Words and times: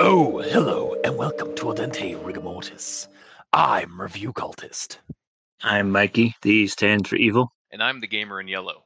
Oh, 0.00 0.40
hello, 0.44 0.94
and 1.04 1.16
welcome 1.16 1.54
to 1.56 1.64
Aldente 1.66 2.16
Rigamortis. 2.22 3.08
I'm 3.52 4.00
Review 4.00 4.32
Cultist, 4.32 4.98
I'm 5.62 5.90
Mikey. 5.90 6.36
The 6.42 6.50
E 6.50 6.66
stands 6.68 7.08
for 7.08 7.16
evil. 7.16 7.52
And 7.72 7.82
I'm 7.82 8.00
the 8.00 8.06
gamer 8.06 8.40
in 8.40 8.48
yellow. 8.48 8.84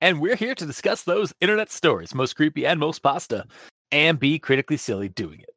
and 0.00 0.20
we're 0.20 0.36
here 0.36 0.54
to 0.54 0.66
discuss 0.66 1.02
those 1.04 1.32
internet 1.40 1.70
stories, 1.72 2.14
most 2.14 2.36
creepy 2.36 2.66
and 2.66 2.78
most 2.78 3.00
pasta, 3.02 3.46
and 3.94 4.18
be 4.18 4.38
critically 4.40 4.76
silly 4.76 5.08
doing 5.08 5.40
it. 5.40 5.54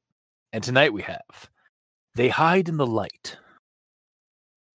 And 0.53 0.63
tonight 0.63 0.93
we 0.93 1.01
have 1.01 1.49
They 2.15 2.29
Hide 2.29 2.69
in 2.69 2.77
the 2.77 2.85
Light. 2.87 3.35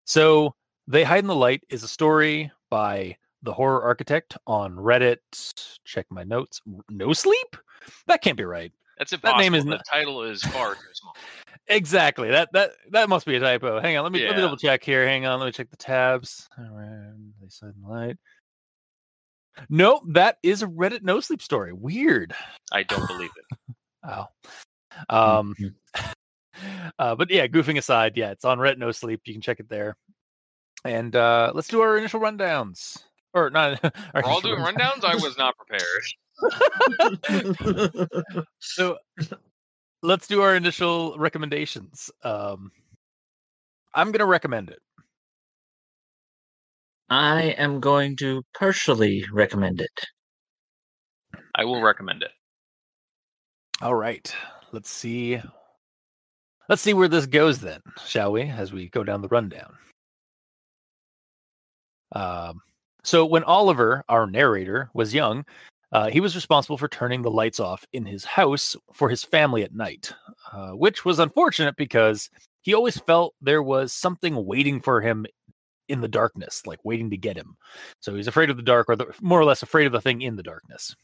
So, 0.06 0.54
They 0.88 1.04
Hide 1.04 1.20
in 1.20 1.26
the 1.26 1.34
Light 1.34 1.62
is 1.68 1.82
a 1.84 1.88
story 1.88 2.50
by 2.70 3.16
the 3.42 3.52
horror 3.52 3.82
architect 3.82 4.36
on 4.46 4.74
Reddit. 4.76 5.18
Check 5.84 6.06
my 6.10 6.24
notes. 6.24 6.60
No 6.88 7.12
sleep? 7.12 7.56
That 8.06 8.22
can't 8.22 8.36
be 8.36 8.44
right. 8.44 8.72
That's 8.98 9.10
That 9.12 9.38
name 9.38 9.54
is 9.54 9.64
the 9.64 9.70
not- 9.72 9.82
title 9.90 10.22
is 10.24 10.42
far 10.42 10.74
too 10.74 10.80
small. 10.94 11.14
Exactly. 11.68 12.30
That 12.30 12.48
that 12.52 12.72
that 12.90 13.08
must 13.08 13.26
be 13.26 13.36
a 13.36 13.40
typo. 13.40 13.80
Hang 13.80 13.96
on, 13.96 14.02
let 14.02 14.10
me 14.10 14.26
let 14.26 14.34
me 14.34 14.42
double 14.42 14.56
check 14.56 14.82
here. 14.82 15.06
Hang 15.06 15.24
on, 15.24 15.38
let 15.38 15.46
me 15.46 15.52
check 15.52 15.70
the 15.70 15.76
tabs. 15.76 16.48
They 16.58 17.48
side 17.48 17.74
the 17.80 17.88
light. 17.88 18.16
Nope, 19.68 20.02
that 20.08 20.38
is 20.42 20.62
a 20.62 20.66
Reddit 20.66 21.02
no 21.02 21.20
sleep 21.20 21.42
story. 21.42 21.72
Weird. 21.72 22.34
I 22.72 22.82
don't 22.82 23.06
believe 23.06 23.30
it. 23.36 23.44
Wow. 24.02 24.28
Um 25.10 25.54
Mhm. 25.60 25.74
uh 26.98 27.14
but 27.16 27.30
yeah, 27.30 27.46
goofing 27.46 27.76
aside, 27.76 28.16
yeah, 28.16 28.30
it's 28.30 28.46
on 28.46 28.58
Reddit 28.58 28.78
no 28.78 28.92
sleep. 28.92 29.20
You 29.26 29.34
can 29.34 29.42
check 29.42 29.60
it 29.60 29.68
there. 29.68 29.94
And 30.84 31.14
uh 31.14 31.52
let's 31.54 31.68
do 31.68 31.82
our 31.82 31.98
initial 31.98 32.18
rundowns. 32.20 32.96
Or 33.34 33.50
not 33.50 33.78
our 33.84 33.92
We're 34.14 34.22
all 34.24 34.38
initial 34.40 34.56
doing 34.56 34.62
rundowns. 34.64 35.04
I 35.04 35.16
was 35.16 35.36
not 35.36 35.54
prepared. 35.58 36.02
So 38.60 38.96
let's 40.02 40.26
do 40.26 40.40
our 40.40 40.56
initial 40.56 41.18
recommendations. 41.18 42.10
Um 42.24 42.72
I'm 43.94 44.12
gonna 44.12 44.24
recommend 44.24 44.70
it. 44.70 44.80
I 47.10 47.56
am 47.58 47.80
going 47.80 48.16
to 48.18 48.44
partially 48.56 49.24
recommend 49.32 49.80
it. 49.80 50.06
I 51.56 51.64
will 51.64 51.82
recommend 51.82 52.22
it. 52.22 52.30
All 53.82 53.96
right. 53.96 54.32
Let's 54.70 54.90
see. 54.90 55.40
Let's 56.68 56.82
see 56.82 56.94
where 56.94 57.08
this 57.08 57.26
goes 57.26 57.58
then, 57.58 57.80
shall 58.06 58.30
we? 58.30 58.42
As 58.42 58.72
we 58.72 58.88
go 58.88 59.02
down 59.02 59.22
the 59.22 59.28
rundown. 59.28 59.74
Um, 62.12 62.60
so 63.02 63.26
when 63.26 63.42
Oliver, 63.42 64.04
our 64.08 64.28
narrator, 64.28 64.88
was 64.94 65.12
young, 65.12 65.44
uh, 65.90 66.10
he 66.10 66.20
was 66.20 66.36
responsible 66.36 66.78
for 66.78 66.86
turning 66.86 67.22
the 67.22 67.30
lights 67.30 67.58
off 67.58 67.84
in 67.92 68.04
his 68.04 68.24
house 68.24 68.76
for 68.92 69.08
his 69.08 69.24
family 69.24 69.64
at 69.64 69.74
night, 69.74 70.12
uh, 70.52 70.70
which 70.70 71.04
was 71.04 71.18
unfortunate 71.18 71.74
because 71.74 72.30
he 72.62 72.74
always 72.74 72.98
felt 72.98 73.34
there 73.40 73.62
was 73.62 73.92
something 73.92 74.46
waiting 74.46 74.80
for 74.80 75.00
him 75.00 75.26
in 75.90 76.00
the 76.00 76.08
darkness, 76.08 76.66
like 76.66 76.78
waiting 76.84 77.10
to 77.10 77.16
get 77.16 77.36
him. 77.36 77.56
So 78.00 78.14
he's 78.14 78.28
afraid 78.28 78.50
of 78.50 78.56
the 78.56 78.62
dark, 78.62 78.88
or 78.88 78.96
the, 78.96 79.12
more 79.20 79.40
or 79.40 79.44
less 79.44 79.62
afraid 79.62 79.86
of 79.86 79.92
the 79.92 80.00
thing 80.00 80.22
in 80.22 80.36
the 80.36 80.42
darkness. 80.42 80.94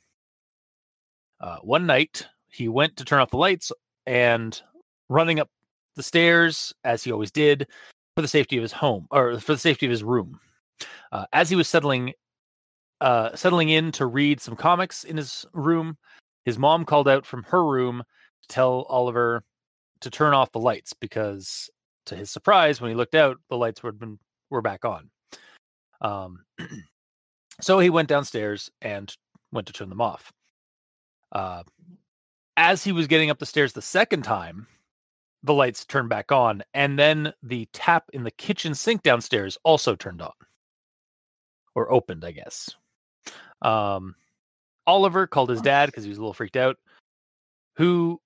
Uh, 1.40 1.58
one 1.58 1.86
night, 1.86 2.26
he 2.48 2.68
went 2.68 2.96
to 2.96 3.04
turn 3.04 3.20
off 3.20 3.30
the 3.30 3.36
lights 3.36 3.72
and 4.06 4.60
running 5.08 5.40
up 5.40 5.50
the 5.96 6.02
stairs 6.02 6.72
as 6.84 7.02
he 7.02 7.12
always 7.12 7.30
did 7.30 7.66
for 8.14 8.22
the 8.22 8.28
safety 8.28 8.56
of 8.56 8.62
his 8.62 8.72
home 8.72 9.06
or 9.10 9.38
for 9.40 9.52
the 9.52 9.58
safety 9.58 9.86
of 9.86 9.90
his 9.90 10.04
room. 10.04 10.40
Uh, 11.12 11.26
as 11.32 11.50
he 11.50 11.56
was 11.56 11.68
settling 11.68 12.12
uh, 13.00 13.34
settling 13.36 13.68
in 13.68 13.92
to 13.92 14.06
read 14.06 14.40
some 14.40 14.56
comics 14.56 15.04
in 15.04 15.16
his 15.16 15.44
room, 15.52 15.98
his 16.44 16.58
mom 16.58 16.84
called 16.84 17.08
out 17.08 17.26
from 17.26 17.42
her 17.44 17.64
room 17.64 18.02
to 18.42 18.48
tell 18.48 18.86
Oliver 18.88 19.42
to 20.00 20.10
turn 20.10 20.32
off 20.32 20.52
the 20.52 20.60
lights 20.60 20.94
because, 20.94 21.68
to 22.06 22.16
his 22.16 22.30
surprise, 22.30 22.80
when 22.80 22.90
he 22.90 22.94
looked 22.94 23.14
out, 23.14 23.38
the 23.50 23.56
lights 23.56 23.82
were 23.82 23.92
been 23.92 24.18
were 24.50 24.62
back 24.62 24.84
on. 24.84 25.10
Um, 26.00 26.44
so 27.60 27.78
he 27.78 27.90
went 27.90 28.08
downstairs 28.08 28.70
and 28.80 29.14
went 29.52 29.66
to 29.66 29.72
turn 29.72 29.88
them 29.88 30.00
off. 30.00 30.32
Uh, 31.32 31.62
as 32.56 32.82
he 32.82 32.92
was 32.92 33.06
getting 33.06 33.30
up 33.30 33.38
the 33.38 33.46
stairs 33.46 33.72
the 33.72 33.82
second 33.82 34.22
time, 34.22 34.66
the 35.42 35.54
lights 35.54 35.84
turned 35.84 36.08
back 36.08 36.32
on, 36.32 36.62
and 36.74 36.98
then 36.98 37.32
the 37.42 37.68
tap 37.72 38.04
in 38.12 38.24
the 38.24 38.30
kitchen 38.30 38.74
sink 38.74 39.02
downstairs 39.02 39.58
also 39.64 39.94
turned 39.94 40.22
on 40.22 40.32
or 41.74 41.92
opened, 41.92 42.24
I 42.24 42.32
guess. 42.32 42.70
Um, 43.62 44.14
Oliver 44.86 45.26
called 45.26 45.50
his 45.50 45.60
dad 45.60 45.86
because 45.86 46.04
he 46.04 46.08
was 46.08 46.18
a 46.18 46.20
little 46.20 46.32
freaked 46.32 46.56
out, 46.56 46.76
who 47.76 48.20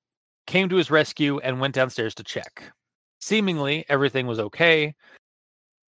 came 0.46 0.68
to 0.68 0.76
his 0.76 0.90
rescue 0.90 1.38
and 1.40 1.60
went 1.60 1.74
downstairs 1.74 2.14
to 2.16 2.24
check. 2.24 2.72
Seemingly, 3.20 3.84
everything 3.88 4.26
was 4.26 4.38
okay. 4.38 4.94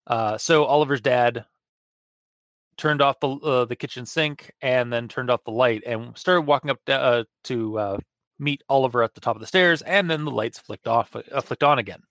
Uh, 0.06 0.36
so 0.38 0.64
Oliver's 0.64 1.00
dad 1.00 1.44
turned 2.76 3.02
off 3.02 3.20
the 3.20 3.28
uh, 3.28 3.64
the 3.64 3.76
kitchen 3.76 4.06
sink 4.06 4.50
and 4.60 4.92
then 4.92 5.08
turned 5.08 5.30
off 5.30 5.44
the 5.44 5.50
light 5.50 5.82
and 5.86 6.16
started 6.16 6.42
walking 6.42 6.70
up 6.70 6.78
uh, 6.88 7.24
to 7.44 7.78
uh, 7.78 7.98
meet 8.38 8.62
Oliver 8.68 9.02
at 9.02 9.14
the 9.14 9.20
top 9.20 9.36
of 9.36 9.40
the 9.40 9.46
stairs, 9.46 9.82
and 9.82 10.10
then 10.10 10.24
the 10.24 10.30
lights 10.30 10.58
flicked 10.58 10.88
off, 10.88 11.14
uh, 11.14 11.40
flicked 11.40 11.62
on 11.62 11.78
again. 11.78 12.02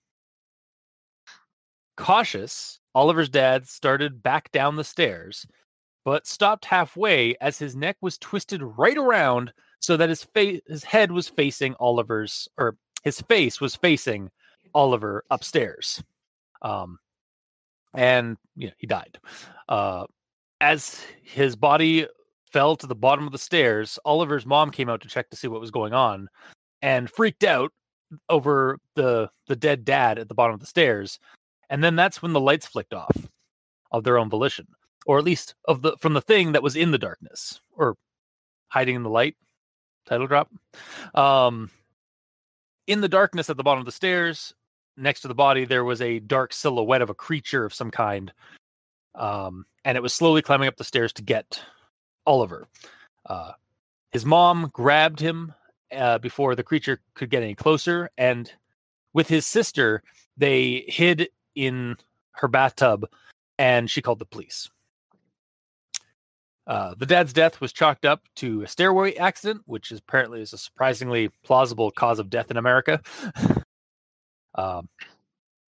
Cautious, 1.96 2.80
Oliver's 2.94 3.28
dad 3.28 3.68
started 3.68 4.22
back 4.22 4.50
down 4.50 4.76
the 4.76 4.84
stairs, 4.84 5.46
but 6.04 6.26
stopped 6.26 6.64
halfway 6.64 7.36
as 7.40 7.58
his 7.58 7.76
neck 7.76 7.96
was 8.00 8.18
twisted 8.18 8.62
right 8.62 8.96
around 8.96 9.52
so 9.80 9.96
that 9.96 10.08
his 10.08 10.24
face, 10.24 10.60
his 10.66 10.84
head 10.84 11.12
was 11.12 11.28
facing 11.28 11.74
Oliver's, 11.78 12.48
or 12.56 12.76
his 13.02 13.20
face 13.22 13.60
was 13.60 13.76
facing 13.76 14.30
Oliver 14.74 15.24
upstairs. 15.30 16.02
Um, 16.62 16.98
and 17.94 18.36
yeah, 18.56 18.70
he 18.78 18.86
died. 18.86 19.18
Uh, 19.68 20.06
as 20.60 21.04
his 21.22 21.56
body 21.56 22.06
fell 22.50 22.76
to 22.76 22.86
the 22.86 22.94
bottom 22.94 23.26
of 23.26 23.32
the 23.32 23.38
stairs, 23.38 23.98
Oliver's 24.04 24.46
mom 24.46 24.70
came 24.70 24.88
out 24.88 25.00
to 25.02 25.08
check 25.08 25.30
to 25.30 25.36
see 25.36 25.48
what 25.48 25.60
was 25.60 25.70
going 25.70 25.92
on 25.92 26.28
and 26.80 27.10
freaked 27.10 27.44
out 27.44 27.72
over 28.28 28.78
the 28.94 29.30
the 29.46 29.56
dead 29.56 29.84
dad 29.84 30.18
at 30.18 30.28
the 30.28 30.34
bottom 30.34 30.54
of 30.54 30.60
the 30.60 30.66
stairs. 30.66 31.18
And 31.70 31.82
then 31.82 31.96
that's 31.96 32.20
when 32.20 32.32
the 32.32 32.40
lights 32.40 32.66
flicked 32.66 32.92
off 32.92 33.16
of 33.90 34.04
their 34.04 34.18
own 34.18 34.28
volition, 34.28 34.66
or 35.06 35.18
at 35.18 35.24
least 35.24 35.54
of 35.66 35.82
the 35.82 35.96
from 35.98 36.12
the 36.12 36.20
thing 36.20 36.52
that 36.52 36.62
was 36.62 36.76
in 36.76 36.90
the 36.90 36.98
darkness 36.98 37.60
or 37.76 37.96
hiding 38.68 38.96
in 38.96 39.02
the 39.02 39.10
light. 39.10 39.36
Title 40.06 40.26
drop. 40.26 40.50
Um, 41.14 41.70
in 42.86 43.00
the 43.00 43.08
darkness 43.08 43.48
at 43.48 43.56
the 43.56 43.62
bottom 43.62 43.80
of 43.80 43.86
the 43.86 43.92
stairs, 43.92 44.52
next 44.96 45.20
to 45.22 45.28
the 45.28 45.34
body, 45.34 45.64
there 45.64 45.84
was 45.84 46.00
a 46.00 46.18
dark 46.18 46.52
silhouette 46.52 47.02
of 47.02 47.10
a 47.10 47.14
creature 47.14 47.64
of 47.64 47.74
some 47.74 47.90
kind. 47.90 48.32
Um, 49.14 49.66
and 49.84 49.96
it 49.96 50.02
was 50.02 50.14
slowly 50.14 50.42
climbing 50.42 50.68
up 50.68 50.76
the 50.76 50.84
stairs 50.84 51.12
to 51.14 51.22
get 51.22 51.60
Oliver. 52.26 52.66
Uh, 53.26 53.52
his 54.10 54.24
mom 54.24 54.70
grabbed 54.72 55.20
him 55.20 55.52
uh, 55.94 56.18
before 56.18 56.54
the 56.54 56.62
creature 56.62 57.00
could 57.14 57.30
get 57.30 57.42
any 57.42 57.54
closer, 57.54 58.10
and 58.16 58.52
with 59.12 59.28
his 59.28 59.46
sister, 59.46 60.02
they 60.36 60.84
hid 60.88 61.28
in 61.54 61.96
her 62.32 62.48
bathtub, 62.48 63.06
and 63.58 63.90
she 63.90 64.00
called 64.00 64.18
the 64.18 64.24
police. 64.24 64.70
Uh, 66.66 66.94
the 66.96 67.06
dad's 67.06 67.32
death 67.32 67.60
was 67.60 67.72
chalked 67.72 68.04
up 68.04 68.22
to 68.36 68.62
a 68.62 68.68
stairway 68.68 69.14
accident, 69.16 69.62
which 69.66 69.90
is 69.90 69.98
apparently 69.98 70.40
is 70.40 70.52
a 70.52 70.58
surprisingly 70.58 71.28
plausible 71.42 71.90
cause 71.90 72.18
of 72.18 72.30
death 72.30 72.50
in 72.50 72.56
America. 72.56 73.00
um, 74.54 74.88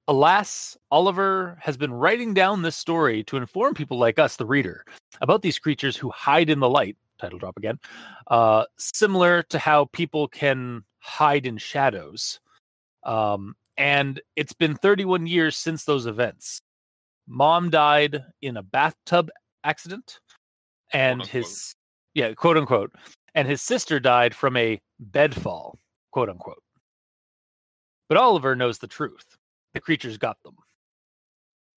alas, 0.07 0.77
Oliver 0.91 1.57
has 1.61 1.77
been 1.77 1.93
writing 1.93 2.33
down 2.33 2.61
this 2.61 2.75
story 2.75 3.23
to 3.25 3.37
inform 3.37 3.73
people 3.73 3.97
like 3.97 4.19
us, 4.19 4.35
the 4.35 4.45
reader, 4.45 4.85
about 5.21 5.41
these 5.41 5.59
creatures 5.59 5.97
who 5.97 6.09
hide 6.11 6.49
in 6.49 6.59
the 6.59 6.69
light. 6.69 6.97
Title 7.19 7.39
drop 7.39 7.57
again. 7.57 7.79
Uh, 8.27 8.65
similar 8.77 9.43
to 9.43 9.59
how 9.59 9.85
people 9.93 10.27
can 10.27 10.83
hide 10.99 11.45
in 11.45 11.57
shadows. 11.57 12.39
Um, 13.03 13.55
and 13.77 14.21
it's 14.35 14.53
been 14.53 14.75
31 14.75 15.27
years 15.27 15.55
since 15.55 15.85
those 15.85 16.05
events. 16.05 16.61
Mom 17.27 17.69
died 17.69 18.23
in 18.41 18.57
a 18.57 18.63
bathtub 18.63 19.29
accident, 19.63 20.19
and 20.91 21.21
unquote. 21.21 21.29
his 21.29 21.75
yeah, 22.13 22.33
quote 22.33 22.57
unquote, 22.57 22.91
and 23.33 23.47
his 23.47 23.61
sister 23.61 23.99
died 23.99 24.35
from 24.35 24.57
a 24.57 24.79
bed 24.99 25.33
fall, 25.33 25.79
quote 26.11 26.29
unquote. 26.29 26.62
But 28.13 28.21
Oliver 28.21 28.55
knows 28.55 28.77
the 28.77 28.85
truth. 28.85 29.25
The 29.73 29.79
creatures 29.79 30.19
got 30.19 30.37
them. 30.43 30.55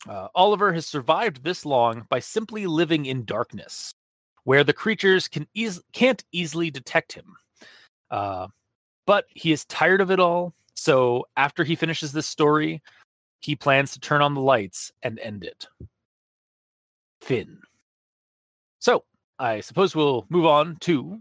Uh, 0.06 0.29
Oliver 0.35 0.71
has 0.75 0.87
survived 0.87 1.43
this 1.43 1.65
long 1.65 2.05
by 2.11 2.19
simply 2.19 2.67
living 2.67 3.06
in 3.06 3.25
darkness, 3.25 3.94
where 4.44 4.62
the 4.62 4.75
creatures 4.75 5.29
can 5.29 5.47
eas- 5.55 5.81
can't 5.94 6.23
easily 6.33 6.71
detect 6.71 7.15
him. 7.15 7.37
Uh, 8.11 8.49
but 9.06 9.25
he 9.31 9.50
is 9.50 9.65
tired 9.65 10.03
of 10.03 10.11
it 10.11 10.21
all. 10.21 10.53
So 10.75 11.25
after 11.38 11.65
he 11.65 11.75
finishes 11.75 12.12
this 12.12 12.27
story, 12.27 12.83
he 13.41 13.56
plans 13.56 13.93
to 13.93 14.00
turn 14.00 14.21
on 14.21 14.35
the 14.35 14.43
lights 14.43 14.93
and 15.03 15.19
end 15.21 15.43
it. 15.43 15.67
Finn. 17.23 17.61
So 18.79 19.05
I 19.38 19.62
suppose 19.62 19.97
we'll 19.97 20.27
move 20.29 20.44
on 20.44 20.77
to 20.81 21.19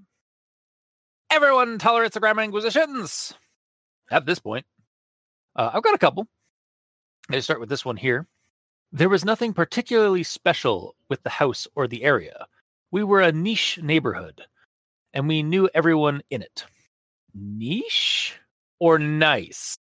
everyone 1.32 1.80
tolerates 1.80 2.16
the 2.16 2.20
grammar 2.20 2.42
inquisitions. 2.44 3.34
At 4.12 4.26
this 4.26 4.40
point, 4.40 4.66
uh, 5.56 5.72
I've 5.74 5.84
got 5.84 5.96
a 5.96 6.00
couple. 6.00 6.28
I 7.30 7.40
start 7.40 7.60
with 7.60 7.69
this 7.69 7.86
one 7.86 7.98
here. 7.98 8.28
There 8.92 9.10
was 9.10 9.25
nothing 9.25 9.54
particularly 9.54 10.24
special 10.24 10.96
with 11.10 11.24
the 11.24 11.30
house 11.30 11.68
or 11.75 11.88
the 11.88 12.04
area. 12.04 12.46
We 12.92 13.04
were 13.04 13.22
a 13.22 13.31
niche 13.31 13.80
neighborhood, 13.81 14.42
and 15.13 15.28
we 15.28 15.44
knew 15.44 15.69
everyone 15.74 16.22
in 16.30 16.42
it. 16.42 16.66
Niche 17.34 18.36
or 18.80 19.00
nice? 19.00 19.78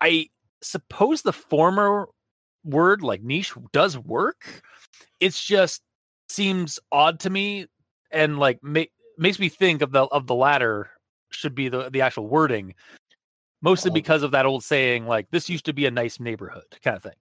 I 0.00 0.28
suppose 0.62 1.22
the 1.22 1.32
former 1.32 2.08
word, 2.64 3.02
like 3.02 3.22
niche, 3.22 3.52
does 3.72 3.98
work. 3.98 4.62
It's 5.20 5.44
just 5.44 5.82
seems 6.28 6.78
odd 6.90 7.20
to 7.20 7.30
me, 7.30 7.66
and 8.10 8.38
like 8.38 8.58
ma- 8.62 8.84
makes 9.18 9.38
me 9.38 9.48
think 9.48 9.82
of 9.82 9.92
the 9.92 10.04
of 10.04 10.26
the 10.26 10.34
latter 10.34 10.90
should 11.30 11.54
be 11.54 11.68
the 11.68 11.90
the 11.90 12.00
actual 12.00 12.26
wording, 12.26 12.74
mostly 13.60 13.90
because 13.90 14.22
of 14.22 14.30
that 14.32 14.46
old 14.46 14.64
saying, 14.64 15.06
like 15.06 15.30
this 15.30 15.48
used 15.48 15.64
to 15.66 15.72
be 15.72 15.86
a 15.86 15.90
nice 15.90 16.20
neighborhood 16.20 16.64
kind 16.82 16.96
of 16.96 17.02
thing. 17.02 17.12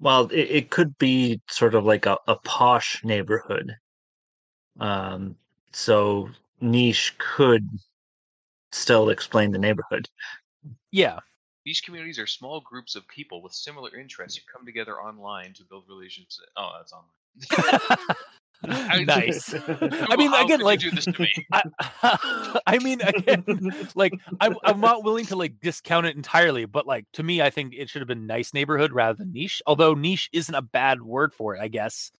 Well, 0.00 0.26
it, 0.26 0.50
it 0.50 0.70
could 0.70 0.96
be 0.98 1.40
sort 1.48 1.74
of 1.74 1.84
like 1.84 2.06
a, 2.06 2.18
a 2.26 2.36
posh 2.36 3.02
neighborhood. 3.04 3.74
Um, 4.80 5.36
so 5.72 6.28
niche 6.60 7.14
could 7.18 7.68
still 8.72 9.10
explain 9.10 9.52
the 9.52 9.58
neighborhood. 9.58 10.08
Yeah, 10.90 11.20
These 11.64 11.80
communities 11.80 12.18
are 12.18 12.26
small 12.26 12.60
groups 12.60 12.94
of 12.94 13.08
people 13.08 13.40
with 13.40 13.52
similar 13.52 13.96
interests 13.96 14.38
who 14.38 14.44
come 14.52 14.66
together 14.66 15.00
online 15.00 15.54
to 15.54 15.64
build 15.64 15.84
relationships. 15.88 16.40
Oh, 16.56 16.72
that's 16.76 16.92
online. 16.92 18.16
I- 18.68 19.04
nice. 19.04 19.54
I 19.54 19.58
Google, 19.58 20.16
mean, 20.16 20.34
again, 20.34 20.60
like 20.60 20.80
do 20.80 20.90
this 20.90 21.04
to 21.04 21.20
me. 21.22 21.32
I, 21.52 22.60
I 22.66 22.78
mean, 22.78 23.00
again, 23.02 23.44
like 23.94 24.12
I'm, 24.40 24.56
I'm 24.64 24.80
not 24.80 25.04
willing 25.04 25.26
to 25.26 25.36
like 25.36 25.60
discount 25.60 26.06
it 26.06 26.16
entirely, 26.16 26.64
but 26.64 26.86
like 26.86 27.04
to 27.14 27.22
me, 27.22 27.42
I 27.42 27.50
think 27.50 27.74
it 27.76 27.88
should 27.88 28.00
have 28.02 28.08
been 28.08 28.26
nice 28.26 28.52
neighborhood 28.54 28.92
rather 28.92 29.16
than 29.18 29.32
niche. 29.32 29.62
Although 29.66 29.94
niche 29.94 30.28
isn't 30.32 30.54
a 30.54 30.62
bad 30.62 31.02
word 31.02 31.32
for 31.32 31.54
it, 31.56 31.60
I 31.60 31.68
guess. 31.68 32.10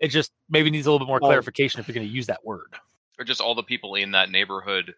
It 0.00 0.08
just 0.08 0.32
maybe 0.48 0.70
needs 0.70 0.86
a 0.86 0.90
little 0.90 1.04
bit 1.04 1.10
more 1.10 1.18
Well- 1.20 1.30
clarification 1.30 1.80
if 1.80 1.88
you're 1.88 1.94
going 1.94 2.06
to 2.06 2.12
use 2.12 2.26
that 2.26 2.44
word. 2.44 2.74
or 3.18 3.24
just 3.24 3.40
all 3.40 3.54
the 3.54 3.62
people 3.62 3.94
in 3.96 4.12
that 4.12 4.30
neighborhood, 4.30 4.94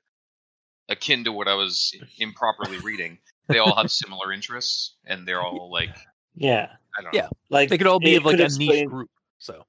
akin 0.88 1.24
to 1.24 1.32
what 1.32 1.48
I 1.48 1.54
was 1.54 1.92
improperly 2.18 2.78
reading. 2.78 3.18
They 3.48 3.58
all 3.58 3.74
have 3.74 3.90
similar 3.90 4.32
interests, 4.32 4.94
and 5.06 5.26
they're 5.26 5.40
all 5.42 5.70
like, 5.72 5.90
Yeah, 6.36 6.68
I 6.98 7.02
don't 7.02 7.14
Yeah. 7.14 7.22
know. 7.22 7.30
like 7.50 7.68
They 7.68 7.78
could 7.78 7.86
all 7.88 7.98
be 7.98 8.14
of 8.16 8.24
like 8.24 8.36
could 8.36 8.52
a 8.52 8.58
niche 8.58 8.86
group. 8.88 9.10
So 9.38 9.64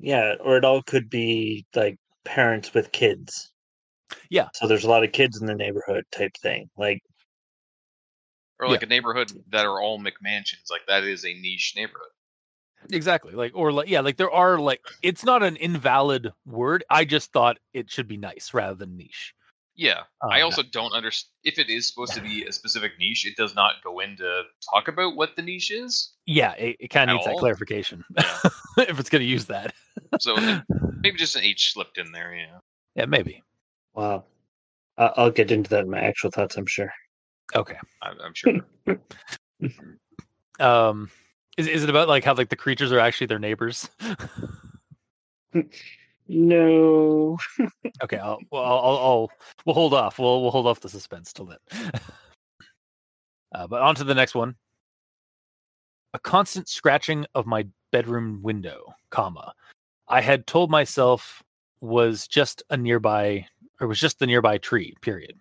Yeah, 0.00 0.34
or 0.40 0.56
it 0.56 0.64
all 0.64 0.82
could 0.82 1.10
be 1.10 1.66
like 1.74 1.98
parents 2.24 2.72
with 2.74 2.92
kids. 2.92 3.52
Yeah. 4.30 4.48
So 4.54 4.66
there's 4.66 4.84
a 4.84 4.88
lot 4.90 5.04
of 5.04 5.12
kids 5.12 5.40
in 5.40 5.46
the 5.46 5.54
neighborhood 5.54 6.04
type 6.12 6.32
thing. 6.42 6.70
Like 6.76 7.02
Or 8.60 8.68
like 8.68 8.82
a 8.82 8.86
neighborhood 8.86 9.32
that 9.50 9.66
are 9.66 9.80
all 9.80 9.98
McMansions. 9.98 10.70
Like 10.70 10.86
that 10.86 11.04
is 11.04 11.24
a 11.24 11.34
niche 11.34 11.74
neighborhood. 11.76 12.10
exactly, 12.90 13.32
like 13.32 13.52
or 13.54 13.72
like 13.72 13.88
yeah, 13.88 14.00
like 14.00 14.16
there 14.16 14.30
are 14.30 14.58
like 14.58 14.80
it's 15.02 15.24
not 15.24 15.42
an 15.42 15.56
invalid 15.56 16.32
word. 16.46 16.84
I 16.90 17.04
just 17.04 17.32
thought 17.32 17.58
it 17.72 17.90
should 17.90 18.08
be 18.08 18.16
nice 18.16 18.52
rather 18.54 18.74
than 18.74 18.96
niche. 18.96 19.34
Yeah. 19.78 20.02
I 20.28 20.40
Um, 20.40 20.46
also 20.46 20.62
don't 20.64 20.92
understand 20.92 21.30
if 21.44 21.58
it 21.58 21.70
is 21.70 21.86
supposed 21.88 22.12
to 22.14 22.20
be 22.20 22.44
a 22.48 22.52
specific 22.52 22.92
niche. 22.98 23.24
It 23.24 23.36
does 23.36 23.54
not 23.54 23.74
go 23.84 24.00
into 24.00 24.42
talk 24.74 24.88
about 24.88 25.14
what 25.16 25.36
the 25.36 25.42
niche 25.42 25.70
is. 25.70 26.12
Yeah, 26.26 26.52
it, 26.54 26.76
it 26.80 26.88
kind 26.88 27.08
of 27.10 27.14
needs 27.14 27.26
that 27.26 27.36
clarification 27.38 28.04
Yeah. 28.18 28.24
if 28.76 28.98
it's 28.98 29.08
going 29.08 29.22
to 29.22 29.28
use 29.28 29.46
that. 29.46 29.72
So 30.18 30.34
maybe 31.00 31.16
just 31.16 31.36
an 31.36 31.44
H 31.44 31.72
slipped 31.72 31.96
in 31.96 32.10
there. 32.12 32.34
Yeah. 32.34 32.58
Yeah, 32.96 33.06
maybe. 33.06 33.42
wow. 33.94 34.24
I 34.98 35.12
I'll 35.16 35.30
get 35.30 35.52
into 35.52 35.70
that 35.70 35.84
in 35.84 35.90
my 35.90 36.00
actual 36.00 36.30
thoughts, 36.32 36.56
I'm 36.56 36.66
sure. 36.66 36.92
Okay. 37.54 37.76
I'm, 38.02 38.18
I'm 38.20 38.34
sure. 38.34 38.54
Um, 40.58 41.08
is 41.56 41.68
is 41.68 41.84
it 41.84 41.90
about 41.90 42.08
like 42.08 42.24
how 42.24 42.34
like 42.34 42.48
the 42.48 42.56
creatures 42.56 42.90
are 42.90 42.98
actually 42.98 43.28
their 43.28 43.38
neighbors? 43.38 43.88
No. 46.28 47.38
okay, 48.02 48.18
I'll, 48.18 48.38
well, 48.52 48.62
I'll, 48.62 48.96
I'll, 48.98 49.30
we'll 49.64 49.74
hold 49.74 49.94
off. 49.94 50.18
We'll 50.18 50.42
we'll 50.42 50.50
hold 50.50 50.66
off 50.66 50.80
the 50.80 50.88
suspense 50.88 51.32
till 51.32 51.46
then. 51.46 51.58
uh, 53.54 53.66
but 53.66 53.80
on 53.80 53.94
to 53.96 54.04
the 54.04 54.14
next 54.14 54.34
one. 54.34 54.54
A 56.14 56.18
constant 56.18 56.68
scratching 56.68 57.26
of 57.34 57.46
my 57.46 57.66
bedroom 57.92 58.40
window, 58.42 58.94
comma. 59.10 59.52
I 60.08 60.20
had 60.20 60.46
told 60.46 60.70
myself 60.70 61.42
was 61.80 62.26
just 62.26 62.62
a 62.70 62.76
nearby 62.76 63.46
or 63.80 63.86
was 63.86 64.00
just 64.00 64.18
the 64.18 64.26
nearby 64.26 64.58
tree. 64.58 64.94
Period. 65.00 65.38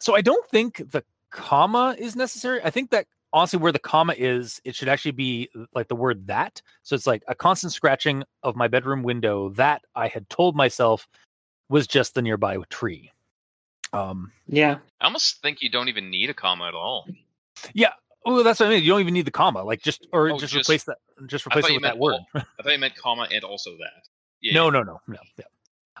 So 0.00 0.14
I 0.14 0.20
don't 0.20 0.46
think 0.48 0.82
the 0.90 1.04
comma 1.30 1.96
is 1.98 2.16
necessary. 2.16 2.60
I 2.62 2.70
think 2.70 2.90
that 2.90 3.06
honestly, 3.32 3.58
where 3.58 3.72
the 3.72 3.78
comma 3.78 4.14
is, 4.16 4.60
it 4.64 4.74
should 4.74 4.88
actually 4.88 5.12
be 5.12 5.48
uh, 5.58 5.64
like 5.74 5.88
the 5.88 5.96
word 5.96 6.26
that. 6.28 6.62
So 6.82 6.94
it's 6.94 7.06
like 7.06 7.22
a 7.28 7.34
constant 7.34 7.72
scratching 7.72 8.24
of 8.42 8.56
my 8.56 8.68
bedroom 8.68 9.02
window 9.02 9.50
that 9.50 9.82
I 9.94 10.08
had 10.08 10.28
told 10.30 10.56
myself 10.56 11.06
was 11.68 11.86
just 11.86 12.14
the 12.14 12.22
nearby 12.22 12.56
tree. 12.70 13.10
Um, 13.92 14.32
Yeah. 14.46 14.78
I 15.00 15.04
almost 15.06 15.40
think 15.42 15.62
you 15.62 15.70
don't 15.70 15.88
even 15.88 16.10
need 16.10 16.30
a 16.30 16.34
comma 16.34 16.66
at 16.68 16.74
all. 16.74 17.06
yeah. 17.74 17.92
Oh, 18.26 18.42
that's 18.42 18.60
what 18.60 18.66
I 18.66 18.70
mean. 18.70 18.82
You 18.82 18.90
don't 18.90 19.00
even 19.00 19.14
need 19.14 19.24
the 19.26 19.30
comma, 19.30 19.62
like 19.62 19.80
just 19.82 20.06
or 20.12 20.30
Oh, 20.30 20.38
just, 20.38 20.52
just- 20.52 20.68
replace 20.68 20.84
that. 20.84 20.98
Just 21.26 21.46
replace 21.46 21.68
it 21.68 21.72
with 21.72 21.82
that 21.82 21.88
meant 21.90 21.98
word. 21.98 22.14
all- 22.14 22.26
I 22.34 22.62
thought 22.62 22.72
you 22.72 22.78
meant 22.78 22.94
comma 22.96 23.26
and 23.32 23.42
also 23.44 23.70
that. 23.78 24.08
Yeah. 24.40 24.54
No, 24.54 24.70
no, 24.70 24.82
no, 24.82 25.00
no. 25.08 25.18
Yeah. 25.36 25.44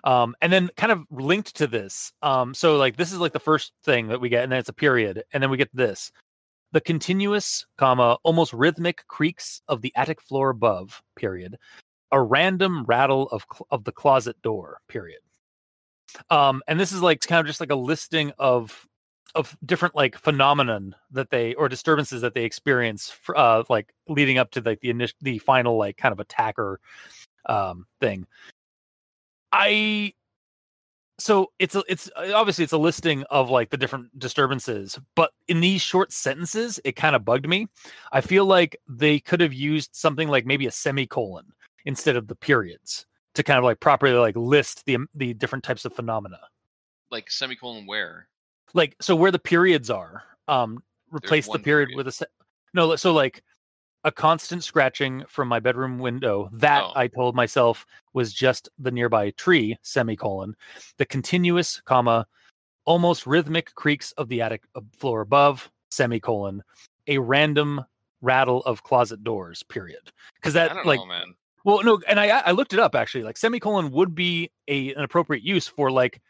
Um, 0.04 0.36
and 0.40 0.52
then 0.52 0.70
kind 0.76 0.92
of 0.92 1.04
linked 1.10 1.56
to 1.56 1.66
this. 1.66 2.12
Um, 2.22 2.54
so 2.54 2.76
like 2.76 2.96
this 2.96 3.12
is 3.12 3.18
like 3.18 3.32
the 3.32 3.40
first 3.40 3.72
thing 3.84 4.08
that 4.08 4.20
we 4.20 4.28
get, 4.28 4.42
and 4.44 4.52
then 4.52 4.58
it's 4.60 4.68
a 4.68 4.72
period, 4.74 5.24
and 5.32 5.42
then 5.42 5.50
we 5.50 5.56
get 5.56 5.74
this. 5.74 6.12
The 6.72 6.80
continuous, 6.80 7.66
comma, 7.78 8.18
almost 8.22 8.52
rhythmic 8.52 9.06
creaks 9.06 9.62
of 9.68 9.80
the 9.80 9.92
attic 9.96 10.20
floor 10.20 10.50
above, 10.50 11.02
period. 11.16 11.56
A 12.12 12.20
random 12.20 12.84
rattle 12.84 13.28
of 13.28 13.44
cl- 13.52 13.66
of 13.70 13.84
the 13.84 13.92
closet 13.92 14.40
door, 14.42 14.80
period. 14.88 15.20
Um, 16.30 16.62
and 16.66 16.78
this 16.78 16.92
is 16.92 17.02
like 17.02 17.20
kind 17.20 17.40
of 17.40 17.46
just 17.46 17.60
like 17.60 17.70
a 17.70 17.76
listing 17.76 18.32
of 18.38 18.86
of 19.34 19.56
different 19.64 19.94
like 19.94 20.16
phenomenon 20.16 20.94
that 21.10 21.30
they 21.30 21.54
or 21.54 21.68
disturbances 21.68 22.22
that 22.22 22.34
they 22.34 22.44
experience 22.44 23.10
fr- 23.10 23.36
uh 23.36 23.62
like 23.68 23.92
leading 24.08 24.38
up 24.38 24.50
to 24.50 24.60
like 24.62 24.80
the 24.80 24.90
initial 24.90 25.16
the 25.20 25.38
final 25.38 25.76
like 25.76 25.96
kind 25.96 26.12
of 26.12 26.20
attacker 26.20 26.80
um 27.46 27.86
thing 28.00 28.26
i 29.52 30.12
so 31.18 31.50
it's 31.58 31.74
a, 31.74 31.82
it's 31.88 32.08
uh, 32.16 32.32
obviously 32.34 32.62
it's 32.64 32.72
a 32.72 32.78
listing 32.78 33.24
of 33.30 33.50
like 33.50 33.70
the 33.70 33.76
different 33.76 34.16
disturbances 34.18 34.98
but 35.16 35.32
in 35.48 35.60
these 35.60 35.80
short 35.82 36.12
sentences 36.12 36.80
it 36.84 36.92
kind 36.96 37.16
of 37.16 37.24
bugged 37.24 37.48
me 37.48 37.66
i 38.12 38.20
feel 38.20 38.44
like 38.44 38.76
they 38.88 39.18
could 39.18 39.40
have 39.40 39.52
used 39.52 39.90
something 39.92 40.28
like 40.28 40.46
maybe 40.46 40.66
a 40.66 40.70
semicolon 40.70 41.44
instead 41.84 42.16
of 42.16 42.26
the 42.28 42.34
periods 42.36 43.06
to 43.34 43.42
kind 43.42 43.58
of 43.58 43.64
like 43.64 43.80
properly 43.80 44.14
like 44.14 44.36
list 44.36 44.84
the 44.86 44.98
the 45.14 45.34
different 45.34 45.64
types 45.64 45.84
of 45.84 45.92
phenomena 45.92 46.38
Like 47.10 47.30
semicolon 47.30 47.86
where? 47.86 48.28
like 48.74 48.96
so 49.00 49.16
where 49.16 49.30
the 49.30 49.38
periods 49.38 49.90
are 49.90 50.22
um 50.46 50.82
replace 51.10 51.46
the 51.46 51.58
period 51.58 51.88
period. 51.88 51.96
with 51.96 52.08
a 52.08 52.12
se- 52.12 52.26
no 52.74 52.96
so 52.96 53.12
like 53.12 53.42
a 54.04 54.12
constant 54.12 54.62
scratching 54.64 55.24
from 55.26 55.48
my 55.48 55.58
bedroom 55.60 55.98
window 55.98 56.48
that 56.52 56.82
Oh. 56.84 56.92
i 56.94 57.08
told 57.08 57.34
myself 57.34 57.84
was 58.14 58.32
just 58.32 58.68
the 58.78 58.90
nearby 58.90 59.30
tree 59.32 59.76
semicolon 59.82 60.54
the 60.98 61.04
continuous 61.04 61.80
comma 61.84 62.26
almost 62.84 63.26
rhythmic 63.26 63.74
creaks 63.74 64.12
of 64.12 64.28
the 64.28 64.40
attic 64.40 64.62
floor 64.96 65.20
above 65.20 65.70
semicolon 65.90 66.62
a 67.06 67.18
random 67.18 67.84
rattle 68.20 68.60
of 68.64 68.82
closet 68.82 69.22
doors 69.24 69.62
period 69.64 70.12
because 70.36 70.54
that 70.54 70.86
like 70.86 71.00
know, 71.00 71.06
man. 71.06 71.34
well, 71.64 71.82
no, 71.82 72.00
and 72.08 72.18
I 72.20 72.28
I 72.40 72.50
looked 72.52 72.72
it 72.72 72.78
up 72.78 72.94
actually. 72.94 73.24
Like 73.24 73.36
semicolon 73.36 73.90
would 73.92 74.14
be 74.14 74.50
a 74.68 74.92
an 74.94 75.02
appropriate 75.02 75.42
use 75.42 75.66
for 75.68 75.90
like 75.90 76.20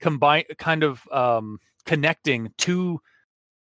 combine 0.00 0.44
kind 0.58 0.82
of 0.82 1.06
um 1.12 1.58
connecting 1.86 2.52
two 2.58 3.00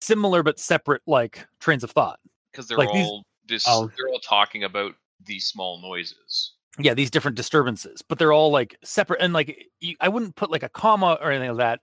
similar 0.03 0.43
but 0.43 0.59
separate 0.61 1.03
like 1.07 1.47
trains 1.61 1.85
of 1.85 1.91
thought. 1.91 2.19
Because 2.53 2.69
they're 2.69 2.79
like 2.79 2.93
these- 2.93 3.07
all 3.07 3.25
dis- 3.51 3.65
Oh. 3.69 3.91
they're 3.97 4.09
all 4.09 4.21
talking 4.21 4.65
about 4.65 4.95
these 5.27 5.47
small 5.47 5.83
noises. 5.83 6.53
Yeah, 6.79 6.95
these 6.95 7.11
different 7.11 7.37
disturbances, 7.37 8.01
but 8.01 8.19
they're 8.19 8.33
all 8.33 8.51
like 8.51 8.77
separate 8.85 9.21
and 9.21 9.33
like 9.35 9.67
you, 9.81 9.97
I 10.01 10.09
wouldn't 10.09 10.37
put 10.37 10.51
like 10.51 10.63
a 10.63 10.69
comma 10.69 11.19
or 11.21 11.31
anything 11.31 11.51
like 11.51 11.59
that 11.59 11.81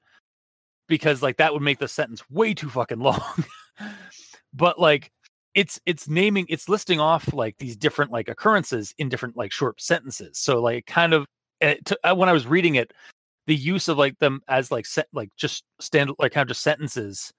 because 0.88 1.22
like 1.22 1.38
that 1.38 1.54
would 1.54 1.62
make 1.62 1.78
the 1.78 1.88
sentence 1.88 2.28
way 2.32 2.54
too 2.54 2.70
fucking 2.70 3.00
long. 3.10 3.22
but 4.54 4.80
like 4.80 5.12
it's 5.56 5.80
it's 5.86 6.08
naming 6.08 6.46
it's 6.50 6.70
listing 6.70 7.00
off 7.00 7.34
like 7.34 7.58
these 7.58 7.76
different 7.76 8.12
like 8.12 8.30
occurrences 8.30 8.94
in 8.98 9.10
different 9.10 9.36
like 9.36 9.52
short 9.52 9.80
sentences. 9.82 10.38
So 10.40 10.62
like 10.62 10.86
kind 10.86 11.14
of 11.14 11.26
took- 11.86 12.00
uh, 12.04 12.16
when 12.16 12.30
I 12.30 12.34
was 12.34 12.48
reading 12.48 12.76
it, 12.76 12.94
the 13.46 13.56
use 13.56 13.88
of 13.90 13.98
like 13.98 14.18
them 14.20 14.42
as 14.48 14.72
like 14.72 14.86
set 14.86 15.08
like 15.14 15.30
just 15.38 15.64
stand 15.82 16.12
like 16.18 16.32
kind 16.32 16.44
of 16.44 16.48
just 16.50 16.62
sentences 16.64 17.32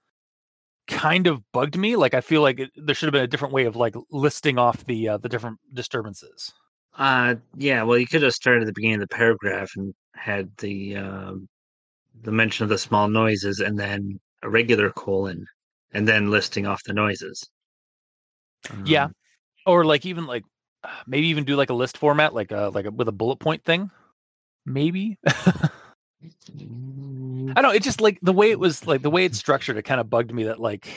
kind 0.89 1.27
of 1.27 1.43
bugged 1.53 1.77
me. 1.77 1.97
Like 1.97 2.15
I 2.15 2.21
feel 2.21 2.43
like 2.43 2.61
it, 2.61 2.71
there 2.77 2.95
should 2.95 3.07
have 3.07 3.13
been 3.13 3.25
a 3.25 3.29
different 3.29 3.55
way 3.55 3.67
of 3.67 3.77
like 3.77 3.95
listing 4.11 4.59
off 4.59 4.85
the 4.87 5.11
uh, 5.11 5.19
the 5.19 5.29
different 5.29 5.59
disturbances. 5.73 6.53
Uh, 6.97 7.37
yeah. 7.57 7.83
Well, 7.85 7.99
you 7.99 8.07
could 8.07 8.23
have 8.23 8.33
started 8.33 8.63
at 8.63 8.67
the 8.67 8.73
beginning 8.73 8.97
of 9.03 9.09
the 9.09 9.15
paragraph 9.17 9.71
and 9.77 9.95
had 10.15 10.51
the 10.59 10.97
um, 10.97 11.49
the 12.23 12.33
mention 12.33 12.65
of 12.65 12.71
the 12.71 12.79
small 12.79 13.09
noises, 13.09 13.61
and 13.61 13.79
then 13.79 14.19
a 14.43 14.51
regular 14.51 14.91
colon, 14.91 15.47
and 15.93 16.09
then 16.09 16.31
listing 16.31 16.67
off 16.67 16.83
the 16.85 16.95
noises. 16.95 17.49
Yeah. 18.85 19.05
Um, 19.05 19.15
Or 19.67 19.85
like 19.85 20.07
even 20.07 20.27
like 20.27 20.45
maybe 21.07 21.29
even 21.29 21.45
do 21.45 21.57
like 21.57 21.71
a 21.71 21.75
list 21.75 21.99
format, 21.99 22.35
like 22.35 22.53
uh 22.53 22.71
like 22.71 22.87
a, 22.87 22.91
with 22.91 23.09
a 23.09 23.13
bullet 23.13 23.39
point 23.39 23.65
thing. 23.65 23.91
Maybe. 24.67 25.19
I 26.23 27.55
don't 27.55 27.63
know. 27.63 27.71
It 27.71 27.83
just 27.83 28.01
like 28.01 28.19
the 28.23 28.33
way 28.33 28.51
it 28.51 28.59
was 28.59 28.87
like 28.87 29.03
the 29.03 29.11
way 29.11 29.25
it's 29.25 29.39
structured. 29.39 29.77
It 29.77 29.83
kind 29.83 30.01
of 30.01 30.11
bugged 30.11 30.33
me 30.33 30.45
that 30.45 30.61
like 30.61 30.89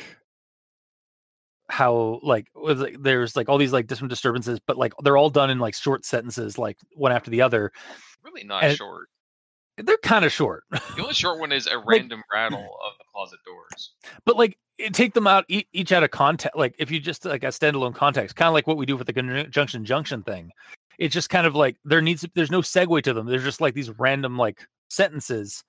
how 1.69 2.19
like 2.23 2.47
was 2.55 2.79
like, 2.79 2.97
there's 3.01 3.35
like 3.35 3.47
all 3.49 3.57
these 3.57 3.73
like 3.73 3.87
different 3.87 4.09
disturbances, 4.09 4.59
but 4.65 4.77
like 4.77 4.93
they're 5.03 5.17
all 5.17 5.29
done 5.29 5.49
in 5.49 5.59
like 5.59 5.73
short 5.75 6.05
sentences, 6.05 6.57
like 6.57 6.77
one 6.95 7.11
after 7.11 7.31
the 7.31 7.41
other. 7.41 7.71
Really 8.23 8.43
not 8.43 8.63
And- 8.63 8.77
short. 8.77 9.07
They're 9.77 9.97
kind 10.03 10.25
of 10.25 10.31
short, 10.33 10.63
The 10.69 11.01
only 11.01 11.13
short 11.13 11.39
one 11.39 11.51
is 11.53 11.65
a 11.65 11.79
random 11.87 12.21
rattle 12.31 12.59
of 12.59 12.91
the 12.99 13.05
closet 13.11 13.39
doors. 13.45 13.93
but 14.25 14.35
like 14.37 14.57
it, 14.77 14.93
take 14.93 15.13
them 15.13 15.25
out 15.25 15.45
e- 15.47 15.65
each 15.71 15.91
out 15.91 16.03
of 16.03 16.11
context. 16.11 16.55
Like 16.57 16.75
if 16.77 16.91
you 16.91 16.99
just 16.99 17.23
like 17.25 17.43
a 17.43 17.47
standalone 17.47 17.95
context, 17.95 18.35
kind 18.35 18.47
of 18.47 18.53
like 18.53 18.67
what 18.67 18.75
we 18.77 18.85
do 18.85 18.97
with 18.97 19.07
the 19.07 19.13
conjunction 19.13 19.85
junction 19.85 20.23
thing. 20.23 20.51
It's 20.99 21.13
just 21.13 21.29
kind 21.29 21.47
of 21.47 21.55
like 21.55 21.77
there 21.85 22.01
needs 22.01 22.23
there's 22.35 22.51
no 22.51 22.61
segue 22.61 23.01
to 23.03 23.13
them. 23.13 23.25
There's 23.25 23.45
just 23.45 23.61
like 23.61 23.73
these 23.73 23.89
random 23.97 24.37
like 24.37 24.59
sentences 24.91 25.63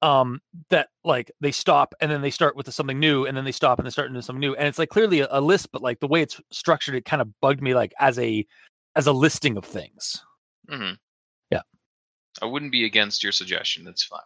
um 0.00 0.40
that 0.70 0.88
like 1.04 1.30
they 1.40 1.50
stop 1.50 1.92
and 2.00 2.08
then 2.10 2.22
they 2.22 2.30
start 2.30 2.54
with 2.54 2.72
something 2.72 3.00
new 3.00 3.26
and 3.26 3.36
then 3.36 3.44
they 3.44 3.50
stop 3.52 3.78
and 3.78 3.86
they 3.86 3.90
start 3.90 4.08
into 4.08 4.22
something 4.22 4.40
new 4.40 4.54
and 4.54 4.68
it's 4.68 4.78
like 4.78 4.90
clearly 4.90 5.20
a, 5.20 5.28
a 5.32 5.40
list 5.40 5.72
but 5.72 5.82
like 5.82 5.98
the 5.98 6.06
way 6.06 6.22
it's 6.22 6.40
structured 6.52 6.94
it 6.94 7.04
kind 7.04 7.20
of 7.20 7.28
bugged 7.40 7.60
me 7.60 7.74
like 7.74 7.92
as 7.98 8.16
a 8.18 8.46
as 8.94 9.08
a 9.08 9.12
listing 9.12 9.56
of 9.56 9.64
things 9.64 10.22
hmm 10.68 10.92
Yeah. 11.50 11.62
I 12.40 12.46
wouldn't 12.46 12.70
be 12.70 12.84
against 12.84 13.22
your 13.24 13.32
suggestion. 13.32 13.88
It's 13.88 14.04
fine. 14.04 14.20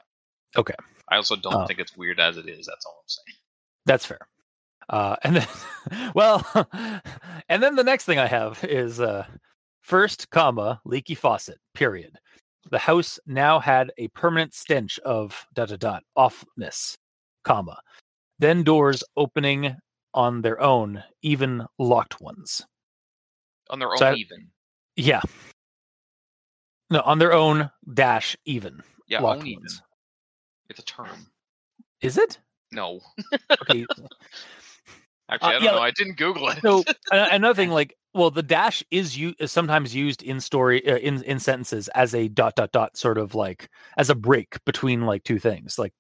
Okay. 0.57 0.75
I 1.09 1.17
also 1.17 1.37
don't 1.37 1.55
Uh, 1.55 1.67
think 1.67 1.79
it's 1.81 1.97
weird 1.97 2.21
as 2.21 2.37
it 2.37 2.47
is. 2.49 2.67
That's 2.67 2.85
all 2.85 2.99
I'm 3.01 3.09
saying. 3.09 3.39
That's 3.87 4.05
fair. 4.05 4.29
Uh, 4.91 5.17
and 5.23 5.37
then, 5.37 5.49
well, 6.15 6.45
and 7.49 7.63
then 7.63 7.77
the 7.77 7.85
next 7.85 8.05
thing 8.05 8.19
I 8.19 8.27
have 8.27 8.63
is 8.65 9.01
uh, 9.01 9.25
first, 9.81 10.29
comma, 10.31 10.81
leaky 10.85 11.15
faucet, 11.15 11.59
period. 11.75 12.19
The 12.71 12.79
house 12.79 13.19
now 13.27 13.59
had 13.59 13.91
a 13.99 14.09
permanent 14.09 14.55
stench 14.55 14.99
of 15.01 15.47
dot 15.55 15.69
dot 15.69 15.81
dot 15.81 16.03
offness, 16.17 16.97
comma. 17.45 17.79
Then 18.39 18.63
doors 18.63 19.03
opening 19.17 19.77
on 20.15 20.43
their 20.43 20.61
own, 20.61 21.03
even 21.23 21.67
locked 21.79 22.21
ones. 22.21 22.65
On 23.71 23.79
their 23.79 23.91
own, 23.91 23.99
So 23.99 24.07
I- 24.09 24.15
even. 24.15 24.51
Yeah. 24.97 25.21
No, 26.91 27.01
on 27.01 27.19
their 27.19 27.33
own 27.33 27.71
dash 27.95 28.37
even 28.45 28.83
Yeah, 29.09 29.21
locked 29.23 29.41
own 29.41 29.47
even. 29.47 29.61
ones. 29.63 29.83
It's 30.69 30.79
a 30.79 30.85
term. 30.85 31.27
Is 32.01 32.19
it? 32.19 32.39
No. 32.71 33.01
Okay. 33.63 33.87
Uh, 35.29 35.35
Actually, 35.35 35.49
I 35.49 35.53
don't 35.55 35.63
yeah, 35.65 35.71
know. 35.71 35.79
I 35.79 35.91
didn't 35.93 36.17
Google 36.19 36.49
it. 36.51 36.59
so 36.61 36.85
another 37.13 37.55
thing 37.55 37.71
like 37.71 37.97
well 38.15 38.31
the 38.31 38.43
dash 38.43 38.83
is 38.91 39.17
you 39.17 39.35
is 39.39 39.51
sometimes 39.53 39.95
used 39.95 40.23
in 40.23 40.41
story 40.41 40.87
uh, 40.91 40.97
in 40.99 41.23
in 41.25 41.39
sentences 41.39 41.89
as 41.89 42.15
a 42.15 42.29
dot 42.29 42.55
dot 42.57 42.73
dot 42.73 42.97
sort 42.97 43.19
of 43.19 43.35
like 43.35 43.69
as 43.97 44.11
a 44.11 44.15
break 44.15 44.63
between 44.65 45.03
like 45.03 45.25
two 45.25 45.39
things 45.39 45.79
like 45.79 45.93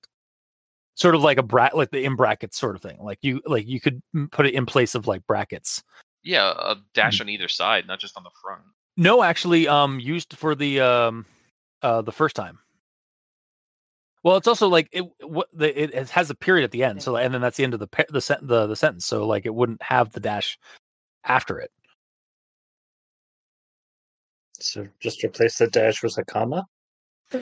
sort 0.95 1.15
of 1.15 1.23
like 1.23 1.39
a 1.39 1.43
brat 1.43 1.77
like 1.77 1.91
the 1.91 2.05
in 2.05 2.17
brackets 2.17 2.59
sort 2.59 2.77
of 2.77 2.83
thing 2.83 2.99
like 3.01 3.19
you 3.23 3.41
like 3.47 3.67
you 3.67 3.81
could 3.81 4.03
put 4.31 4.47
it 4.47 4.55
in 4.55 4.67
place 4.67 4.95
of 4.95 5.07
like 5.07 5.27
brackets 5.27 5.83
yeah, 6.25 6.53
a 6.57 6.77
dash 6.95 7.19
Hmm. 7.19 7.23
on 7.23 7.29
either 7.31 7.49
side, 7.49 7.89
not 7.89 7.99
just 7.99 8.17
on 8.17 8.23
the 8.23 8.31
front. 8.41 8.63
no 8.97 9.25
actually 9.25 9.67
um 9.67 9.99
used 9.99 10.37
for 10.37 10.55
the 10.55 10.81
um 10.81 11.27
uh 11.83 12.01
the 12.03 12.13
first 12.13 12.37
time 12.37 12.59
well 14.23 14.37
it's 14.37 14.47
also 14.47 14.69
like 14.69 14.89
it 14.93 15.05
what 15.27 15.49
the 15.53 15.83
it, 15.83 15.93
it 15.95 16.11
has 16.11 16.31
a 16.31 16.35
period 16.35 16.63
at 16.65 16.71
the 16.71 16.85
end 16.85 17.03
so 17.03 17.17
and 17.17 17.33
then 17.35 17.41
that's 17.41 17.57
the 17.57 17.65
end 17.65 17.75
of 17.75 17.81
the 17.81 17.89
the 18.11 18.39
the 18.43 18.67
the 18.69 18.77
sentence 18.77 19.05
so 19.07 19.27
like 19.27 19.47
it 19.47 19.55
wouldn't 19.55 19.83
have 19.83 20.13
the 20.13 20.21
dash 20.21 20.59
after 21.25 21.59
it 21.59 21.71
So 24.63 24.87
just 25.01 25.23
replace 25.25 25.59
the 25.59 25.67
dash 25.67 26.03
with 26.03 26.17
a 26.19 26.25
comma. 26.25 26.67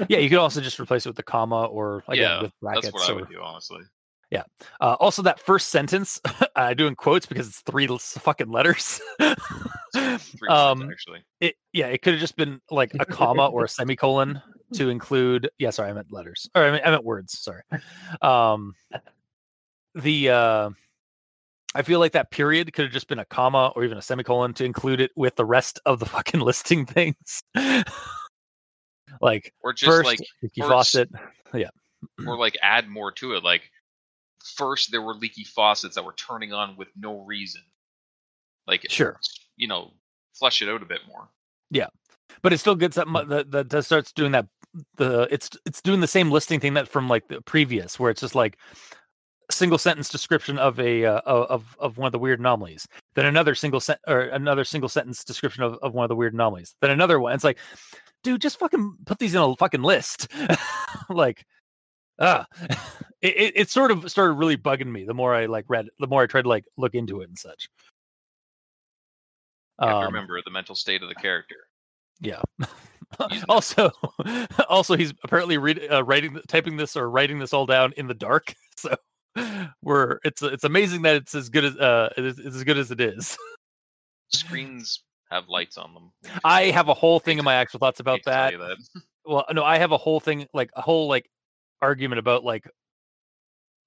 yeah, 0.09 0.19
you 0.19 0.29
could 0.29 0.39
also 0.39 0.61
just 0.61 0.79
replace 0.79 1.07
it 1.07 1.09
with 1.09 1.17
the 1.17 1.23
comma 1.23 1.65
or 1.65 2.05
again 2.09 2.23
yeah, 2.23 2.43
with 2.43 2.53
brackets. 2.61 2.87
that's 2.87 2.95
what 2.95 3.11
I 3.11 3.13
would 3.15 3.29
do, 3.29 3.41
honestly. 3.41 3.83
uh, 4.81 4.97
also, 5.01 5.23
that 5.23 5.41
first 5.41 5.71
sentence 5.71 6.21
I 6.57 6.75
do 6.75 6.87
in 6.87 6.95
quotes 6.95 7.27
because 7.27 7.49
it's 7.49 7.61
three 7.63 7.87
fucking 7.87 8.51
letters. 8.51 9.01
Three 9.93 10.49
um, 10.49 10.89
actually. 10.89 11.25
it 11.41 11.57
yeah, 11.73 11.87
it 11.89 12.01
could 12.01 12.13
have 12.13 12.21
just 12.21 12.37
been 12.37 12.61
like 12.71 12.93
a 12.95 13.05
comma 13.05 13.47
or 13.47 13.65
a 13.65 13.69
semicolon 13.69 14.41
to 14.75 14.89
include. 14.89 15.51
Yeah, 15.59 15.71
sorry, 15.71 15.91
I 15.91 15.93
meant 15.93 16.13
letters 16.13 16.49
or 16.55 16.65
I 16.65 16.71
meant, 16.71 16.87
I 16.87 16.91
meant 16.91 17.05
words. 17.05 17.37
Sorry. 17.41 17.63
Um, 18.23 18.77
the 19.97 20.31
uh, 20.31 20.71
I 21.75 21.83
feel 21.83 22.01
like 22.01 22.13
that 22.13 22.31
period 22.31 22.73
could 22.73 22.85
have 22.87 22.93
just 22.93 23.07
been 23.09 23.19
a 23.21 23.25
comma 23.25 23.73
or 23.77 23.85
even 23.85 23.97
a 23.99 24.03
semicolon 24.03 24.55
to 24.55 24.65
include 24.65 25.01
it 25.01 25.13
with 25.17 25.37
the 25.37 25.45
rest 25.45 25.81
of 25.87 26.01
the 26.01 26.07
fucking 26.17 26.41
listing 26.41 26.85
things. 26.87 27.43
like 29.21 29.53
Or 29.63 29.73
just 29.73 29.89
first, 29.91 30.07
like, 30.07 30.19
Vicky 30.43 30.61
first- 30.63 30.97
Yeah. 31.55 31.69
or 32.27 32.37
like 32.39 32.57
add 32.63 32.89
more 32.89 33.13
to 33.13 33.35
it. 33.35 33.45
Like, 33.45 33.71
first 34.57 34.91
there 34.91 35.03
were 35.03 35.15
leaky 35.15 35.45
faucets 35.45 35.95
that 35.97 36.05
were 36.05 36.15
turning 36.15 36.53
on 36.53 36.77
with 36.77 36.89
no 36.97 37.21
reason. 37.25 37.63
Like, 38.67 38.87
Sure. 38.89 39.19
you 39.57 39.69
know, 39.69 39.93
flush 40.35 40.63
it 40.63 40.69
out 40.69 40.83
a 40.83 40.87
bit 40.87 41.01
more. 41.07 41.29
Yeah. 41.71 41.89
But 42.43 42.53
it 42.53 42.59
still 42.59 42.75
gets 42.77 42.97
that 42.97 43.09
mu- 43.09 43.25
that 43.27 43.69
that 43.71 43.85
starts 43.85 44.13
doing 44.13 44.33
that 44.33 44.47
the 44.97 45.27
it's 45.33 45.51
it's 45.67 45.83
doing 45.83 46.01
the 46.01 46.07
same 46.07 46.31
listing 46.31 46.61
thing 46.61 46.75
that 46.75 46.89
from 46.89 47.09
like 47.09 47.27
the 47.29 47.41
previous 47.43 47.99
where 47.99 48.11
it's 48.11 48.21
just 48.21 48.37
like 48.37 48.57
single 49.51 49.79
sentence 49.79 50.09
description 50.09 50.59
of 50.59 50.79
a 50.81 51.05
uh, 51.05 51.21
of 51.25 51.77
of 51.79 51.99
one 51.99 52.07
of 52.07 52.13
the 52.13 52.19
weird 52.19 52.41
anomalies 52.41 52.87
then 53.15 53.27
another 53.27 53.55
single 53.55 53.81
sent 53.81 53.99
or 54.07 54.21
another 54.21 54.65
single 54.65 54.89
sentence 54.89 55.25
description 55.25 55.63
of, 55.63 55.75
of 55.83 55.95
one 55.95 56.05
of 56.05 56.09
the 56.09 56.17
weird 56.17 56.35
anomalies 56.35 56.75
then 56.81 56.91
another 56.91 57.21
one 57.21 57.33
it's 57.35 57.45
like 57.45 57.59
dude 58.23 58.41
just 58.41 58.59
fucking 58.59 58.97
put 59.07 59.19
these 59.19 59.35
in 59.35 59.41
a 59.41 59.57
fucking 59.57 59.83
list 59.83 60.29
like 61.11 61.45
ah 62.21 62.47
it, 63.23 63.37
it, 63.37 63.53
it 63.57 63.71
sort 63.71 63.91
of 63.91 64.11
started 64.11 64.35
really 64.35 64.57
bugging 64.57 64.91
me 64.91 65.05
the 65.05 65.15
more 65.15 65.35
i 65.35 65.47
like 65.47 65.65
read 65.69 65.87
the 65.99 66.07
more 66.07 66.23
i 66.23 66.27
tried 66.27 66.43
to 66.43 66.49
like 66.49 66.65
look 66.77 66.95
into 66.95 67.21
it 67.21 67.29
and 67.29 67.39
such 67.39 67.69
You 69.83 69.89
have 69.89 70.01
to 70.01 70.07
Um, 70.07 70.15
remember 70.15 70.41
the 70.45 70.51
mental 70.51 70.75
state 70.75 71.03
of 71.03 71.09
the 71.09 71.15
character. 71.15 71.57
yeah. 72.21 72.43
Also, 73.49 73.91
also 74.69 74.97
he's 74.97 75.13
apparently 75.25 75.59
read, 75.59 75.81
uh, 75.91 76.05
writing, 76.05 76.39
typing 76.47 76.77
this 76.77 76.95
or 76.97 77.11
writing 77.11 77.41
this 77.41 77.53
all 77.53 77.67
down 77.67 77.93
in 77.97 78.07
the 78.07 78.15
dark. 78.15 78.55
So 78.77 78.95
we're 79.83 80.19
it's 80.25 80.43
it's 80.43 80.65
amazing 80.65 81.03
that 81.03 81.17
it's 81.17 81.35
as 81.35 81.49
good 81.49 81.65
as 81.65 81.77
uh 81.77 82.13
it 82.17 82.25
is, 82.25 82.39
it's 82.39 82.57
as 82.57 82.65
good 82.65 82.79
as 82.79 82.91
it 82.91 83.01
is. 83.01 83.37
Screens 84.33 85.03
have 85.31 85.49
lights 85.49 85.79
on 85.79 85.95
them. 85.95 86.13
I 86.45 86.65
have 86.67 86.89
a 86.89 86.95
whole 86.95 87.21
thing 87.21 87.39
in 87.39 87.45
my 87.45 87.55
actual 87.55 87.79
thoughts 87.79 88.01
about 88.01 88.19
Hate 88.19 88.25
to 88.25 88.31
tell 88.31 88.69
that. 88.69 88.79
that. 88.95 89.03
Well, 89.25 89.45
no, 89.53 89.65
I 89.65 89.79
have 89.79 89.93
a 89.93 89.97
whole 89.97 90.21
thing 90.21 90.47
like 90.53 90.71
a 90.75 90.81
whole 90.81 91.09
like 91.09 91.31
argument 91.81 92.19
about 92.19 92.45
like 92.45 92.69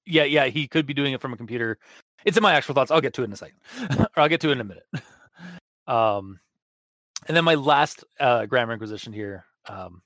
yeah, 0.06 0.24
yeah, 0.24 0.46
he 0.46 0.68
could 0.68 0.86
be 0.86 0.94
doing 0.94 1.14
it 1.14 1.22
from 1.22 1.34
a 1.34 1.38
computer. 1.38 1.78
It's 2.26 2.36
in 2.36 2.44
my 2.44 2.54
actual 2.54 2.76
thoughts. 2.76 2.92
I'll 2.92 3.02
get 3.02 3.14
to 3.14 3.22
it 3.22 3.26
in 3.26 3.34
a 3.34 3.38
second. 3.38 3.58
or 4.00 4.10
I'll 4.18 4.30
get 4.30 4.42
to 4.42 4.50
it 4.50 4.54
in 4.54 4.62
a 4.62 4.66
minute. 4.66 4.86
Um 5.86 6.40
and 7.28 7.36
then 7.36 7.44
my 7.44 7.56
last 7.56 8.06
uh 8.18 8.46
grammar 8.46 8.72
inquisition 8.72 9.12
here. 9.12 9.44
Um 9.68 10.02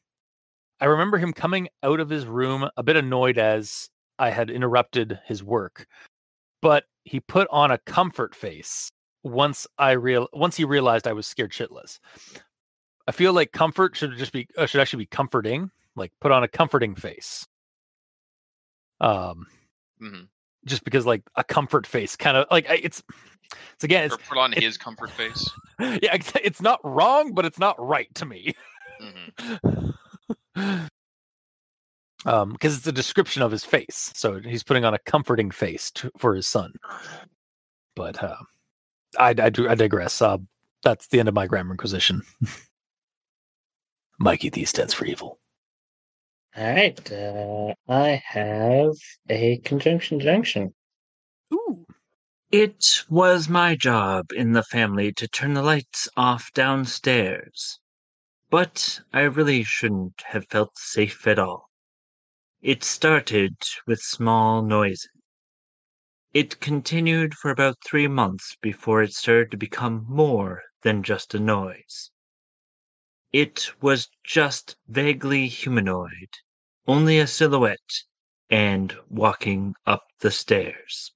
I 0.80 0.86
remember 0.86 1.20
him 1.20 1.34
coming 1.34 1.70
out 1.84 2.00
of 2.00 2.10
his 2.10 2.26
room 2.26 2.68
a 2.76 2.82
bit 2.82 2.96
annoyed 2.96 3.38
as 3.38 3.88
I 4.20 4.30
had 4.32 4.50
interrupted 4.50 5.20
his 5.26 5.44
work. 5.44 5.88
But 6.62 6.86
he 7.04 7.20
put 7.20 7.48
on 7.52 7.72
a 7.72 7.78
comfort 7.80 8.36
face 8.36 8.90
once 9.24 9.68
I 9.78 9.92
real 9.92 10.28
once 10.34 10.56
he 10.58 10.64
realized 10.66 11.08
I 11.08 11.14
was 11.14 11.28
scared 11.28 11.52
shitless. 11.52 12.00
I 13.08 13.12
feel 13.12 13.32
like 13.34 13.52
comfort 13.52 13.96
should 13.96 14.18
just 14.18 14.32
be 14.34 14.48
uh, 14.58 14.66
should 14.66 14.82
actually 14.82 15.04
be 15.04 15.08
comforting, 15.08 15.72
like 15.96 16.12
put 16.20 16.32
on 16.32 16.44
a 16.44 16.48
comforting 16.48 16.96
face. 16.96 17.46
Um, 19.00 19.46
Mhm. 20.02 20.28
just 20.66 20.84
because 20.84 21.06
like 21.06 21.22
a 21.36 21.44
comfort 21.44 21.86
face, 21.86 22.16
kind 22.16 22.36
of 22.38 22.48
like 22.52 22.66
it's 22.70 23.04
it's 23.76 23.84
again, 23.84 24.06
it's 24.06 24.16
Or 24.16 24.18
put 24.18 24.38
on 24.40 24.52
it's- 24.54 24.64
his 24.64 24.78
comfort 24.78 25.12
face. 25.12 25.50
yeah, 25.80 26.16
it's, 26.16 26.32
it's 26.44 26.62
not 26.62 26.80
wrong, 26.84 27.34
but 27.34 27.46
it's 27.46 27.60
not 27.60 27.76
right 27.80 28.14
to 28.16 28.26
me. 28.26 28.54
hmm 32.28 32.34
um, 32.34 32.52
because 32.52 32.78
it's 32.78 32.88
a 32.88 32.92
description 32.92 33.42
of 33.42 33.52
his 33.52 33.64
face, 33.64 34.12
so 34.16 34.40
he's 34.40 34.64
putting 34.64 34.86
on 34.86 34.94
a 34.94 35.00
comforting 35.00 35.52
face 35.52 35.92
to, 35.92 36.12
for 36.18 36.36
his 36.36 36.48
son. 36.48 36.74
But 37.96 38.24
uh, 38.24 38.38
I, 39.20 39.30
I 39.30 39.50
do 39.50 39.68
I 39.70 39.76
digress. 39.76 40.22
Uh, 40.22 40.38
that's 40.84 41.08
the 41.08 41.20
end 41.20 41.30
of 41.30 41.36
my 41.36 41.48
grammar 41.48 41.74
inquisition. 41.74 42.22
Mikey, 44.20 44.50
these 44.50 44.70
stands 44.70 44.94
for 44.94 45.06
evil. 45.06 45.40
All 46.56 46.74
right. 46.74 47.12
Uh, 47.12 47.74
I 47.88 48.22
have 48.26 48.94
a 49.30 49.58
conjunction 49.60 50.20
junction. 50.20 50.74
Ooh. 51.54 51.86
It 52.52 53.04
was 53.10 53.50
my 53.50 53.76
job 53.76 54.32
in 54.34 54.54
the 54.54 54.64
family 54.64 55.12
to 55.14 55.28
turn 55.28 55.54
the 55.54 55.62
lights 55.62 56.08
off 56.18 56.52
downstairs, 56.54 57.80
but 58.50 59.02
I 59.14 59.22
really 59.22 59.64
shouldn't 59.64 60.22
have 60.26 60.46
felt 60.50 60.78
safe 60.78 61.28
at 61.28 61.40
all. 61.40 61.67
It 62.68 62.84
started 62.84 63.56
with 63.86 64.02
small 64.02 64.62
noises. 64.62 65.08
It 66.34 66.60
continued 66.60 67.34
for 67.34 67.50
about 67.50 67.78
three 67.82 68.10
months 68.10 68.58
before 68.62 69.02
it 69.02 69.14
started 69.14 69.52
to 69.52 69.58
become 69.58 70.06
more 70.10 70.64
than 70.82 71.02
just 71.02 71.34
a 71.34 71.40
noise. 71.40 72.12
It 73.32 73.72
was 73.82 74.10
just 74.22 74.76
vaguely 74.86 75.48
humanoid, 75.48 76.28
only 76.86 77.20
a 77.20 77.26
silhouette, 77.26 78.04
and 78.50 78.98
walking 79.08 79.74
up 79.86 80.04
the 80.20 80.30
stairs. 80.30 81.14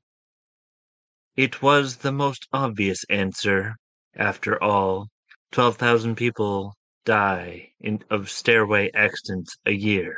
It 1.36 1.62
was 1.62 1.98
the 1.98 2.13
most 2.13 2.48
obvious 2.53 3.03
answer. 3.10 3.75
After 4.15 4.63
all, 4.63 5.10
12,000 5.51 6.15
people 6.15 6.77
die 7.03 7.74
in, 7.81 8.05
of 8.10 8.29
stairway 8.29 8.89
accidents 8.93 9.58
a 9.65 9.74
year. 9.74 10.17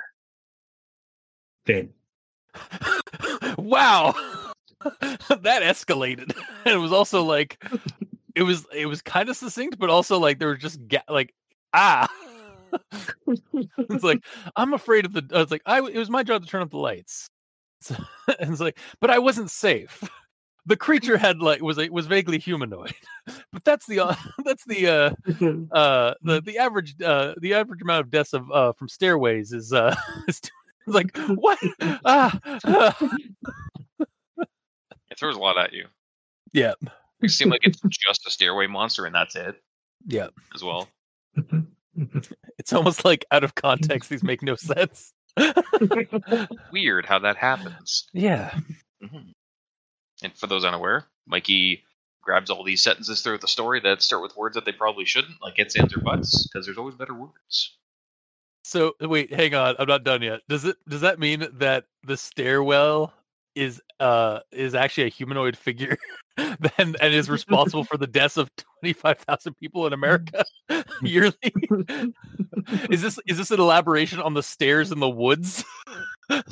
Finn. 1.65 1.93
wow. 3.57 4.13
that 4.99 5.63
escalated. 5.63 6.35
it 6.65 6.77
was 6.77 6.91
also 6.91 7.23
like 7.23 7.63
it 8.35 8.43
was 8.43 8.65
it 8.73 8.85
was 8.85 9.01
kind 9.01 9.29
of 9.29 9.37
succinct, 9.37 9.79
but 9.79 9.89
also 9.89 10.19
like 10.19 10.39
there 10.39 10.47
were 10.47 10.57
just 10.57 10.85
ga- 10.87 11.03
like 11.09 11.33
ah. 11.73 12.07
it's 13.27 14.03
like 14.03 14.23
I'm 14.55 14.73
afraid 14.73 15.05
of 15.05 15.13
the. 15.13 15.27
I 15.33 15.39
was 15.39 15.51
like, 15.51 15.61
I 15.65 15.79
it 15.79 15.97
was 15.97 16.09
my 16.09 16.23
job 16.23 16.41
to 16.43 16.47
turn 16.47 16.61
off 16.61 16.69
the 16.69 16.77
lights. 16.77 17.29
So, 17.81 17.95
and 18.39 18.51
it's 18.51 18.61
like, 18.61 18.79
but 18.99 19.09
I 19.09 19.19
wasn't 19.19 19.51
safe. 19.51 20.03
The 20.65 20.77
creature 20.77 21.17
had 21.17 21.39
like 21.39 21.61
was 21.61 21.77
a, 21.77 21.89
was 21.89 22.07
vaguely 22.07 22.39
humanoid, 22.39 22.95
but 23.51 23.63
that's 23.65 23.85
the 23.85 23.99
uh, 23.99 24.15
that's 24.45 24.63
the 24.65 24.87
uh 24.87 25.75
uh 25.75 26.13
the 26.23 26.41
the 26.41 26.57
average 26.57 26.95
uh 27.01 27.33
the 27.37 27.53
average 27.53 27.81
amount 27.81 28.05
of 28.05 28.09
deaths 28.09 28.33
of 28.33 28.49
uh 28.49 28.71
from 28.71 28.87
stairways 28.87 29.51
is 29.51 29.73
uh 29.73 29.95
is 30.27 30.41
like 30.87 31.15
what 31.29 31.59
ah, 32.05 32.39
ah. 32.65 33.09
It 35.11 35.19
throws 35.19 35.35
a 35.35 35.39
lot 35.39 35.57
at 35.57 35.73
you. 35.73 35.85
yeah 36.53 36.73
It 37.21 37.29
seems 37.29 37.51
like 37.51 37.65
it's 37.65 37.79
just 37.89 38.25
a 38.27 38.31
stairway 38.31 38.67
monster 38.67 39.05
and 39.05 39.13
that's 39.15 39.35
it 39.35 39.55
yeah 40.07 40.27
as 40.55 40.63
well. 40.63 40.89
it's 42.57 42.73
almost 42.73 43.05
like 43.05 43.25
out 43.31 43.43
of 43.43 43.55
context 43.55 44.09
these 44.09 44.23
make 44.23 44.41
no 44.41 44.55
sense 44.55 45.13
Weird 46.71 47.05
how 47.05 47.19
that 47.19 47.37
happens. 47.37 48.07
yeah 48.13 48.57
Mhm. 49.03 49.33
And 50.23 50.33
for 50.37 50.47
those 50.47 50.63
unaware, 50.63 51.05
Mikey 51.27 51.83
grabs 52.21 52.49
all 52.49 52.63
these 52.63 52.81
sentences 52.81 53.21
throughout 53.21 53.41
the 53.41 53.47
story 53.49 53.81
that 53.81 54.01
start 54.01 54.21
with 54.23 54.37
words 54.37 54.55
that 54.55 54.63
they 54.63 54.71
probably 54.71 55.03
shouldn't, 55.03 55.41
like 55.41 55.55
it's, 55.59 55.75
ands, 55.75 55.93
or 55.93 55.99
buts, 55.99 56.47
because 56.47 56.65
there's 56.65 56.77
always 56.77 56.95
better 56.95 57.13
words. 57.13 57.77
So 58.63 58.93
wait, 59.01 59.33
hang 59.33 59.53
on, 59.55 59.75
I'm 59.77 59.87
not 59.87 60.03
done 60.03 60.21
yet. 60.21 60.41
Does 60.47 60.65
it 60.65 60.77
does 60.87 61.01
that 61.01 61.19
mean 61.19 61.45
that 61.53 61.85
the 62.05 62.15
stairwell 62.17 63.13
is 63.55 63.81
uh 63.99 64.39
is 64.51 64.73
actually 64.73 65.05
a 65.05 65.09
humanoid 65.09 65.55
figure 65.55 65.97
then 66.37 66.95
and 66.99 67.13
is 67.13 67.29
responsible 67.29 67.83
for 67.89 67.97
the 67.97 68.07
deaths 68.07 68.37
of 68.37 68.49
25,000 68.79 69.53
people 69.55 69.85
in 69.85 69.93
America 69.93 70.43
yearly? 71.01 71.35
is 72.89 73.01
this 73.01 73.19
is 73.27 73.37
this 73.37 73.51
an 73.51 73.59
elaboration 73.59 74.19
on 74.19 74.33
the 74.33 74.43
stairs 74.43 74.91
in 74.91 74.99
the 74.99 75.09
woods? 75.09 75.63
The 76.29 76.43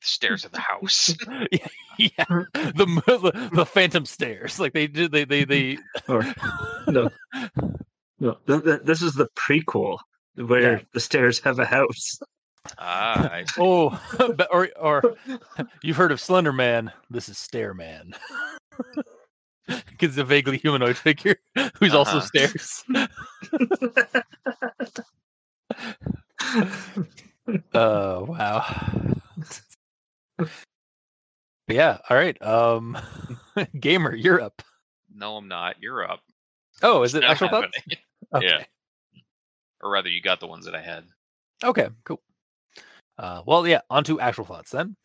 stairs 0.00 0.44
of 0.44 0.52
the 0.52 0.60
house. 0.60 1.14
yeah, 1.98 2.08
the 2.52 3.02
the, 3.06 3.50
the 3.54 3.66
phantom 3.66 4.04
stairs. 4.04 4.60
Like 4.60 4.74
they 4.74 4.86
did 4.86 5.12
they 5.12 5.24
they 5.24 5.44
they 5.44 5.78
Or 6.08 6.22
no, 6.88 7.08
no. 8.20 8.36
th- 8.46 8.62
th- 8.64 8.80
This 8.84 9.00
is 9.00 9.14
the 9.14 9.28
prequel 9.34 9.98
where 10.36 10.78
Yeah. 10.78 10.82
the 10.92 11.00
stairs 11.00 11.38
have 11.40 11.58
a 11.58 11.64
house. 11.66 12.18
ah, 12.78 13.30
I 13.30 13.44
see. 13.48 13.60
Oh, 13.60 14.00
but- 14.36 14.48
or 14.52 14.68
or 14.80 15.16
you've 15.82 15.96
heard 15.96 16.12
of 16.12 16.20
Slender 16.20 16.52
Man? 16.52 16.92
This 17.10 17.28
is 17.28 17.38
Stair 17.38 17.74
Man. 17.74 18.12
Because 19.88 20.18
a 20.18 20.24
vaguely 20.24 20.58
humanoid 20.58 20.94
figure 20.98 21.36
who's 21.80 21.94
also 21.94 22.18
Uh-huh. 22.18 22.26
stairs. 22.26 22.84
Oh 27.72 28.24
wow. 28.24 28.64
Yeah, 31.68 31.98
all 32.10 32.16
right. 32.16 32.40
Um 32.42 32.98
Gamer, 33.80 34.14
you're 34.14 34.40
up. 34.40 34.60
no, 35.14 35.36
I'm 35.36 35.48
not. 35.48 35.76
You're 35.80 36.08
up. 36.10 36.20
Oh, 36.82 37.02
is 37.02 37.14
it 37.14 37.24
actual 37.24 37.48
thoughts? 37.48 37.78
Okay. 38.34 38.46
Yeah. 38.46 38.64
Or 39.84 39.90
rather, 39.90 40.08
you 40.08 40.20
got 40.20 40.40
the 40.40 40.46
ones 40.46 40.64
that 40.64 40.74
I 40.74 40.80
had. 40.80 41.04
Okay, 41.62 41.88
cool. 42.04 42.20
Uh, 43.18 43.42
well, 43.46 43.66
yeah, 43.66 43.82
on 43.90 44.02
to 44.04 44.18
actual 44.18 44.44
thoughts 44.44 44.70
then. 44.70 44.96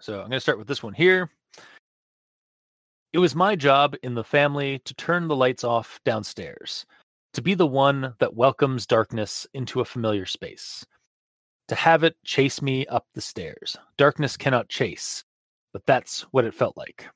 So 0.00 0.14
I'm 0.14 0.22
going 0.22 0.32
to 0.32 0.40
start 0.40 0.58
with 0.58 0.66
this 0.66 0.82
one 0.82 0.92
here. 0.92 1.30
It 3.12 3.18
was 3.18 3.34
my 3.34 3.54
job 3.54 3.94
in 4.02 4.14
the 4.14 4.24
family 4.24 4.80
to 4.84 4.94
turn 4.94 5.28
the 5.28 5.36
lights 5.36 5.64
off 5.64 6.00
downstairs, 6.04 6.84
to 7.34 7.42
be 7.42 7.54
the 7.54 7.66
one 7.66 8.14
that 8.18 8.34
welcomes 8.34 8.86
darkness 8.86 9.46
into 9.54 9.80
a 9.80 9.84
familiar 9.84 10.26
space, 10.26 10.84
to 11.68 11.74
have 11.74 12.04
it 12.04 12.16
chase 12.24 12.60
me 12.60 12.84
up 12.86 13.06
the 13.14 13.20
stairs. 13.20 13.76
Darkness 13.98 14.36
cannot 14.36 14.68
chase, 14.68 15.24
but 15.72 15.86
that's 15.86 16.22
what 16.32 16.44
it 16.44 16.54
felt 16.54 16.76
like. 16.76 17.06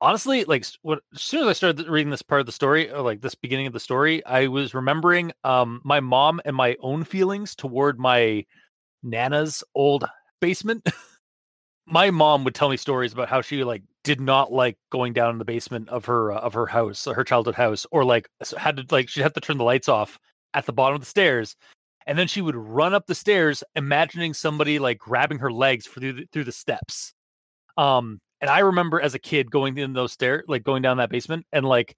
Honestly, 0.00 0.44
like 0.44 0.62
as 0.62 0.76
soon 1.14 1.42
as 1.42 1.48
I 1.48 1.52
started 1.54 1.88
reading 1.88 2.10
this 2.10 2.22
part 2.22 2.40
of 2.40 2.46
the 2.46 2.52
story, 2.52 2.90
or 2.90 3.00
like 3.00 3.22
this 3.22 3.34
beginning 3.34 3.66
of 3.66 3.72
the 3.72 3.80
story, 3.80 4.24
I 4.26 4.46
was 4.46 4.74
remembering 4.74 5.32
um, 5.42 5.80
my 5.84 6.00
mom 6.00 6.40
and 6.44 6.54
my 6.54 6.76
own 6.80 7.04
feelings 7.04 7.54
toward 7.54 7.98
my 7.98 8.44
nana's 9.02 9.64
old 9.74 10.04
basement. 10.40 10.86
my 11.86 12.10
mom 12.10 12.44
would 12.44 12.54
tell 12.54 12.68
me 12.68 12.76
stories 12.76 13.12
about 13.12 13.28
how 13.28 13.40
she 13.40 13.64
like 13.64 13.82
did 14.04 14.20
not 14.20 14.52
like 14.52 14.76
going 14.90 15.12
down 15.12 15.30
in 15.30 15.38
the 15.38 15.44
basement 15.44 15.88
of 15.88 16.04
her 16.04 16.32
uh, 16.32 16.38
of 16.38 16.52
her 16.54 16.66
house, 16.66 17.06
her 17.06 17.24
childhood 17.24 17.54
house, 17.54 17.86
or 17.90 18.04
like 18.04 18.28
had 18.56 18.76
to 18.76 18.84
like 18.90 19.08
she 19.08 19.22
had 19.22 19.34
to 19.34 19.40
turn 19.40 19.58
the 19.58 19.64
lights 19.64 19.88
off 19.88 20.18
at 20.52 20.66
the 20.66 20.72
bottom 20.72 20.94
of 20.94 21.00
the 21.00 21.06
stairs, 21.06 21.56
and 22.06 22.18
then 22.18 22.28
she 22.28 22.42
would 22.42 22.56
run 22.56 22.94
up 22.94 23.06
the 23.06 23.14
stairs, 23.14 23.64
imagining 23.74 24.34
somebody 24.34 24.78
like 24.78 24.98
grabbing 24.98 25.38
her 25.38 25.52
legs 25.52 25.86
through 25.86 26.12
the, 26.12 26.26
through 26.32 26.44
the 26.44 26.52
steps. 26.52 27.14
Um, 27.76 28.20
and 28.40 28.50
I 28.50 28.60
remember 28.60 29.00
as 29.00 29.14
a 29.14 29.18
kid 29.18 29.50
going 29.50 29.78
in 29.78 29.92
those 29.92 30.12
stairs, 30.12 30.44
like 30.48 30.64
going 30.64 30.82
down 30.82 30.98
that 30.98 31.10
basement, 31.10 31.46
and 31.52 31.64
like 31.66 31.96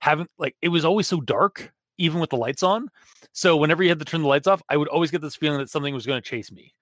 having 0.00 0.26
like 0.38 0.56
it 0.62 0.68
was 0.68 0.84
always 0.84 1.06
so 1.06 1.20
dark, 1.20 1.72
even 1.98 2.20
with 2.20 2.30
the 2.30 2.36
lights 2.36 2.62
on. 2.62 2.88
So 3.32 3.56
whenever 3.56 3.82
you 3.82 3.88
had 3.88 3.98
to 3.98 4.04
turn 4.04 4.22
the 4.22 4.28
lights 4.28 4.46
off, 4.46 4.62
I 4.68 4.76
would 4.76 4.88
always 4.88 5.10
get 5.10 5.20
this 5.20 5.36
feeling 5.36 5.58
that 5.58 5.70
something 5.70 5.94
was 5.94 6.06
going 6.06 6.20
to 6.20 6.28
chase 6.28 6.50
me. 6.50 6.72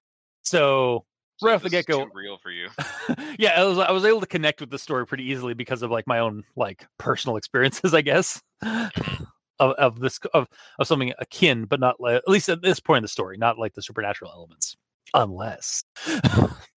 So 0.43 1.05
So 1.37 1.47
right 1.47 1.55
off 1.55 1.63
the 1.63 1.69
get 1.69 1.85
go, 1.85 2.07
real 2.13 2.37
for 2.37 2.51
you. 2.51 2.69
yeah, 3.37 3.59
I 3.59 3.63
was 3.63 3.77
I 3.77 3.91
was 3.91 4.05
able 4.05 4.21
to 4.21 4.27
connect 4.27 4.61
with 4.61 4.69
the 4.69 4.79
story 4.79 5.05
pretty 5.05 5.25
easily 5.25 5.53
because 5.53 5.81
of 5.81 5.91
like 5.91 6.07
my 6.07 6.19
own 6.19 6.43
like 6.55 6.85
personal 6.97 7.37
experiences, 7.37 7.93
I 7.93 8.01
guess, 8.01 8.41
of 8.63 9.71
of 9.71 9.99
this 9.99 10.19
of 10.33 10.47
of 10.79 10.87
something 10.87 11.13
akin, 11.19 11.65
but 11.65 11.79
not 11.79 11.99
like, 11.99 12.15
at 12.15 12.27
least 12.27 12.49
at 12.49 12.61
this 12.61 12.79
point 12.79 12.97
in 12.97 13.03
the 13.03 13.09
story, 13.09 13.37
not 13.37 13.59
like 13.59 13.73
the 13.73 13.81
supernatural 13.81 14.31
elements, 14.31 14.77
unless 15.13 15.83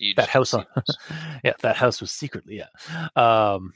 You 0.00 0.14
that 0.14 0.30
house 0.30 0.54
on 0.54 0.64
yeah 1.44 1.52
that 1.60 1.76
house 1.76 2.00
was 2.00 2.10
secretly 2.10 2.56
yeah. 2.58 3.08
Um 3.16 3.74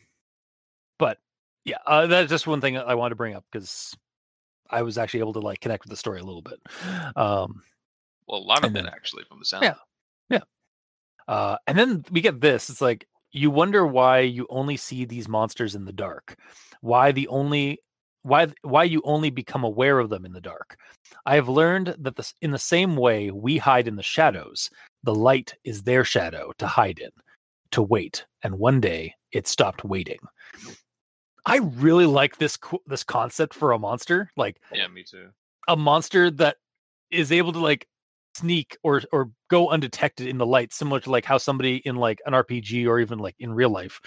but 0.98 1.18
yeah 1.64 1.78
uh, 1.86 2.06
that's 2.06 2.30
just 2.30 2.46
one 2.46 2.60
thing 2.60 2.78
i 2.78 2.94
wanted 2.94 3.10
to 3.10 3.16
bring 3.16 3.34
up 3.34 3.44
because 3.52 3.94
i 4.70 4.80
was 4.80 4.96
actually 4.96 5.20
able 5.20 5.34
to 5.34 5.40
like 5.40 5.60
connect 5.60 5.84
with 5.84 5.90
the 5.90 5.96
story 5.96 6.20
a 6.20 6.24
little 6.24 6.42
bit. 6.42 6.58
Um 7.14 7.62
Well, 8.26 8.40
a 8.40 8.42
lot 8.42 8.64
of 8.64 8.74
it 8.74 8.86
actually 8.86 9.24
from 9.28 9.38
the 9.38 9.44
sound. 9.44 9.64
Yeah, 9.64 9.74
yeah. 10.30 10.40
uh 11.28 11.58
and 11.66 11.78
then 11.78 12.04
we 12.10 12.22
get 12.22 12.40
this 12.40 12.70
it's 12.70 12.80
like 12.80 13.06
you 13.32 13.50
wonder 13.50 13.86
why 13.86 14.20
you 14.20 14.46
only 14.48 14.78
see 14.78 15.04
these 15.04 15.28
monsters 15.28 15.74
in 15.74 15.84
the 15.84 15.92
dark. 15.92 16.36
Why 16.80 17.12
the 17.12 17.28
only 17.28 17.80
why 18.22 18.46
why 18.62 18.84
you 18.84 19.02
only 19.04 19.28
become 19.28 19.64
aware 19.64 19.98
of 19.98 20.08
them 20.08 20.24
in 20.24 20.32
the 20.32 20.40
dark. 20.40 20.78
I 21.26 21.34
have 21.34 21.48
learned 21.50 21.96
that 21.98 22.16
this 22.16 22.32
in 22.40 22.50
the 22.50 22.58
same 22.58 22.96
way 22.96 23.30
we 23.30 23.58
hide 23.58 23.88
in 23.88 23.96
the 23.96 24.02
shadows 24.02 24.70
the 25.04 25.14
light 25.14 25.54
is 25.64 25.82
their 25.82 26.04
shadow 26.04 26.52
to 26.58 26.66
hide 26.66 26.98
in 26.98 27.10
to 27.70 27.82
wait 27.82 28.24
and 28.42 28.58
one 28.58 28.80
day 28.80 29.14
it 29.32 29.46
stopped 29.46 29.84
waiting. 29.84 30.18
I 31.46 31.58
really 31.58 32.06
like 32.06 32.38
this 32.38 32.58
this 32.86 33.04
concept 33.04 33.54
for 33.54 33.72
a 33.72 33.78
monster 33.78 34.30
like 34.36 34.60
Yeah, 34.72 34.88
me 34.88 35.04
too. 35.04 35.28
a 35.68 35.76
monster 35.76 36.30
that 36.32 36.56
is 37.10 37.30
able 37.30 37.52
to 37.52 37.58
like 37.58 37.86
sneak 38.34 38.76
or 38.82 39.02
or 39.12 39.30
go 39.48 39.68
undetected 39.68 40.26
in 40.26 40.38
the 40.38 40.46
light 40.46 40.72
similar 40.72 41.00
to 41.00 41.10
like 41.10 41.24
how 41.24 41.38
somebody 41.38 41.76
in 41.84 41.94
like 41.96 42.20
an 42.26 42.32
rpg 42.32 42.86
or 42.88 42.98
even 42.98 43.18
like 43.18 43.36
in 43.38 43.52
real 43.52 43.70
life 43.70 44.00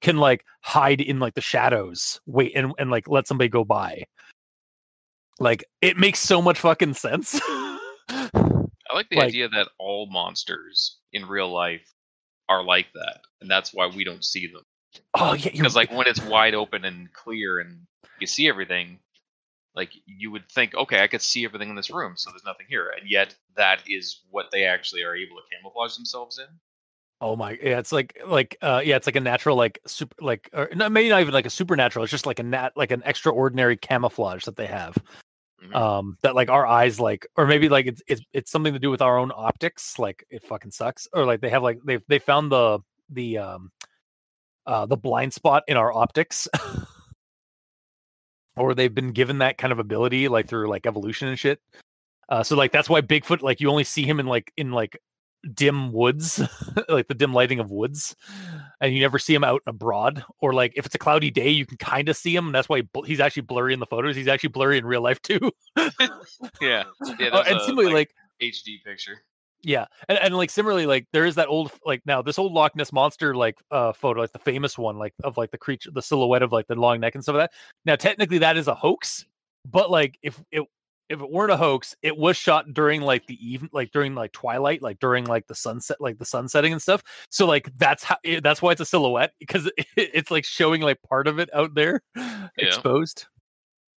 can 0.00 0.16
like 0.16 0.44
hide 0.62 1.00
in 1.00 1.18
like 1.18 1.34
the 1.34 1.40
shadows 1.40 2.20
wait 2.26 2.52
and, 2.54 2.72
and 2.78 2.90
like 2.90 3.08
let 3.08 3.26
somebody 3.26 3.48
go 3.48 3.64
by. 3.64 4.04
Like 5.40 5.64
it 5.80 5.96
makes 5.96 6.20
so 6.20 6.40
much 6.40 6.60
fucking 6.60 6.94
sense 6.94 7.40
I 8.94 8.98
like 8.98 9.08
the 9.10 9.16
Like- 9.16 9.28
idea 9.28 9.48
that 9.48 9.68
all 9.78 10.06
monsters 10.10 10.98
in 11.12 11.26
real 11.26 11.48
life 11.52 11.92
are 12.48 12.62
like 12.62 12.86
that, 12.94 13.20
and 13.40 13.50
that's 13.50 13.72
why 13.74 13.86
we 13.86 14.04
don't 14.04 14.24
see 14.24 14.46
them. 14.46 14.62
Oh 15.14 15.32
yeah, 15.34 15.50
Because 15.50 15.74
like 15.76 15.90
when 15.90 16.06
it's 16.06 16.20
wide 16.24 16.54
open 16.54 16.84
and 16.84 17.12
clear 17.12 17.58
and 17.58 17.86
you 18.20 18.26
see 18.26 18.48
everything, 18.48 19.00
like 19.74 19.90
you 20.06 20.30
would 20.30 20.48
think, 20.52 20.74
okay, 20.74 21.02
I 21.02 21.08
could 21.08 21.22
see 21.22 21.44
everything 21.44 21.68
in 21.70 21.74
this 21.74 21.90
room, 21.90 22.14
so 22.16 22.30
there's 22.30 22.44
nothing 22.44 22.66
here, 22.68 22.90
and 22.96 23.10
yet 23.10 23.34
that 23.56 23.82
is 23.88 24.20
what 24.30 24.50
they 24.52 24.64
actually 24.64 25.02
are 25.02 25.16
able 25.16 25.36
to 25.36 25.42
camouflage 25.56 25.96
themselves 25.96 26.38
in. 26.38 26.46
oh 27.20 27.34
my, 27.36 27.52
yeah, 27.62 27.78
it's 27.78 27.90
like 27.92 28.16
like 28.26 28.56
uh 28.62 28.82
yeah, 28.84 28.96
it's 28.96 29.06
like 29.06 29.16
a 29.16 29.20
natural 29.20 29.56
like 29.56 29.80
super 29.86 30.14
like 30.22 30.48
or 30.52 30.68
no, 30.74 30.88
maybe 30.88 31.08
not 31.08 31.20
even 31.22 31.34
like 31.34 31.46
a 31.46 31.50
supernatural. 31.50 32.04
It's 32.04 32.10
just 32.12 32.26
like 32.26 32.38
a 32.38 32.42
nat 32.44 32.70
like 32.76 32.90
an 32.92 33.02
extraordinary 33.04 33.76
camouflage 33.76 34.44
that 34.44 34.56
they 34.56 34.66
have. 34.66 34.96
Mhm. 35.64 35.74
um 35.74 36.18
that 36.22 36.34
like 36.34 36.50
our 36.50 36.66
eyes 36.66 37.00
like 37.00 37.26
or 37.36 37.46
maybe 37.46 37.68
like 37.68 37.86
it's 37.86 38.02
it's 38.06 38.20
it's 38.32 38.50
something 38.50 38.72
to 38.74 38.78
do 38.78 38.90
with 38.90 39.00
our 39.00 39.16
own 39.18 39.32
optics 39.34 39.98
like 39.98 40.26
it 40.28 40.42
fucking 40.42 40.70
sucks 40.70 41.08
or 41.12 41.24
like 41.24 41.40
they 41.40 41.48
have 41.48 41.62
like 41.62 41.80
they 41.84 41.98
they 42.08 42.18
found 42.18 42.52
the 42.52 42.80
the 43.08 43.38
um 43.38 43.70
uh 44.66 44.84
the 44.86 44.96
blind 44.96 45.32
spot 45.32 45.62
in 45.66 45.76
our 45.76 45.92
optics 45.92 46.48
or 48.56 48.74
they've 48.74 48.94
been 48.94 49.12
given 49.12 49.38
that 49.38 49.58
kind 49.58 49.72
of 49.72 49.78
ability 49.78 50.28
like 50.28 50.48
through 50.48 50.68
like 50.68 50.86
evolution 50.86 51.28
and 51.28 51.38
shit 51.38 51.60
uh 52.28 52.42
so 52.42 52.56
like 52.56 52.72
that's 52.72 52.88
why 52.88 53.00
bigfoot 53.00 53.42
like 53.42 53.60
you 53.60 53.70
only 53.70 53.84
see 53.84 54.02
him 54.04 54.20
in 54.20 54.26
like 54.26 54.52
in 54.56 54.70
like 54.70 54.98
dim 55.52 55.92
woods 55.92 56.40
like 56.88 57.08
the 57.08 57.14
dim 57.14 57.34
lighting 57.34 57.60
of 57.60 57.70
woods 57.70 58.16
and 58.80 58.94
you 58.94 59.00
never 59.00 59.18
see 59.18 59.34
him 59.34 59.44
out 59.44 59.62
abroad 59.66 60.24
or 60.40 60.52
like 60.52 60.72
if 60.76 60.86
it's 60.86 60.94
a 60.94 60.98
cloudy 60.98 61.30
day 61.30 61.50
you 61.50 61.66
can 61.66 61.76
kind 61.76 62.08
of 62.08 62.16
see 62.16 62.34
him 62.34 62.46
and 62.46 62.54
that's 62.54 62.68
why 62.68 62.78
he 62.78 62.82
bl- 62.82 63.02
he's 63.02 63.20
actually 63.20 63.42
blurry 63.42 63.74
in 63.74 63.80
the 63.80 63.86
photos 63.86 64.16
he's 64.16 64.28
actually 64.28 64.48
blurry 64.48 64.78
in 64.78 64.86
real 64.86 65.02
life 65.02 65.20
too 65.22 65.50
yeah, 66.60 66.84
yeah. 67.18 67.30
Oh, 67.32 67.42
and 67.42 67.56
a, 67.56 67.64
similarly, 67.64 67.92
like, 67.92 68.14
HD 68.40 68.82
picture. 68.84 69.22
yeah, 69.62 69.86
and, 70.08 70.18
and 70.18 70.36
like 70.36 70.50
similarly, 70.50 70.86
like 70.86 71.06
there 71.12 71.24
is 71.24 71.34
that 71.36 71.48
old 71.48 71.72
like 71.84 72.02
now 72.06 72.22
this 72.22 72.38
old 72.38 72.52
Loch 72.52 72.74
Ness 72.76 72.92
monster 72.92 73.34
like 73.34 73.56
uh 73.70 73.92
photo, 73.92 74.20
like 74.20 74.32
the 74.32 74.38
famous 74.38 74.78
one, 74.78 74.98
like 74.98 75.14
of 75.22 75.36
like 75.36 75.50
the 75.50 75.58
creature, 75.58 75.90
the 75.92 76.02
silhouette 76.02 76.42
of 76.42 76.52
like 76.52 76.66
the 76.66 76.74
long 76.74 77.00
neck 77.00 77.14
and 77.14 77.22
stuff 77.22 77.36
like 77.36 77.50
that. 77.50 77.56
Now, 77.84 77.96
technically, 77.96 78.38
that 78.38 78.56
is 78.56 78.68
a 78.68 78.74
hoax, 78.74 79.24
but 79.64 79.90
like 79.90 80.18
if 80.22 80.42
it 80.50 80.62
if 81.08 81.20
it 81.20 81.30
weren't 81.30 81.52
a 81.52 81.56
hoax, 81.56 81.94
it 82.02 82.16
was 82.16 82.36
shot 82.36 82.72
during 82.72 83.02
like 83.02 83.26
the 83.26 83.34
even 83.46 83.68
like 83.72 83.90
during 83.92 84.14
like 84.14 84.32
twilight, 84.32 84.82
like 84.82 84.98
during 84.98 85.24
like 85.26 85.46
the 85.46 85.54
sunset, 85.54 86.00
like 86.00 86.18
the 86.18 86.24
sun 86.24 86.48
setting 86.48 86.72
and 86.72 86.80
stuff. 86.80 87.02
So 87.30 87.46
like 87.46 87.70
that's 87.76 88.02
how 88.02 88.16
it, 88.24 88.42
that's 88.42 88.62
why 88.62 88.72
it's 88.72 88.80
a 88.80 88.86
silhouette 88.86 89.32
because 89.40 89.66
it, 89.76 89.86
it's 89.96 90.30
like 90.30 90.44
showing 90.44 90.80
like 90.80 91.02
part 91.02 91.26
of 91.28 91.38
it 91.38 91.50
out 91.54 91.74
there 91.74 92.02
exposed. 92.58 93.26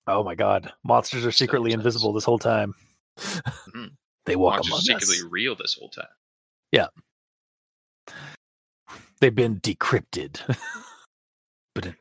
Oh 0.07 0.23
my 0.25 0.35
god, 0.35 0.73
monsters 0.85 1.25
are 1.25 1.33
secretly 1.33 1.73
invisible 1.73 2.13
this 2.13 2.25
whole 2.25 2.39
time. 2.39 2.75
Mhm. 3.19 3.91
they 4.27 4.37
walk 4.37 4.55
Monsters 4.69 4.89
among 4.89 5.01
secretly 5.01 5.27
us. 5.27 5.33
real 5.33 5.55
this 5.57 5.75
whole 5.75 5.89
time. 5.89 6.07
Yeah, 6.73 6.89
they've 9.21 9.35
been 9.35 9.61
decrypted. 9.61 10.41
but 11.75 11.95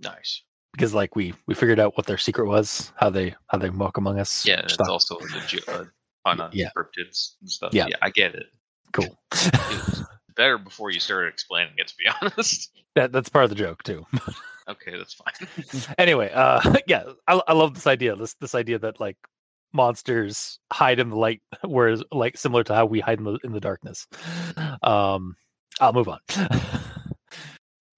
Nice. 0.00 0.42
Because 0.72 0.94
like 0.94 1.16
we 1.16 1.34
we 1.46 1.54
figured 1.54 1.80
out 1.80 1.96
what 1.96 2.06
their 2.06 2.18
secret 2.18 2.46
was, 2.46 2.92
how 2.96 3.10
they 3.10 3.34
how 3.48 3.58
they 3.58 3.70
walk 3.70 3.96
among 3.96 4.18
us. 4.18 4.44
Yeah, 4.46 4.60
it's 4.60 4.78
also 4.78 5.18
legit 5.18 5.68
uh, 5.68 5.84
on 6.24 6.50
Yeah. 6.52 6.68
unencrypted 6.76 7.32
and 7.40 7.50
stuff. 7.50 7.72
Yeah. 7.74 7.86
yeah, 7.88 7.96
I 8.02 8.10
get 8.10 8.34
it. 8.34 8.46
cool. 8.92 9.18
It 9.32 10.04
better 10.36 10.58
before 10.58 10.90
you 10.90 11.00
started 11.00 11.28
explaining 11.28 11.74
it, 11.76 11.88
to 11.88 11.94
be 11.96 12.08
honest. 12.22 12.70
that 12.94 13.12
that's 13.12 13.28
part 13.28 13.44
of 13.44 13.50
the 13.50 13.56
joke 13.56 13.82
too. 13.82 14.06
Okay, 14.68 14.96
that's 14.96 15.14
fine. 15.14 15.94
anyway, 15.98 16.30
uh 16.32 16.60
yeah, 16.86 17.02
I, 17.26 17.40
I 17.48 17.54
love 17.54 17.74
this 17.74 17.88
idea. 17.88 18.14
This 18.14 18.34
this 18.34 18.54
idea 18.54 18.78
that 18.78 19.00
like 19.00 19.16
monsters 19.72 20.60
hide 20.72 21.00
in 21.00 21.10
the 21.10 21.16
light, 21.16 21.42
whereas 21.64 22.04
like 22.12 22.36
similar 22.38 22.62
to 22.64 22.74
how 22.74 22.86
we 22.86 23.00
hide 23.00 23.18
in 23.18 23.24
the 23.24 23.38
in 23.42 23.50
the 23.50 23.58
darkness. 23.58 24.06
Um 24.84 25.34
I'll 25.80 25.92
move 25.92 26.08
on. 26.08 26.20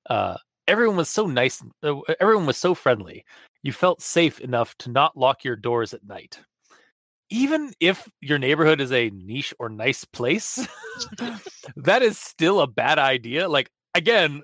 uh 0.09 0.37
everyone 0.69 0.97
was 0.97 1.09
so 1.09 1.27
nice 1.27 1.63
uh, 1.83 1.97
everyone 2.21 2.47
was 2.47 2.57
so 2.57 2.75
friendly. 2.75 3.25
You 3.63 3.73
felt 3.73 4.03
safe 4.03 4.41
enough 4.41 4.77
to 4.79 4.91
not 4.91 5.17
lock 5.17 5.45
your 5.45 5.57
doors 5.57 5.95
at 5.95 6.05
night. 6.05 6.41
Even 7.31 7.73
if 7.81 8.09
your 8.21 8.39
neighborhood 8.39 8.81
is 8.81 8.93
a 8.93 9.11
niche 9.11 9.55
or 9.59 9.69
nice 9.69 10.05
place, 10.05 10.67
that 11.77 12.03
is 12.03 12.19
still 12.19 12.61
a 12.61 12.67
bad 12.67 12.99
idea. 12.99 13.49
Like 13.49 13.71
again, 13.95 14.43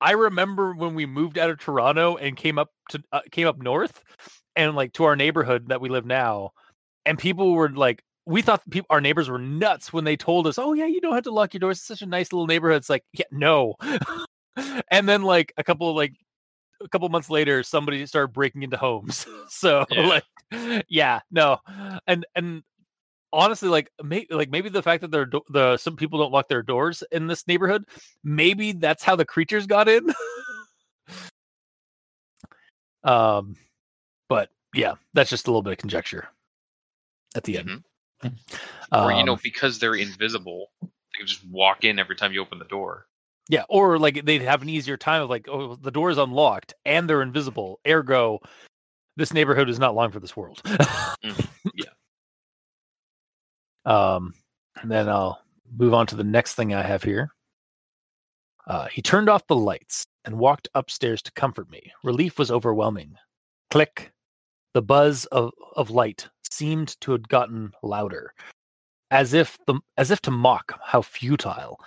I 0.00 0.12
remember 0.12 0.74
when 0.74 0.94
we 0.94 1.06
moved 1.06 1.38
out 1.38 1.50
of 1.50 1.58
Toronto 1.58 2.16
and 2.16 2.36
came 2.36 2.58
up 2.58 2.70
to 2.90 3.02
uh, 3.12 3.20
came 3.30 3.46
up 3.46 3.58
north 3.58 4.02
and 4.56 4.74
like 4.74 4.92
to 4.94 5.04
our 5.04 5.16
neighborhood 5.16 5.68
that 5.68 5.80
we 5.80 5.88
live 5.88 6.06
now 6.06 6.50
and 7.06 7.18
people 7.18 7.52
were 7.52 7.70
like 7.70 8.02
we 8.26 8.42
thought 8.42 8.62
people 8.70 8.86
our 8.90 9.00
neighbors 9.00 9.28
were 9.28 9.38
nuts 9.38 9.92
when 9.92 10.04
they 10.04 10.16
told 10.16 10.46
us, 10.46 10.58
"Oh 10.58 10.72
yeah, 10.72 10.86
you 10.86 11.00
don't 11.00 11.14
have 11.14 11.24
to 11.24 11.32
lock 11.32 11.54
your 11.54 11.60
doors. 11.60 11.78
It's 11.78 11.86
such 11.86 12.02
a 12.02 12.06
nice 12.06 12.32
little 12.32 12.46
neighborhood." 12.46 12.78
It's 12.78 12.90
like, 12.90 13.04
"Yeah, 13.12 13.24
no." 13.32 13.74
and 14.90 15.08
then 15.08 15.22
like 15.22 15.52
a 15.56 15.64
couple 15.64 15.88
of 15.90 15.96
like 15.96 16.14
a 16.82 16.88
couple 16.88 17.08
months 17.08 17.30
later 17.30 17.62
somebody 17.62 18.04
started 18.06 18.32
breaking 18.32 18.62
into 18.62 18.76
homes. 18.76 19.26
so 19.48 19.84
Yeah. 19.90 20.06
like 20.06 20.84
yeah, 20.88 21.20
no. 21.30 21.58
And 22.06 22.26
and 22.34 22.62
honestly 23.32 23.68
like 23.68 23.90
may, 24.02 24.26
like 24.30 24.50
maybe 24.50 24.68
the 24.68 24.82
fact 24.82 25.02
that 25.02 25.12
there 25.12 25.24
do- 25.26 25.42
the 25.50 25.76
some 25.76 25.94
people 25.94 26.18
don't 26.18 26.32
lock 26.32 26.48
their 26.48 26.62
doors 26.64 27.04
in 27.12 27.28
this 27.28 27.46
neighborhood 27.46 27.84
maybe 28.24 28.72
that's 28.72 29.04
how 29.04 29.14
the 29.14 29.24
creatures 29.24 29.68
got 29.68 29.88
in 29.88 30.12
um 33.04 33.54
but 34.28 34.48
yeah 34.74 34.94
that's 35.14 35.30
just 35.30 35.46
a 35.46 35.50
little 35.50 35.62
bit 35.62 35.70
of 35.74 35.78
conjecture 35.78 36.26
at 37.36 37.44
the 37.44 37.58
end 37.58 37.84
Mhm. 38.24 38.36
or 38.92 39.12
you 39.12 39.24
know, 39.24 39.34
Um, 39.34 39.40
because 39.44 39.78
they're 39.78 39.94
invisible, 39.94 40.72
they 40.82 40.88
can 41.18 41.26
just 41.26 41.44
walk 41.46 41.84
in 41.84 41.98
every 42.00 42.16
time 42.16 42.32
you 42.32 42.40
open 42.42 42.58
the 42.58 42.64
door. 42.66 43.06
Yeah 43.50 43.64
or 43.68 43.98
like 43.98 44.24
they'd 44.24 44.42
have 44.42 44.62
an 44.62 44.68
easier 44.68 44.96
time 44.96 45.22
of 45.22 45.28
like 45.28 45.46
oh 45.48 45.76
the 45.76 45.90
door 45.90 46.10
is 46.10 46.18
unlocked 46.18 46.72
and 46.84 47.08
they're 47.08 47.22
invisible 47.22 47.80
ergo 47.86 48.38
this 49.16 49.34
neighborhood 49.34 49.68
is 49.68 49.78
not 49.78 49.94
long 49.94 50.10
for 50.10 50.20
this 50.20 50.36
world 50.36 50.62
yeah. 51.74 51.84
Um, 53.84 54.34
and 54.80 54.90
then 54.90 55.08
I'll 55.08 55.42
move 55.76 55.94
on 55.94 56.06
to 56.08 56.16
the 56.16 56.24
next 56.24 56.54
thing 56.54 56.74
I 56.74 56.82
have 56.82 57.02
here. 57.02 57.30
Uh, 58.66 58.86
he 58.86 59.02
turned 59.02 59.28
off 59.28 59.46
the 59.46 59.56
lights 59.56 60.06
and 60.24 60.38
walked 60.38 60.68
upstairs 60.74 61.22
to 61.22 61.32
comfort 61.32 61.70
me. 61.70 61.92
Relief 62.04 62.38
was 62.38 62.50
overwhelming. 62.50 63.16
Click. 63.70 64.12
The 64.74 64.82
buzz 64.82 65.24
of, 65.26 65.50
of 65.74 65.90
light 65.90 66.28
seemed 66.48 67.00
to 67.00 67.10
have 67.12 67.26
gotten 67.26 67.72
louder, 67.82 68.32
as 69.10 69.34
if 69.34 69.58
the 69.66 69.80
as 69.96 70.12
if 70.12 70.20
to 70.22 70.30
mock 70.30 70.78
how 70.84 71.02
futile 71.02 71.80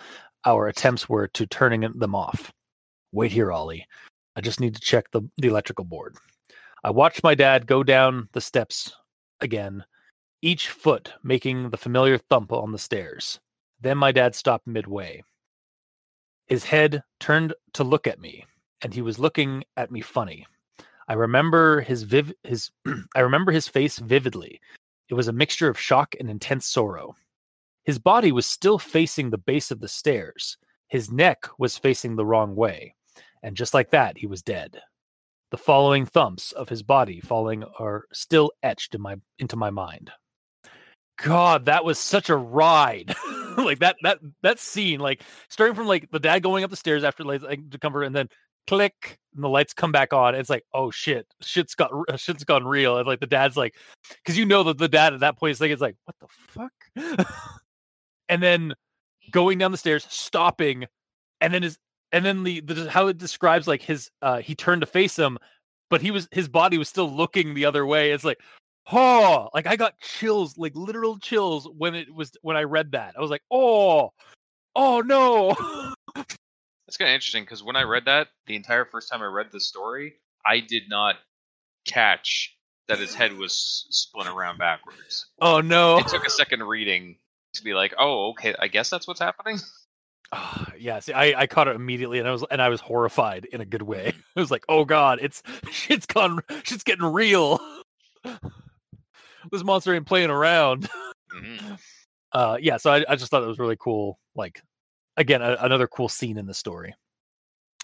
our 0.46 0.68
attempts 0.68 1.08
were 1.08 1.28
to 1.30 1.46
turning 1.46 1.82
them 1.82 2.16
off. 2.16 2.52
Wait 3.12 3.32
here, 3.32 3.52
Ollie. 3.52 3.86
I 4.36 4.42
just 4.42 4.60
need 4.60 4.76
to 4.76 4.82
check 4.82 5.12
the, 5.12 5.22
the 5.38 5.48
electrical 5.48 5.86
board. 5.86 6.16
I 6.84 6.90
watched 6.90 7.24
my 7.24 7.36
dad 7.36 7.68
go 7.68 7.84
down 7.84 8.28
the 8.34 8.42
steps 8.42 8.94
again, 9.40 9.86
each 10.42 10.70
foot 10.70 11.14
making 11.24 11.70
the 11.70 11.78
familiar 11.78 12.18
thump 12.18 12.52
on 12.52 12.72
the 12.72 12.80
stairs. 12.80 13.40
Then 13.80 13.98
my 13.98 14.12
dad 14.12 14.36
stopped 14.36 14.68
midway. 14.68 15.24
His 16.48 16.64
head 16.64 17.04
turned 17.20 17.54
to 17.74 17.84
look 17.84 18.08
at 18.08 18.20
me, 18.20 18.46
and 18.82 18.94
he 18.94 19.02
was 19.02 19.20
looking 19.20 19.64
at 19.78 19.92
me 19.92 20.02
funny. 20.02 20.46
I 21.08 21.14
remember 21.14 21.82
his 21.82 22.04
viv 22.04 22.34
his 22.44 22.72
I 23.16 23.22
remember 23.22 23.52
his 23.52 23.68
face 23.68 24.00
vividly. 24.00 24.60
It 25.10 25.14
was 25.14 25.28
a 25.28 25.34
mixture 25.34 25.70
of 25.70 25.80
shock 25.80 26.16
and 26.20 26.30
intense 26.30 26.68
sorrow. 26.68 27.16
His 27.84 28.00
body 28.00 28.32
was 28.32 28.46
still 28.46 28.80
facing 28.80 29.30
the 29.30 29.38
base 29.38 29.72
of 29.72 29.80
the 29.80 29.88
stairs. 29.88 30.58
His 30.88 31.12
neck 31.12 31.48
was 31.58 31.78
facing 31.78 32.16
the 32.16 32.26
wrong 32.26 32.56
way. 32.56 32.96
And 33.42 33.58
just 33.58 33.74
like 33.74 33.92
that, 33.92 34.18
he 34.18 34.28
was 34.28 34.42
dead. 34.42 34.80
The 35.52 35.58
following 35.58 36.06
thumps 36.06 36.52
of 36.52 36.70
his 36.70 36.82
body 36.82 37.20
falling 37.20 37.64
are 37.78 38.06
still 38.14 38.52
etched 38.64 38.96
in 38.96 39.02
my 39.02 39.18
into 39.38 39.56
my 39.56 39.70
mind. 39.70 40.12
God, 41.22 41.66
that 41.66 41.86
was 41.86 42.00
such 42.00 42.30
a 42.30 42.36
ride. 42.36 43.14
like 43.58 43.80
that 43.80 43.98
that 44.02 44.20
that 44.42 44.60
scene, 44.60 45.00
like 45.00 45.22
starting 45.50 45.76
from 45.76 45.88
like 45.88 46.10
the 46.10 46.20
dad 46.20 46.42
going 46.42 46.64
up 46.64 46.72
the 46.72 46.76
stairs 46.76 47.04
after 47.04 47.24
like, 47.24 47.42
comfort, 47.80 48.04
and 48.04 48.16
then 48.16 48.30
click, 48.66 49.20
and 49.36 49.44
the 49.44 49.50
lights 49.50 49.74
come 49.74 49.92
back 49.92 50.12
on. 50.12 50.34
It's 50.36 50.50
like, 50.50 50.64
oh 50.74 50.90
shit, 50.90 51.28
shit's 51.42 51.76
got 51.76 51.92
shit's 52.18 52.46
gone 52.46 52.66
real. 52.66 52.98
And 52.98 53.06
like 53.06 53.20
the 53.20 53.28
dad's 53.28 53.58
like, 53.58 53.76
because 54.24 54.38
you 54.38 54.46
know 54.46 54.64
that 54.64 54.78
the 54.78 54.88
dad 54.88 55.14
at 55.14 55.20
that 55.20 55.38
point 55.38 55.52
is 55.52 55.62
like, 55.62 55.72
it's 55.72 55.82
like, 55.82 55.98
what 56.06 56.16
the 56.20 56.28
fuck? 56.30 57.28
and 58.34 58.42
then 58.42 58.74
going 59.32 59.60
down 59.60 59.72
the 59.72 59.78
stairs, 59.78 60.06
stopping, 60.10 60.86
and 61.40 61.54
then 61.54 61.64
his 61.64 61.78
and 62.12 62.26
then 62.26 62.44
the, 62.44 62.62
the 62.62 62.90
how 62.90 63.08
it 63.08 63.18
describes 63.18 63.68
like 63.68 63.82
his 63.82 64.10
uh 64.22 64.40
he 64.40 64.56
turned 64.56 64.82
to 64.82 64.88
face 64.88 65.18
him, 65.18 65.38
but 65.90 66.02
he 66.02 66.12
was 66.12 66.28
his 66.32 66.48
body 66.48 66.78
was 66.78 66.90
still 66.90 67.10
looking 67.10 67.54
the 67.54 67.66
other 67.66 67.86
way. 67.86 68.12
It's 68.12 68.24
like 68.24 68.40
oh 68.92 69.48
like 69.54 69.66
i 69.66 69.78
got 69.78 69.98
chills 70.02 70.58
like 70.58 70.76
literal 70.76 71.18
chills 71.18 71.70
when 71.78 71.96
it 71.96 72.14
was 72.14 72.34
when 72.42 72.58
i 72.58 72.64
read 72.64 72.92
that 72.92 73.14
i 73.18 73.22
was 73.22 73.32
like 73.32 73.42
oh 73.50 74.12
oh 74.76 75.00
no 75.00 75.56
That's 76.94 76.98
kind 76.98 77.10
of 77.10 77.16
interesting 77.16 77.44
because 77.44 77.64
when 77.64 77.76
I 77.76 77.82
read 77.82 78.06
that, 78.06 78.28
the 78.46 78.56
entire 78.56 78.86
first 78.86 79.10
time 79.10 79.24
I 79.24 79.26
read 79.26 79.52
the 79.52 79.60
story, 79.60 80.14
I 80.46 80.60
did 80.60 80.84
not 80.90 81.16
catch 81.88 82.56
that 82.88 83.00
his 83.00 83.16
head 83.16 83.36
was 83.36 83.88
spun 83.90 84.28
around 84.28 84.60
backwards. 84.60 85.26
Oh 85.42 85.60
no. 85.60 85.98
It 85.98 86.08
took 86.08 86.24
a 86.24 86.30
second 86.30 86.62
reading 86.62 87.16
to 87.54 87.64
be 87.64 87.74
like, 87.74 87.94
"Oh, 87.98 88.30
okay, 88.32 88.56
I 88.60 88.68
guess 88.68 88.90
that's 88.90 89.08
what's 89.08 89.20
happening." 89.20 89.60
Ah, 90.36 90.72
yeah, 90.80 91.00
see, 91.00 91.14
I, 91.14 91.42
I 91.42 91.46
caught 91.46 91.68
it 91.68 91.76
immediately, 91.76 92.18
and 92.18 92.28
I 92.28 92.32
was 92.32 92.44
and 92.50 92.60
I 92.60 92.70
was 92.70 92.82
horrified 92.82 93.46
in 93.46 93.62
a 93.62 93.66
good 93.66 93.84
way. 93.84 94.14
I 94.36 94.40
was 94.40 94.50
like, 94.50 94.64
"Oh 94.68 94.84
God, 94.84 95.20
it's 95.22 95.44
shit's 95.72 96.08
gone, 96.08 96.40
shit's 96.64 96.84
getting 96.84 97.06
real. 97.06 97.60
this 99.52 99.64
monster 99.64 99.94
ain't 99.94 100.08
playing 100.08 100.32
around." 100.32 100.90
Mhm. 101.36 101.78
Uh, 102.32 102.58
yeah, 102.60 102.78
so 102.78 102.92
I, 102.92 103.06
I 103.08 103.16
just 103.16 103.30
thought 103.30 103.44
it 103.44 103.48
was 103.48 103.60
really 103.60 103.78
cool. 103.80 104.18
Like, 104.34 104.60
again, 105.18 105.44
a, 105.44 105.56
another 105.60 105.86
cool 105.86 106.10
scene 106.10 106.40
in 106.40 106.48
the 106.48 106.54
story. 106.56 106.96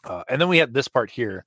Uh, 0.03 0.23
and 0.27 0.41
then 0.41 0.49
we 0.49 0.57
had 0.57 0.73
this 0.73 0.87
part 0.87 1.11
here. 1.11 1.45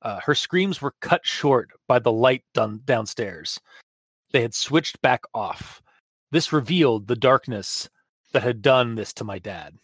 Uh, 0.00 0.20
her 0.20 0.34
screams 0.34 0.80
were 0.80 0.94
cut 1.02 1.26
short 1.26 1.68
by 1.86 1.98
the 1.98 2.12
light 2.12 2.44
done 2.54 2.80
downstairs. 2.86 3.60
They 4.32 4.40
had 4.40 4.54
switched 4.54 5.02
back 5.02 5.22
off. 5.34 5.82
This 6.34 6.52
revealed 6.52 7.06
the 7.06 7.14
darkness 7.14 7.88
that 8.32 8.42
had 8.42 8.60
done 8.60 8.96
this 8.96 9.12
to 9.12 9.24
my 9.24 9.38
dad. 9.38 9.78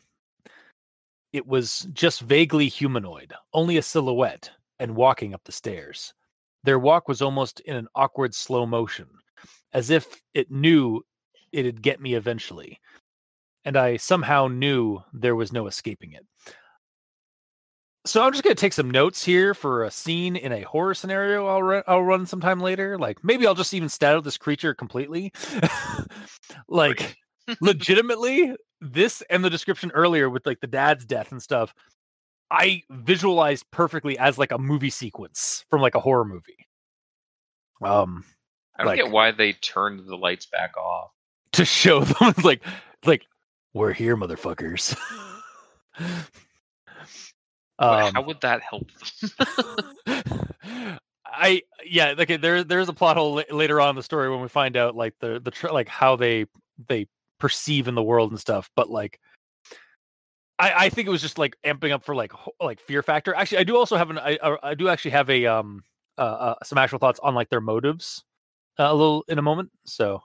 It 1.33 1.47
was 1.47 1.87
just 1.93 2.23
vaguely 2.23 2.67
humanoid, 2.67 3.33
only 3.53 3.77
a 3.77 3.83
silhouette, 3.83 4.51
and 4.81 4.97
walking 4.97 5.33
up 5.33 5.45
the 5.45 5.53
stairs. 5.53 6.13
Their 6.65 6.81
walk 6.81 7.07
was 7.07 7.23
almost 7.23 7.61
in 7.61 7.77
an 7.77 7.87
awkward 7.95 8.35
slow 8.35 8.67
motion, 8.67 9.07
as 9.73 9.91
if 9.91 10.25
it 10.35 10.51
knew 10.51 11.05
it'd 11.53 11.83
get 11.83 12.01
me 12.01 12.15
eventually. 12.15 12.81
And 13.65 13.77
I 13.77 13.97
somehow 13.97 14.49
knew 14.49 15.05
there 15.13 15.37
was 15.37 15.53
no 15.53 15.69
escaping 15.69 16.15
it. 16.15 16.27
So 18.07 18.23
I'm 18.25 18.33
just 18.33 18.43
going 18.43 18.57
to 18.57 18.61
take 18.61 18.73
some 18.73 18.91
notes 18.91 19.23
here 19.23 19.53
for 19.53 19.85
a 19.85 19.91
scene 19.91 20.35
in 20.37 20.53
a 20.53 20.63
horror 20.63 20.95
scenario 20.95 21.47
I'll, 21.47 21.63
run 21.63 21.83
I'll 21.87 22.03
run 22.03 22.25
sometime 22.27 22.59
later. 22.61 22.99
Like 22.99 23.23
maybe 23.23 23.47
I'll 23.47 23.55
just 23.55 23.75
even 23.75 23.89
stat 23.91 24.15
out 24.17 24.25
this 24.25 24.39
creature 24.39 24.75
completely. 24.75 25.33
like 26.69 27.17
legitimately 27.61 28.55
this 28.81 29.23
and 29.29 29.45
the 29.45 29.51
description 29.51 29.91
earlier 29.93 30.31
with 30.31 30.47
like 30.47 30.61
the 30.61 30.67
dad's 30.67 31.05
death 31.05 31.33
and 31.33 31.43
stuff 31.43 31.75
i 32.51 32.83
visualized 32.91 33.65
perfectly 33.71 34.19
as 34.19 34.39
like 34.39 34.53
a 34.53 34.59
movie 34.59 34.89
sequence 34.91 35.65
from 35.69 35.81
like 35.83 35.95
a 35.95 36.01
horror 36.01 36.25
movie 36.25 36.67
um 37.83 38.25
I 38.77 38.83
don't 38.85 38.87
Like- 38.89 38.97
get 39.05 39.11
why 39.11 39.31
they 39.33 39.53
turned 39.53 40.07
the 40.07 40.17
lights 40.17 40.47
back 40.47 40.77
off. 40.79 41.11
to 41.53 41.65
show 41.67 42.01
them 42.05 42.15
it's 42.31 42.45
like 42.45 42.63
like 43.05 43.27
we're 43.75 43.93
here 43.93 44.17
motherfuckers 44.17 44.97
um 47.81 48.15
How 48.15 48.23
would 48.23 48.41
that 48.43 48.63
help? 48.63 48.87
I 51.33 51.63
yeah, 51.85 52.15
okay. 52.19 52.37
There 52.37 52.65
there's 52.65 52.89
a 52.89 52.93
plot 52.93 53.17
hole 53.17 53.35
la- 53.35 53.57
later 53.57 53.81
on 53.81 53.91
in 53.91 53.97
the 53.97 54.03
story 54.03 54.31
when 54.31 54.41
we 54.41 54.49
find 54.49 54.77
out 54.77 54.95
like 54.97 55.15
the 55.21 55.41
the 55.41 55.51
tr- 55.51 55.69
like 55.71 55.89
how 55.89 56.17
they 56.17 56.47
they 56.89 57.07
perceive 57.39 57.89
in 57.89 57.95
the 57.95 58.03
world 58.03 58.31
and 58.31 58.41
stuff. 58.41 58.69
But 58.77 58.91
like, 58.91 59.21
I 60.59 60.87
I 60.87 60.89
think 60.91 61.07
it 61.09 61.11
was 61.11 61.23
just 61.23 61.39
like 61.39 61.57
amping 61.65 61.93
up 61.93 62.05
for 62.05 62.15
like 62.15 62.33
ho- 62.33 62.55
like 62.61 62.81
fear 62.81 63.03
factor. 63.03 63.35
Actually, 63.35 63.59
I 63.59 63.65
do 63.65 63.77
also 63.77 63.97
have 63.97 64.11
an 64.11 64.19
I 64.19 64.39
I 64.43 64.57
I 64.71 64.75
do 64.75 64.89
actually 64.89 65.13
have 65.13 65.31
a 65.31 65.47
um 65.47 65.83
uh, 66.19 66.23
uh 66.23 66.55
some 66.65 66.79
actual 66.79 66.99
thoughts 66.99 67.21
on 67.23 67.35
like 67.35 67.49
their 67.49 67.61
motives 67.61 68.25
uh, 68.79 68.85
a 68.85 68.95
little 68.95 69.25
in 69.29 69.39
a 69.39 69.43
moment. 69.43 69.71
So, 69.87 70.23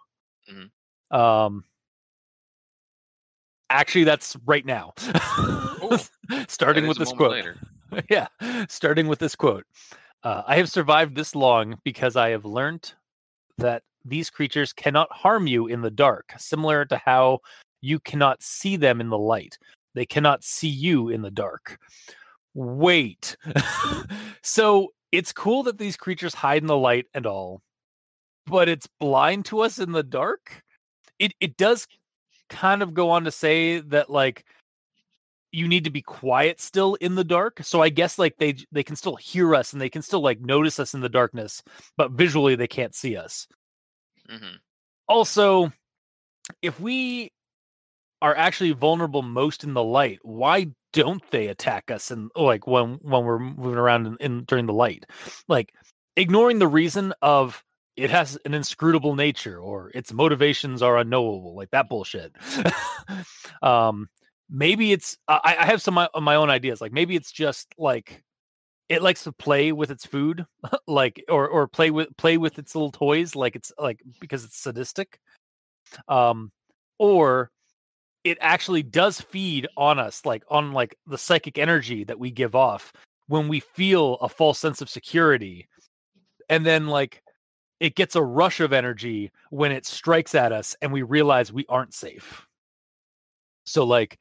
Mhm. 0.52 0.72
um, 1.16 1.64
actually, 3.70 4.04
that's 4.04 4.36
right 4.46 4.66
now. 4.66 4.94
Starting 6.48 6.88
with 6.88 6.98
this 6.98 7.12
quote. 7.12 7.32
later. 7.32 7.58
yeah 8.10 8.28
starting 8.68 9.08
with 9.08 9.20
this 9.20 9.36
quote 9.36 9.66
uh, 10.24 10.42
i 10.48 10.56
have 10.56 10.70
survived 10.70 11.16
this 11.16 11.36
long 11.36 11.78
because 11.84 12.16
i 12.16 12.30
have 12.30 12.46
learned 12.46 12.94
that 13.58 13.84
these 14.04 14.30
creatures 14.30 14.74
cannot 14.74 15.12
harm 15.12 15.48
you 15.48 15.68
in 15.68 15.82
the 15.82 15.92
dark 15.92 16.34
similar 16.38 16.86
to 16.86 16.98
how 16.98 17.40
you 17.82 18.00
cannot 18.00 18.42
see 18.42 18.78
them 18.78 19.00
in 19.00 19.10
the 19.10 19.18
light. 19.18 19.58
They 19.94 20.06
cannot 20.06 20.44
see 20.44 20.68
you 20.68 21.10
in 21.10 21.22
the 21.22 21.32
dark. 21.32 21.80
Wait. 22.54 23.38
So 24.48 24.94
it's 25.12 25.34
cool 25.34 25.64
that 25.64 25.80
these 25.80 25.98
creatures 25.98 26.36
hide 26.36 26.62
in 26.62 26.68
the 26.68 26.78
light 26.78 27.08
and 27.16 27.26
all 27.26 27.64
but 28.46 28.70
it's 28.70 28.88
blind 29.00 29.46
to 29.46 29.62
us 29.62 29.80
in 29.80 29.92
the 29.92 30.04
dark? 30.04 30.62
It 31.18 31.34
it 31.40 31.58
does 31.58 31.88
kind 32.50 32.82
of 32.82 32.94
go 32.94 33.10
on 33.10 33.24
to 33.24 33.32
say 33.32 33.80
that 33.80 34.10
like 34.10 34.46
you 35.52 35.68
need 35.68 35.86
to 35.86 35.90
be 35.90 36.02
quiet 36.02 36.60
still 36.60 36.96
in 36.96 37.16
the 37.16 37.24
dark 37.24 37.60
so 37.64 37.82
i 37.82 37.90
guess 37.90 38.20
like 38.20 38.36
they 38.38 38.56
they 38.72 38.84
can 38.84 38.96
still 38.96 39.16
hear 39.16 39.56
us 39.56 39.72
and 39.74 39.82
they 39.82 39.90
can 39.90 40.02
still 40.02 40.22
like 40.22 40.40
notice 40.42 40.80
us 40.80 40.94
in 40.94 41.00
the 41.02 41.10
darkness 41.10 41.64
but 41.98 42.12
visually 42.12 42.56
they 42.56 42.68
can't 42.68 42.96
see 42.96 43.16
us 43.16 43.48
Mhm. 44.30 44.58
also 45.08 45.72
if 46.62 46.80
we 46.80 47.32
are 48.22 48.36
actually 48.36 48.72
vulnerable 48.72 49.22
most 49.22 49.64
in 49.64 49.74
the 49.74 49.84
light 49.84 50.20
why 50.24 50.68
don't 50.94 51.24
they 51.32 51.48
attack 51.48 51.92
us 51.92 52.12
and 52.12 52.32
like 52.36 52.68
when 52.68 52.96
when 53.02 53.24
we're 53.24 53.40
moving 53.40 53.78
around 53.78 54.08
in, 54.08 54.18
in 54.20 54.44
during 54.46 54.66
the 54.66 54.74
light 54.74 55.06
like 55.48 55.74
ignoring 56.16 56.60
the 56.60 56.68
reason 56.68 57.14
of 57.22 57.64
it 57.96 58.10
has 58.10 58.38
an 58.46 58.54
inscrutable 58.54 59.16
nature 59.16 59.60
or 59.60 59.92
its 59.94 60.12
motivations 60.12 60.82
are 60.82 60.98
unknowable 60.98 61.56
like 61.56 61.72
that 61.72 61.90
bullshit. 61.90 62.34
Um 63.62 64.10
maybe 64.50 64.92
it's 64.92 65.18
I, 65.28 65.56
I 65.60 65.66
have 65.66 65.82
some 65.82 65.94
my, 65.94 66.10
my 66.20 66.36
own 66.36 66.50
ideas 66.50 66.82
like 66.82 66.92
maybe 66.92 67.16
it's 67.16 67.32
just 67.32 67.74
like 67.78 68.24
it 68.90 69.02
likes 69.02 69.24
to 69.24 69.32
play 69.32 69.72
with 69.72 69.92
its 69.92 70.06
food 70.06 70.46
like 70.88 71.24
or 71.30 71.48
or 71.48 71.68
play 71.68 71.90
with 71.92 72.16
play 72.18 72.38
with 72.38 72.60
its 72.60 72.76
little 72.76 72.92
toys 72.92 73.36
like 73.36 73.56
it's 73.56 73.72
like 73.78 74.02
because 74.20 74.44
it's 74.44 74.58
sadistic. 74.58 75.20
Um 76.08 76.52
or 77.00 77.52
it 78.24 78.38
actually 78.42 78.84
does 78.84 79.22
feed 79.22 79.68
on 79.78 80.00
us 80.00 80.26
like 80.26 80.44
on 80.50 80.74
like 80.74 80.98
the 81.08 81.18
psychic 81.18 81.58
energy 81.58 82.04
that 82.04 82.20
we 82.20 82.32
give 82.32 82.56
off 82.56 82.92
when 83.28 83.48
we 83.48 83.60
feel 83.60 84.16
a 84.16 84.30
false 84.30 84.60
sense 84.60 84.82
of 84.82 84.90
security. 84.90 85.68
And 86.50 86.66
then 86.66 86.88
like 86.88 87.24
it 87.80 87.96
gets 87.96 88.16
a 88.16 88.24
rush 88.24 88.60
of 88.60 88.74
energy 88.74 89.32
when 89.50 89.72
it 89.72 89.86
strikes 89.86 90.36
at 90.36 90.52
us 90.52 90.76
and 90.82 90.92
we 90.92 91.02
realize 91.02 91.52
we 91.52 91.66
aren't 91.68 91.94
safe 91.94 92.48
so 93.66 93.84
like 93.84 94.20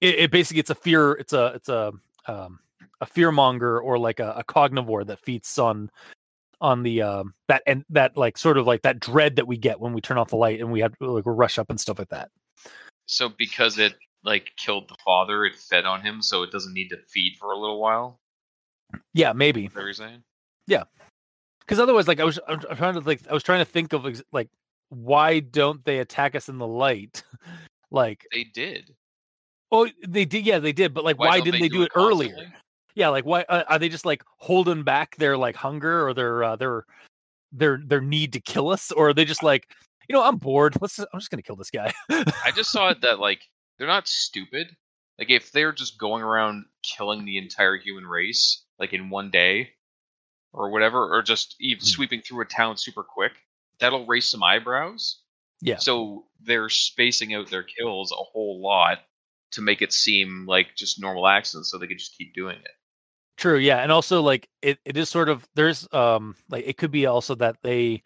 it, 0.00 0.14
it 0.16 0.30
basically 0.30 0.60
it's 0.60 0.70
a 0.70 0.74
fear 0.74 1.12
it's 1.12 1.32
a 1.32 1.46
it's 1.54 1.68
a 1.68 1.92
um 2.26 2.58
a 3.00 3.06
fear 3.06 3.32
monger 3.32 3.80
or 3.80 3.98
like 3.98 4.20
a, 4.20 4.32
a 4.32 4.44
cognivore 4.44 5.06
that 5.06 5.18
feeds 5.18 5.58
on 5.58 5.90
on 6.60 6.82
the 6.82 7.02
um 7.02 7.34
that 7.48 7.62
and 7.66 7.84
that 7.90 8.16
like 8.16 8.38
sort 8.38 8.56
of 8.56 8.66
like 8.66 8.82
that 8.82 9.00
dread 9.00 9.36
that 9.36 9.46
we 9.46 9.56
get 9.56 9.80
when 9.80 9.92
we 9.92 10.00
turn 10.00 10.18
off 10.18 10.30
the 10.30 10.36
light 10.36 10.60
and 10.60 10.70
we 10.70 10.80
have 10.80 10.96
to 10.98 11.10
like 11.10 11.24
rush 11.26 11.58
up 11.58 11.68
and 11.70 11.80
stuff 11.80 11.98
like 11.98 12.08
that 12.08 12.30
So 13.06 13.28
because 13.28 13.78
it 13.78 13.94
like 14.24 14.52
killed 14.56 14.88
the 14.88 14.96
father, 15.04 15.44
it 15.44 15.54
fed 15.54 15.84
on 15.84 16.00
him, 16.00 16.22
so 16.22 16.42
it 16.42 16.50
doesn't 16.50 16.72
need 16.72 16.88
to 16.88 16.96
feed 17.08 17.36
for 17.38 17.52
a 17.52 17.58
little 17.58 17.80
while. 17.80 18.20
yeah 19.12 19.32
maybe 19.32 19.66
what 19.66 19.82
you're 19.84 19.92
saying? 19.92 20.22
Because 21.66 21.80
otherwise 21.80 22.08
like 22.08 22.20
i 22.20 22.24
was 22.24 22.38
i'm 22.48 22.60
I'm 22.70 22.76
trying 22.76 22.94
to 22.94 23.00
like 23.00 23.20
i 23.28 23.34
was 23.34 23.42
trying 23.42 23.60
to 23.60 23.64
think 23.64 23.92
of 23.92 24.06
like 24.32 24.48
why 24.90 25.40
don't 25.40 25.84
they 25.84 25.98
attack 25.98 26.34
us 26.34 26.48
in 26.48 26.58
the 26.58 26.66
light? 26.66 27.22
Like 27.90 28.26
They 28.32 28.42
did. 28.42 28.92
oh 29.70 29.88
they 30.08 30.24
did 30.24 30.44
yeah 30.44 30.58
they 30.58 30.72
did 30.72 30.92
but 30.92 31.04
like 31.04 31.16
why, 31.16 31.36
don't 31.36 31.44
didn't 31.44 31.60
they, 31.60 31.68
do, 31.68 31.82
it, 31.82 31.92
earlier? 31.94 32.34
yeah 32.96 33.08
like 33.08 33.24
why 33.24 33.44
uh, 33.48 33.62
are 33.68 33.78
they 33.78 33.88
just 33.88 34.04
like 34.04 34.24
holding 34.38 34.82
back 34.82 35.14
their 35.14 35.36
like 35.36 35.54
hunger 35.54 36.04
or 36.04 36.12
their 36.12 36.42
uh, 36.42 36.56
their 36.56 36.86
their 37.52 37.80
their 37.86 38.00
need 38.00 38.32
to 38.32 38.40
kill 38.40 38.70
us? 38.70 38.90
Or 38.90 39.10
are 39.10 39.14
they 39.14 39.24
just 39.24 39.44
like 39.44 39.68
you 40.08 40.14
know 40.14 40.24
i'm 40.24 40.38
bored. 40.38 40.74
Let's 40.80 40.96
just, 40.96 41.08
i'm 41.12 41.20
just 41.20 41.30
gonna 41.30 41.42
kill 41.42 41.54
this 41.54 41.70
guy. 41.70 41.92
I 42.10 42.50
just 42.52 42.72
saw 42.72 42.88
it 42.88 43.00
that 43.02 43.20
like 43.20 43.42
they're 43.78 43.86
not 43.86 44.08
stupid. 44.08 44.74
Like 45.20 45.30
if 45.30 45.52
they're 45.52 45.72
just 45.72 45.96
going 45.96 46.24
around 46.24 46.64
killing 46.82 47.24
the 47.24 47.38
entire 47.38 47.76
human 47.76 48.06
race 48.06 48.64
like 48.80 48.92
in 48.92 49.08
one 49.08 49.30
day 49.30 49.70
or 50.54 50.70
whatever, 50.70 51.12
or 51.14 51.22
just 51.22 51.56
even 51.60 51.80
Hmm. 51.80 51.86
sweeping 51.86 52.22
through 52.22 52.42
a 52.42 52.46
town 52.46 52.76
super 52.76 53.02
quick, 53.02 53.32
that'll 53.80 54.06
raise 54.06 54.30
some 54.30 54.42
eyebrows. 54.42 55.20
Yeah. 55.60 55.78
So 55.78 56.26
they're 56.40 56.68
spacing 56.68 57.34
out 57.34 57.50
their 57.50 57.62
kills 57.62 58.12
a 58.12 58.16
whole 58.16 58.60
lot 58.60 59.00
to 59.52 59.60
make 59.60 59.82
it 59.82 59.92
seem 59.92 60.46
like 60.46 60.74
just 60.76 61.00
normal 61.00 61.26
accidents, 61.26 61.70
so 61.70 61.78
they 61.78 61.86
could 61.86 61.98
just 61.98 62.16
keep 62.16 62.34
doing 62.34 62.56
it. 62.56 62.70
True, 63.36 63.58
yeah, 63.58 63.78
and 63.78 63.90
also 63.90 64.22
like 64.22 64.48
it, 64.62 64.78
it 64.84 64.96
is 64.96 65.08
sort 65.08 65.28
of 65.28 65.46
there's 65.54 65.88
um 65.92 66.36
like 66.48 66.64
it 66.66 66.76
could 66.76 66.92
be 66.92 67.06
also 67.06 67.34
that 67.36 67.56
they 67.62 68.02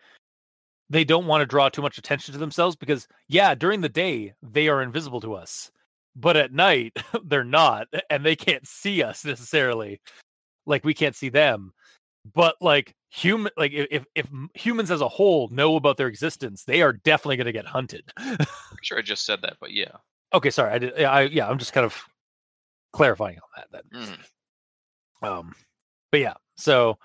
they 0.90 1.04
don't 1.04 1.26
want 1.26 1.42
to 1.42 1.46
draw 1.46 1.68
too 1.68 1.82
much 1.82 1.98
attention 1.98 2.32
to 2.32 2.38
themselves 2.38 2.76
because 2.76 3.06
yeah, 3.28 3.54
during 3.54 3.82
the 3.82 3.90
day 3.90 4.32
they 4.42 4.68
are 4.68 4.82
invisible 4.82 5.20
to 5.20 5.34
us, 5.34 5.70
but 6.16 6.36
at 6.36 6.52
night 6.52 6.96
they're 7.24 7.44
not, 7.44 7.88
and 8.08 8.24
they 8.24 8.36
can't 8.36 8.66
see 8.66 9.02
us 9.02 9.24
necessarily, 9.24 10.00
like 10.64 10.84
we 10.84 10.94
can't 10.94 11.16
see 11.16 11.28
them. 11.28 11.72
But 12.34 12.56
like 12.60 12.94
human, 13.10 13.52
like 13.56 13.72
if 13.72 14.04
if, 14.14 14.28
humans 14.54 14.90
as 14.90 15.00
a 15.00 15.08
whole 15.08 15.48
know 15.48 15.76
about 15.76 15.96
their 15.96 16.08
existence, 16.08 16.64
they 16.64 16.82
are 16.82 16.92
definitely 16.92 17.36
going 17.36 17.46
to 17.46 17.52
get 17.52 17.66
hunted. 17.66 18.10
Sure 18.82 18.98
I 18.98 19.02
just 19.02 19.24
said 19.24 19.42
that, 19.42 19.56
but 19.60 19.72
yeah. 19.72 19.92
okay, 20.34 20.50
sorry, 20.50 20.72
I 20.72 20.78
did. 20.78 20.92
yeah, 20.96 21.10
I 21.10 21.22
yeah, 21.22 21.48
I'm 21.48 21.58
just 21.58 21.72
kind 21.72 21.84
of 21.86 21.96
clarifying 22.92 23.38
on 23.38 23.48
that. 23.56 23.82
Then 23.92 24.02
Mhm. 25.22 25.28
um 25.28 25.54
but 26.10 26.20
yeah 26.20 26.34
so 26.56 26.98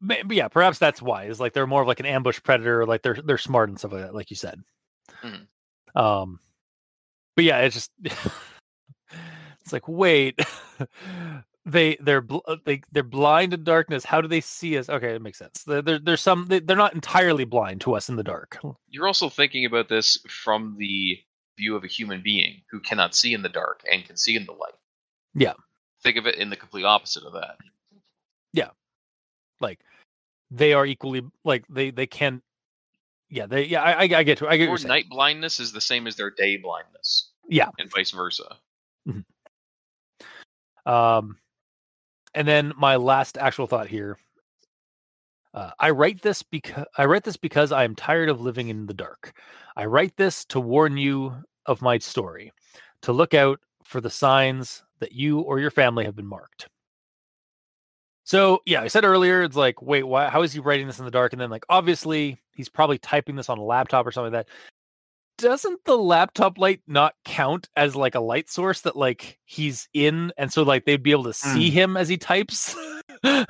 maybe 0.00 0.36
yeah, 0.36 0.48
perhaps 0.48 0.78
that's 0.78 1.00
why. 1.02 1.24
Is 1.24 1.40
like 1.40 1.52
they're 1.52 1.66
more 1.66 1.82
of 1.82 1.88
like 1.88 2.00
an 2.00 2.06
ambush 2.06 2.40
predator, 2.42 2.86
like 2.86 3.02
they're 3.02 3.18
they're 3.24 3.38
smart 3.38 3.68
and 3.68 3.78
stuff 3.78 3.92
like 3.92 4.02
that, 4.02 4.14
like 4.14 4.30
you 4.30 4.36
said. 4.36 4.60
Mhm. 5.22 5.46
Um, 6.00 6.40
but 7.36 7.44
yeah, 7.44 7.58
it's 7.60 7.74
just 7.74 7.90
it's 8.02 9.72
like 9.72 9.88
wait, 9.88 10.38
they 11.66 11.96
they're 12.00 12.20
bl- 12.20 12.38
uh, 12.46 12.56
they 12.64 12.82
they're 12.92 13.02
blind 13.02 13.54
in 13.54 13.64
darkness. 13.64 14.04
How 14.04 14.20
do 14.20 14.28
they 14.28 14.40
see 14.40 14.76
us? 14.76 14.88
Okay, 14.88 15.14
it 15.14 15.22
makes 15.22 15.38
sense. 15.38 15.62
There, 15.64 15.82
there 15.82 15.98
there's 15.98 16.20
some 16.20 16.46
they, 16.46 16.60
they're 16.60 16.76
not 16.76 16.94
entirely 16.94 17.44
blind 17.44 17.80
to 17.82 17.94
us 17.94 18.08
in 18.08 18.16
the 18.16 18.22
dark. 18.22 18.58
You're 18.88 19.06
also 19.06 19.28
thinking 19.28 19.64
about 19.64 19.88
this 19.88 20.18
from 20.28 20.76
the 20.78 21.18
view 21.56 21.76
of 21.76 21.84
a 21.84 21.88
human 21.88 22.20
being 22.22 22.60
who 22.70 22.80
cannot 22.80 23.14
see 23.14 23.32
in 23.32 23.42
the 23.42 23.48
dark 23.48 23.82
and 23.90 24.04
can 24.04 24.16
see 24.16 24.36
in 24.36 24.44
the 24.44 24.52
light. 24.52 24.74
Yeah. 25.34 25.54
Think 26.02 26.16
of 26.16 26.26
it 26.26 26.34
in 26.36 26.50
the 26.50 26.56
complete 26.56 26.84
opposite 26.84 27.24
of 27.24 27.32
that. 27.32 27.56
Yeah. 28.52 28.70
Like 29.60 29.80
they 30.50 30.74
are 30.74 30.84
equally 30.84 31.22
like 31.44 31.64
they 31.68 31.90
they 31.90 32.06
can. 32.06 32.42
Yeah, 33.30 33.46
they 33.46 33.64
yeah 33.64 33.82
I 33.82 34.02
I, 34.02 34.22
get 34.22 34.38
to 34.38 34.48
I 34.48 34.58
get 34.58 34.68
Your 34.68 34.78
night 34.86 35.08
blindness 35.08 35.58
is 35.58 35.72
the 35.72 35.80
same 35.80 36.06
as 36.06 36.14
their 36.14 36.30
day 36.30 36.56
blindness, 36.56 37.30
Yeah. 37.48 37.70
and 37.78 37.90
vice 37.90 38.10
versa. 38.10 38.56
Um, 40.86 41.38
and 42.34 42.46
then 42.46 42.72
my 42.76 42.96
last 42.96 43.38
actual 43.38 43.66
thought 43.66 43.88
here. 43.88 44.18
Uh, 45.52 45.70
I 45.78 45.90
write 45.90 46.22
this 46.22 46.42
because 46.42 46.84
I 46.98 47.04
write 47.04 47.24
this 47.24 47.36
because 47.36 47.70
I 47.70 47.84
am 47.84 47.94
tired 47.94 48.28
of 48.28 48.40
living 48.40 48.68
in 48.68 48.86
the 48.86 48.94
dark. 48.94 49.38
I 49.76 49.84
write 49.86 50.16
this 50.16 50.44
to 50.46 50.60
warn 50.60 50.96
you 50.96 51.34
of 51.66 51.80
my 51.80 51.98
story, 51.98 52.52
to 53.02 53.12
look 53.12 53.34
out 53.34 53.60
for 53.84 54.00
the 54.00 54.10
signs 54.10 54.82
that 54.98 55.12
you 55.12 55.40
or 55.40 55.60
your 55.60 55.70
family 55.70 56.04
have 56.04 56.16
been 56.16 56.26
marked. 56.26 56.68
So 58.24 58.62
yeah, 58.64 58.80
I 58.80 58.88
said 58.88 59.04
earlier, 59.04 59.42
it's 59.42 59.56
like, 59.56 59.82
wait, 59.82 60.02
why? 60.02 60.28
How 60.28 60.42
is 60.42 60.52
he 60.52 60.60
writing 60.60 60.86
this 60.86 60.98
in 60.98 61.04
the 61.04 61.10
dark? 61.10 61.32
And 61.32 61.40
then 61.40 61.50
like, 61.50 61.66
obviously, 61.68 62.40
he's 62.54 62.68
probably 62.68 62.98
typing 62.98 63.36
this 63.36 63.50
on 63.50 63.58
a 63.58 63.62
laptop 63.64 64.06
or 64.06 64.12
something 64.12 64.32
like 64.32 64.46
that. 64.46 64.54
Doesn't 65.36 65.84
the 65.84 65.96
laptop 65.96 66.58
light 66.58 66.80
not 66.86 67.14
count 67.24 67.68
as 67.76 67.96
like 67.96 68.14
a 68.14 68.20
light 68.20 68.48
source 68.48 68.82
that 68.82 68.96
like 68.96 69.38
he's 69.44 69.88
in, 69.92 70.32
and 70.36 70.52
so 70.52 70.62
like 70.62 70.84
they'd 70.84 71.02
be 71.02 71.10
able 71.10 71.24
to 71.24 71.32
see 71.32 71.70
mm. 71.70 71.72
him 71.72 71.96
as 71.96 72.08
he 72.08 72.16
types? 72.16 72.76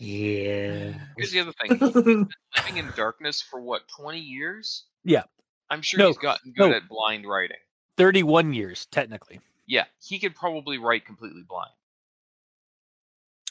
Yeah. 0.00 0.94
Here's 1.18 1.30
the 1.30 1.40
other 1.40 1.52
thing: 1.52 1.78
he's 1.78 1.92
been 1.92 2.28
living 2.56 2.76
in 2.78 2.90
darkness 2.96 3.42
for 3.42 3.60
what 3.60 3.82
20 3.98 4.18
years. 4.18 4.84
Yeah. 5.04 5.24
I'm 5.68 5.82
sure 5.82 5.98
No, 5.98 6.06
he's 6.08 6.16
gotten 6.16 6.52
good 6.52 6.70
no. 6.70 6.76
at 6.76 6.88
blind 6.88 7.28
writing. 7.28 7.58
Thirty-one 7.96 8.54
years 8.54 8.86
technically. 8.90 9.40
Yeah, 9.66 9.84
he 10.02 10.18
could 10.18 10.34
probably 10.34 10.78
write 10.78 11.04
completely 11.04 11.42
blind. 11.46 11.70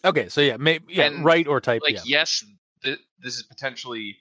Okay, 0.04 0.28
so 0.28 0.42
yeah, 0.42 0.58
maybe 0.58 0.86
yeah, 0.90 1.06
And, 1.06 1.24
write 1.24 1.48
or 1.48 1.62
type. 1.62 1.82
Like, 1.84 1.96
yeah. 1.96 2.02
yes, 2.06 2.44
th- 2.84 3.00
this 3.20 3.36
is 3.36 3.44
potentially, 3.44 4.18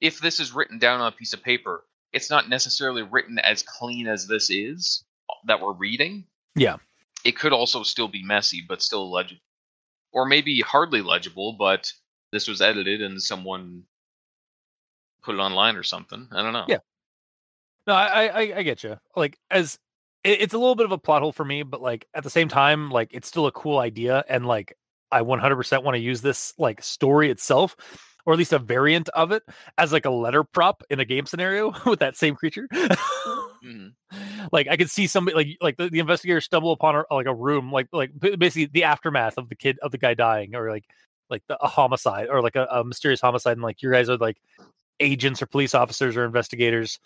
if 0.00 0.20
this 0.20 0.40
is 0.40 0.52
written 0.52 0.78
down 0.78 1.00
on 1.00 1.08
a 1.08 1.12
piece 1.12 1.32
of 1.32 1.42
paper, 1.42 1.84
it's 2.12 2.30
not 2.30 2.48
necessarily 2.48 3.02
written 3.02 3.38
as 3.40 3.62
clean 3.62 4.06
as 4.06 4.26
this 4.26 4.50
is 4.50 5.04
that 5.46 5.60
we're 5.60 5.72
reading. 5.72 6.24
Yeah. 6.54 6.76
It 7.24 7.36
could 7.36 7.52
also 7.52 7.82
still 7.82 8.08
be 8.08 8.22
messy, 8.22 8.64
but 8.66 8.82
still 8.82 9.10
legible. 9.10 9.40
Or 10.12 10.26
maybe 10.26 10.60
hardly 10.60 11.02
legible, 11.02 11.54
but 11.54 11.92
this 12.32 12.48
was 12.48 12.60
edited 12.60 13.02
and 13.02 13.20
someone 13.20 13.82
put 15.22 15.34
it 15.34 15.38
online 15.38 15.76
or 15.76 15.82
something. 15.82 16.28
I 16.32 16.42
don't 16.42 16.52
know. 16.52 16.64
Yeah. 16.68 16.78
No, 17.86 17.94
I, 17.94 18.26
I 18.26 18.40
I 18.58 18.62
get 18.62 18.82
you. 18.82 18.98
Like 19.14 19.38
as 19.50 19.78
it, 20.24 20.40
it's 20.40 20.54
a 20.54 20.58
little 20.58 20.74
bit 20.74 20.86
of 20.86 20.92
a 20.92 20.98
plot 20.98 21.22
hole 21.22 21.32
for 21.32 21.44
me, 21.44 21.62
but 21.62 21.80
like 21.80 22.06
at 22.14 22.24
the 22.24 22.30
same 22.30 22.48
time, 22.48 22.90
like 22.90 23.10
it's 23.12 23.28
still 23.28 23.46
a 23.46 23.52
cool 23.52 23.78
idea, 23.78 24.24
and 24.28 24.46
like 24.46 24.76
I 25.12 25.20
100% 25.20 25.84
want 25.84 25.94
to 25.94 26.00
use 26.00 26.20
this 26.20 26.52
like 26.58 26.82
story 26.82 27.30
itself, 27.30 27.76
or 28.26 28.32
at 28.32 28.38
least 28.38 28.52
a 28.52 28.58
variant 28.58 29.08
of 29.10 29.32
it, 29.32 29.42
as 29.78 29.92
like 29.92 30.04
a 30.04 30.10
letter 30.10 30.44
prop 30.44 30.82
in 30.90 31.00
a 31.00 31.04
game 31.04 31.24
scenario 31.24 31.72
with 31.86 32.00
that 32.00 32.16
same 32.16 32.34
creature. 32.34 32.68
Mhm. 33.64 33.92
like 34.52 34.68
I 34.68 34.76
could 34.76 34.90
see 34.90 35.06
somebody 35.06 35.34
like 35.36 35.48
like 35.60 35.76
the, 35.76 35.88
the 35.88 36.00
investigators 36.00 36.44
stumble 36.44 36.72
upon 36.72 36.96
a, 36.96 37.14
like 37.14 37.26
a 37.26 37.34
room, 37.34 37.72
like 37.72 37.88
like 37.92 38.10
basically 38.18 38.66
the 38.66 38.84
aftermath 38.84 39.38
of 39.38 39.48
the 39.48 39.56
kid 39.56 39.78
of 39.82 39.92
the 39.92 39.98
guy 39.98 40.14
dying, 40.14 40.54
or 40.54 40.70
like 40.70 40.84
like 41.30 41.42
the, 41.48 41.56
a 41.62 41.68
homicide, 41.68 42.28
or 42.28 42.42
like 42.42 42.56
a, 42.56 42.66
a 42.70 42.84
mysterious 42.84 43.20
homicide, 43.20 43.52
and 43.52 43.62
like 43.62 43.82
you 43.82 43.90
guys 43.90 44.08
are 44.08 44.16
like 44.18 44.36
agents 45.00 45.42
or 45.42 45.46
police 45.46 45.74
officers 45.74 46.16
or 46.16 46.24
investigators 46.24 46.98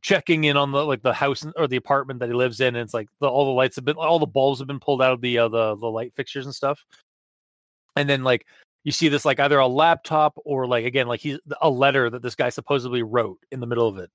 checking 0.00 0.44
in 0.44 0.56
on 0.56 0.70
the 0.72 0.84
like 0.84 1.02
the 1.02 1.12
house 1.12 1.44
or 1.56 1.66
the 1.66 1.76
apartment 1.76 2.20
that 2.20 2.28
he 2.28 2.34
lives 2.34 2.60
in 2.60 2.68
and 2.76 2.84
it's 2.84 2.94
like 2.94 3.08
the, 3.20 3.26
all 3.26 3.44
the 3.44 3.50
lights 3.50 3.76
have 3.76 3.84
been 3.84 3.96
all 3.96 4.18
the 4.18 4.26
bulbs 4.26 4.60
have 4.60 4.68
been 4.68 4.78
pulled 4.78 5.02
out 5.02 5.12
of 5.12 5.20
the 5.20 5.38
uh, 5.38 5.48
the 5.48 5.76
the 5.76 5.86
light 5.86 6.12
fixtures 6.14 6.46
and 6.46 6.54
stuff 6.54 6.84
and 7.96 8.08
then 8.08 8.22
like 8.22 8.46
you 8.88 8.92
see 8.92 9.08
this 9.08 9.26
like 9.26 9.38
either 9.38 9.58
a 9.58 9.66
laptop 9.66 10.32
or 10.46 10.66
like 10.66 10.86
again 10.86 11.06
like 11.06 11.20
he's 11.20 11.38
a 11.60 11.68
letter 11.68 12.08
that 12.08 12.22
this 12.22 12.34
guy 12.34 12.48
supposedly 12.48 13.02
wrote 13.02 13.38
in 13.52 13.60
the 13.60 13.66
middle 13.66 13.86
of 13.86 13.98
it 13.98 14.10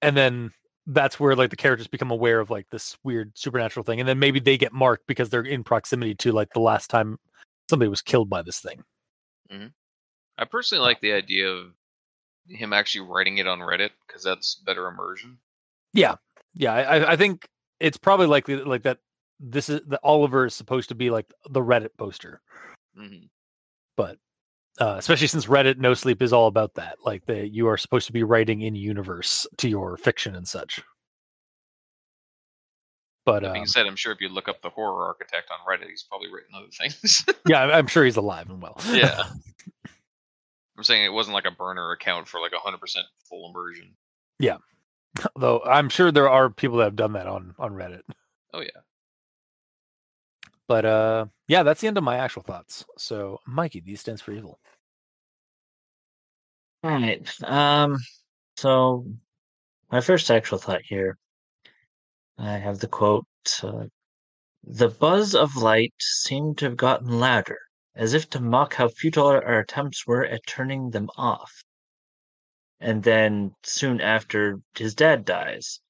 and 0.00 0.16
then 0.16 0.52
that's 0.86 1.18
where 1.18 1.34
like 1.34 1.50
the 1.50 1.56
characters 1.56 1.88
become 1.88 2.12
aware 2.12 2.38
of 2.38 2.50
like 2.50 2.66
this 2.70 2.96
weird 3.02 3.36
supernatural 3.36 3.82
thing 3.82 3.98
and 3.98 4.08
then 4.08 4.20
maybe 4.20 4.38
they 4.38 4.56
get 4.56 4.72
marked 4.72 5.08
because 5.08 5.28
they're 5.28 5.42
in 5.42 5.64
proximity 5.64 6.14
to 6.14 6.30
like 6.30 6.52
the 6.52 6.60
last 6.60 6.88
time 6.88 7.18
somebody 7.68 7.88
was 7.88 8.00
killed 8.00 8.30
by 8.30 8.42
this 8.42 8.60
thing 8.60 8.84
mm-hmm. 9.50 9.66
I 10.38 10.44
personally 10.44 10.82
uh 10.82 10.86
like 10.86 11.00
the 11.00 11.14
idea 11.14 11.48
of 11.48 11.72
him 12.48 12.72
actually 12.72 13.06
writing 13.08 13.38
it 13.38 13.48
on 13.48 13.58
Reddit 13.58 13.90
because 14.06 14.22
that's 14.22 14.54
better 14.54 14.86
immersion. 14.86 15.38
Yeah, 15.92 16.14
yeah. 16.54 16.72
I, 16.72 16.82
I- 16.98 17.12
I 17.12 17.16
think 17.16 17.48
it's 17.80 17.98
probably 17.98 18.26
likely 18.26 18.56
that, 18.56 18.66
like 18.66 18.82
that. 18.84 18.98
This 19.40 19.68
is 19.68 19.80
that 19.88 20.00
Oliver 20.02 20.46
is 20.46 20.54
supposed 20.54 20.88
to 20.88 20.94
be 20.94 21.10
like 21.10 21.32
the 21.50 21.60
Reddit 21.60 21.90
poster, 21.98 22.40
hmm 22.96 23.26
but 23.96 24.16
uh, 24.80 24.94
especially 24.98 25.26
since 25.26 25.46
Reddit 25.46 25.78
No 25.78 25.92
Sleep 25.94 26.22
is 26.22 26.32
all 26.32 26.46
about 26.46 26.74
that. 26.74 26.98
Like 27.04 27.26
that 27.26 27.52
you 27.52 27.66
are 27.68 27.76
supposed 27.76 28.06
to 28.06 28.12
be 28.12 28.22
writing 28.22 28.62
in 28.62 28.74
universe 28.76 29.46
to 29.58 29.68
your 29.68 29.96
fiction 29.96 30.36
and 30.36 30.46
such. 30.46 30.80
But 33.24 33.40
That 33.42 33.48
um, 33.48 33.52
being 33.54 33.66
said, 33.66 33.86
I'm 33.86 33.96
sure 33.96 34.12
if 34.12 34.20
you 34.20 34.28
look 34.28 34.48
up 34.48 34.62
the 34.62 34.70
horror 34.70 35.04
architect 35.06 35.50
on 35.50 35.58
Reddit, 35.68 35.88
he's 35.90 36.02
probably 36.04 36.30
written 36.32 36.54
other 36.54 36.68
things. 36.70 37.24
yeah, 37.48 37.60
I'm- 37.60 37.70
I'm 37.72 37.86
sure 37.86 38.04
he's 38.04 38.16
alive 38.16 38.48
and 38.48 38.62
well. 38.62 38.80
yeah. 38.92 39.24
I'm 40.78 40.84
saying 40.84 41.04
it 41.04 41.12
wasn't 41.12 41.34
like 41.34 41.44
a 41.44 41.50
burner 41.50 41.90
account 41.90 42.28
for 42.28 42.40
like 42.40 42.52
100% 42.52 42.78
full 43.28 43.50
immersion. 43.50 43.94
Yeah, 44.38 44.58
though 45.36 45.60
I'm 45.64 45.88
sure 45.88 46.12
there 46.12 46.30
are 46.30 46.48
people 46.50 46.78
that 46.78 46.84
have 46.84 46.96
done 46.96 47.14
that 47.14 47.26
on 47.26 47.54
on 47.58 47.72
Reddit. 47.72 48.02
Oh 48.54 48.60
yeah. 48.60 48.68
But 50.68 50.84
uh, 50.84 51.26
yeah, 51.48 51.62
that's 51.64 51.80
the 51.80 51.88
end 51.88 51.96
of 51.98 52.04
my 52.04 52.16
actual 52.18 52.42
thoughts. 52.42 52.84
So, 52.98 53.40
Mikey, 53.46 53.80
these 53.80 54.00
stands 54.00 54.20
for 54.22 54.32
evil. 54.32 54.60
All 56.84 56.90
right. 56.92 57.28
Um. 57.44 57.98
So, 58.56 59.06
my 59.92 60.00
first 60.00 60.30
actual 60.30 60.58
thought 60.58 60.82
here. 60.84 61.18
I 62.38 62.58
have 62.58 62.78
the 62.80 62.88
quote: 62.88 63.26
uh, 63.62 63.86
"The 64.64 64.88
buzz 64.88 65.34
of 65.34 65.56
light 65.56 65.94
seemed 66.00 66.58
to 66.58 66.66
have 66.66 66.76
gotten 66.76 67.20
louder, 67.20 67.58
as 67.94 68.14
if 68.14 68.30
to 68.30 68.40
mock 68.40 68.74
how 68.74 68.88
futile 68.88 69.26
our 69.28 69.60
attempts 69.60 70.06
were 70.06 70.24
at 70.26 70.46
turning 70.46 70.90
them 70.90 71.10
off." 71.16 71.62
And 72.80 73.02
then, 73.02 73.54
soon 73.64 74.00
after, 74.00 74.60
his 74.76 74.94
dad 74.94 75.24
dies, 75.24 75.80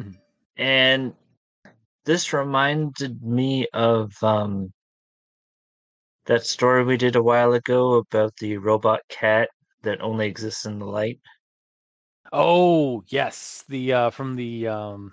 Mhm. 0.00 0.18
and 0.56 1.16
this 2.08 2.32
reminded 2.32 3.22
me 3.22 3.66
of 3.74 4.10
um 4.24 4.72
that 6.24 6.46
story 6.46 6.82
we 6.82 6.96
did 6.96 7.16
a 7.16 7.22
while 7.22 7.52
ago 7.52 7.94
about 7.96 8.34
the 8.36 8.56
robot 8.56 9.00
cat 9.10 9.50
that 9.82 10.00
only 10.00 10.26
exists 10.26 10.64
in 10.64 10.78
the 10.78 10.86
light. 10.86 11.20
Oh 12.32 13.02
yes, 13.08 13.62
the 13.68 13.92
uh 13.92 14.10
from 14.10 14.36
the 14.36 14.68
um 14.68 15.12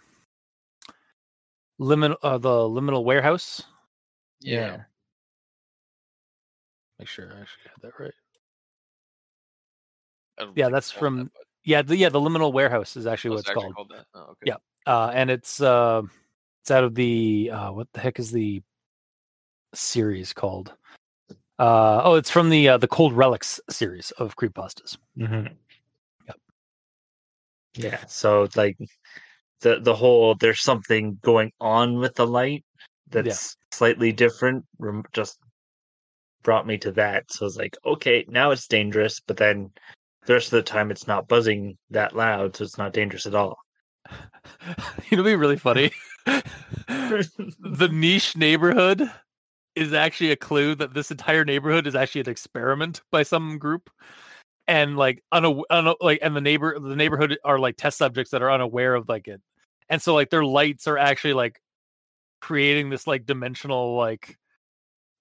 liminal 1.81 2.15
uh, 2.23 2.37
the 2.37 2.49
liminal 2.49 3.03
warehouse. 3.03 3.61
Yeah. 4.39 4.83
Make 6.97 7.09
sure 7.09 7.25
I 7.25 7.41
actually 7.41 7.63
had 7.75 7.81
that 7.81 7.99
right. 7.99 8.13
Yeah, 10.55 10.69
that's 10.69 10.91
from- 10.91 11.17
that, 11.17 11.33
but- 11.33 11.41
Yeah, 11.65 11.81
the 11.81 11.97
yeah 11.97 12.09
the 12.09 12.19
liminal 12.21 12.53
warehouse 12.53 12.95
is 12.95 13.05
actually 13.05 13.31
Oh, 13.31 13.33
what 13.33 13.39
it's 13.41 13.49
it's 13.49 13.57
actually 13.57 13.73
called. 13.73 13.91
that? 13.95 14.05
Oh, 14.13 14.21
okay. 14.31 14.45
Yeah. 14.45 14.57
Uh, 14.85 15.11
and 15.13 15.29
it's 15.29 15.59
uh 15.59 16.03
it's 16.65 16.71
out 16.71 16.83
of 16.83 16.95
the 16.95 17.51
uh 17.53 17.71
what 17.71 17.87
the 17.93 17.99
heck 17.99 18.17
is 18.17 18.31
the 18.31 18.59
series 19.75 20.33
called? 20.33 20.73
Uh 21.59 22.01
oh, 22.03 22.15
it's 22.15 22.31
from 22.31 22.49
the 22.49 22.69
uh, 22.69 22.77
the 22.79 22.87
Cold 22.87 23.13
Relics 23.13 23.59
series 23.69 24.09
of 24.17 24.35
creepypastas. 24.35 24.97
Mm-hmm. 25.15 25.53
Yep. 26.27 26.37
Yeah. 27.75 28.05
So 28.07 28.47
like 28.55 28.77
the 29.61 29.79
the 29.79 29.93
whole 29.93 30.33
there's 30.33 30.63
something 30.63 31.19
going 31.21 31.51
on 31.61 31.99
with 31.99 32.15
the 32.15 32.25
light 32.25 32.65
that's 33.11 33.55
slightly 33.71 34.11
different. 34.11 34.65
Just 35.13 35.37
brought 36.41 36.65
me 36.65 36.79
to 36.79 36.91
that. 36.93 37.31
So 37.31 37.45
I 37.45 37.47
was 37.47 37.57
like, 37.57 37.77
okay, 37.85 38.25
now 38.27 38.49
it's 38.49 38.67
dangerous, 38.67 39.21
but 39.27 39.37
then 39.37 39.69
the 40.25 40.33
rest 40.33 40.47
of 40.47 40.57
the 40.57 40.63
time 40.63 40.89
it's 40.89 41.05
not 41.05 41.27
buzzing 41.27 41.77
that 41.91 42.15
loud, 42.15 42.55
so 42.55 42.63
it's 42.63 42.79
not 42.79 42.91
dangerous 42.91 43.27
at 43.27 43.35
all. 43.35 43.55
It'll 45.11 45.25
be 45.25 45.35
really 45.35 45.57
funny. 45.57 45.91
the 46.25 47.89
niche 47.91 48.35
neighborhood 48.35 49.09
is 49.75 49.93
actually 49.93 50.31
a 50.31 50.35
clue 50.35 50.75
that 50.75 50.93
this 50.93 51.11
entire 51.11 51.43
neighborhood 51.45 51.85
is 51.87 51.95
actually 51.95 52.21
an 52.21 52.29
experiment 52.29 53.01
by 53.11 53.23
some 53.23 53.57
group 53.57 53.89
and 54.67 54.97
like 54.97 55.21
una- 55.35 55.93
like 56.01 56.19
and 56.21 56.35
the 56.35 56.41
neighbor 56.41 56.79
the 56.79 56.95
neighborhood 56.95 57.37
are 57.43 57.59
like 57.59 57.75
test 57.77 57.97
subjects 57.97 58.31
that 58.31 58.41
are 58.41 58.51
unaware 58.51 58.95
of 58.95 59.07
like 59.09 59.27
it 59.27 59.41
and 59.89 60.01
so 60.01 60.13
like 60.15 60.29
their 60.29 60.45
lights 60.45 60.87
are 60.87 60.97
actually 60.97 61.33
like 61.33 61.61
creating 62.41 62.89
this 62.89 63.05
like 63.05 63.25
dimensional 63.25 63.95
like 63.95 64.37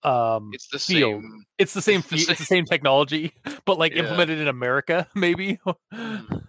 um 0.04 0.50
It's 0.54 0.68
the 0.68 0.78
field. 0.78 1.22
same. 1.22 1.44
it's 1.58 1.74
the 1.74 1.82
same 1.82 2.00
it's 2.00 2.08
the 2.10 2.16
fe- 2.16 2.22
same- 2.22 2.30
it's 2.32 2.40
the 2.40 2.46
same 2.46 2.64
technology 2.64 3.32
but 3.66 3.78
like 3.78 3.92
Yeah. 3.92 4.00
implemented 4.02 4.38
in 4.38 4.48
america 4.48 5.08
maybe 5.14 5.58
Mm. 5.92 6.42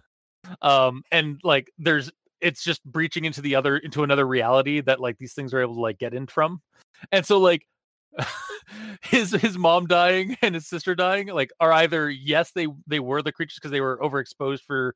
um 0.62 1.02
and 1.12 1.40
like 1.44 1.72
there's 1.80 2.12
it's 2.46 2.64
just 2.64 2.84
breaching 2.86 3.26
into 3.26 3.42
the 3.42 3.56
other 3.56 3.76
into 3.76 4.04
another 4.04 4.26
reality 4.26 4.80
that 4.80 5.02
like 5.02 5.18
these 5.18 5.34
things 5.34 5.52
are 5.52 5.60
able 5.60 5.74
to 5.74 5.82
like 5.82 5.98
get 5.98 6.14
in 6.14 6.28
from. 6.28 6.62
And 7.12 7.26
so 7.26 7.40
like 7.40 7.66
his 9.02 9.32
his 9.32 9.58
mom 9.58 9.88
dying 9.88 10.38
and 10.44 10.54
his 10.54 10.68
sister 10.68 10.94
dying 10.94 11.28
like 11.28 11.52
are 11.60 11.72
either 11.74 12.10
yes 12.10 12.52
they 12.52 12.68
they 12.86 13.00
were 13.00 13.24
the 13.24 13.32
creatures 13.32 13.56
because 13.56 13.72
they 13.72 13.82
were 13.82 13.98
overexposed 13.98 14.62
for 14.62 14.96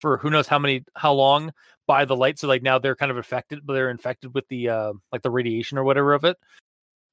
for 0.00 0.18
who 0.18 0.28
knows 0.28 0.48
how 0.48 0.58
many 0.58 0.84
how 0.96 1.12
long 1.12 1.52
by 1.86 2.04
the 2.04 2.16
light 2.16 2.38
so 2.38 2.48
like 2.48 2.62
now 2.62 2.78
they're 2.78 2.96
kind 2.96 3.10
of 3.10 3.16
affected 3.16 3.60
but 3.64 3.74
they're 3.74 3.90
infected 3.90 4.34
with 4.34 4.46
the 4.48 4.68
uh 4.68 4.92
like 5.12 5.22
the 5.22 5.30
radiation 5.30 5.78
or 5.78 5.84
whatever 5.84 6.14
of 6.14 6.24
it. 6.24 6.36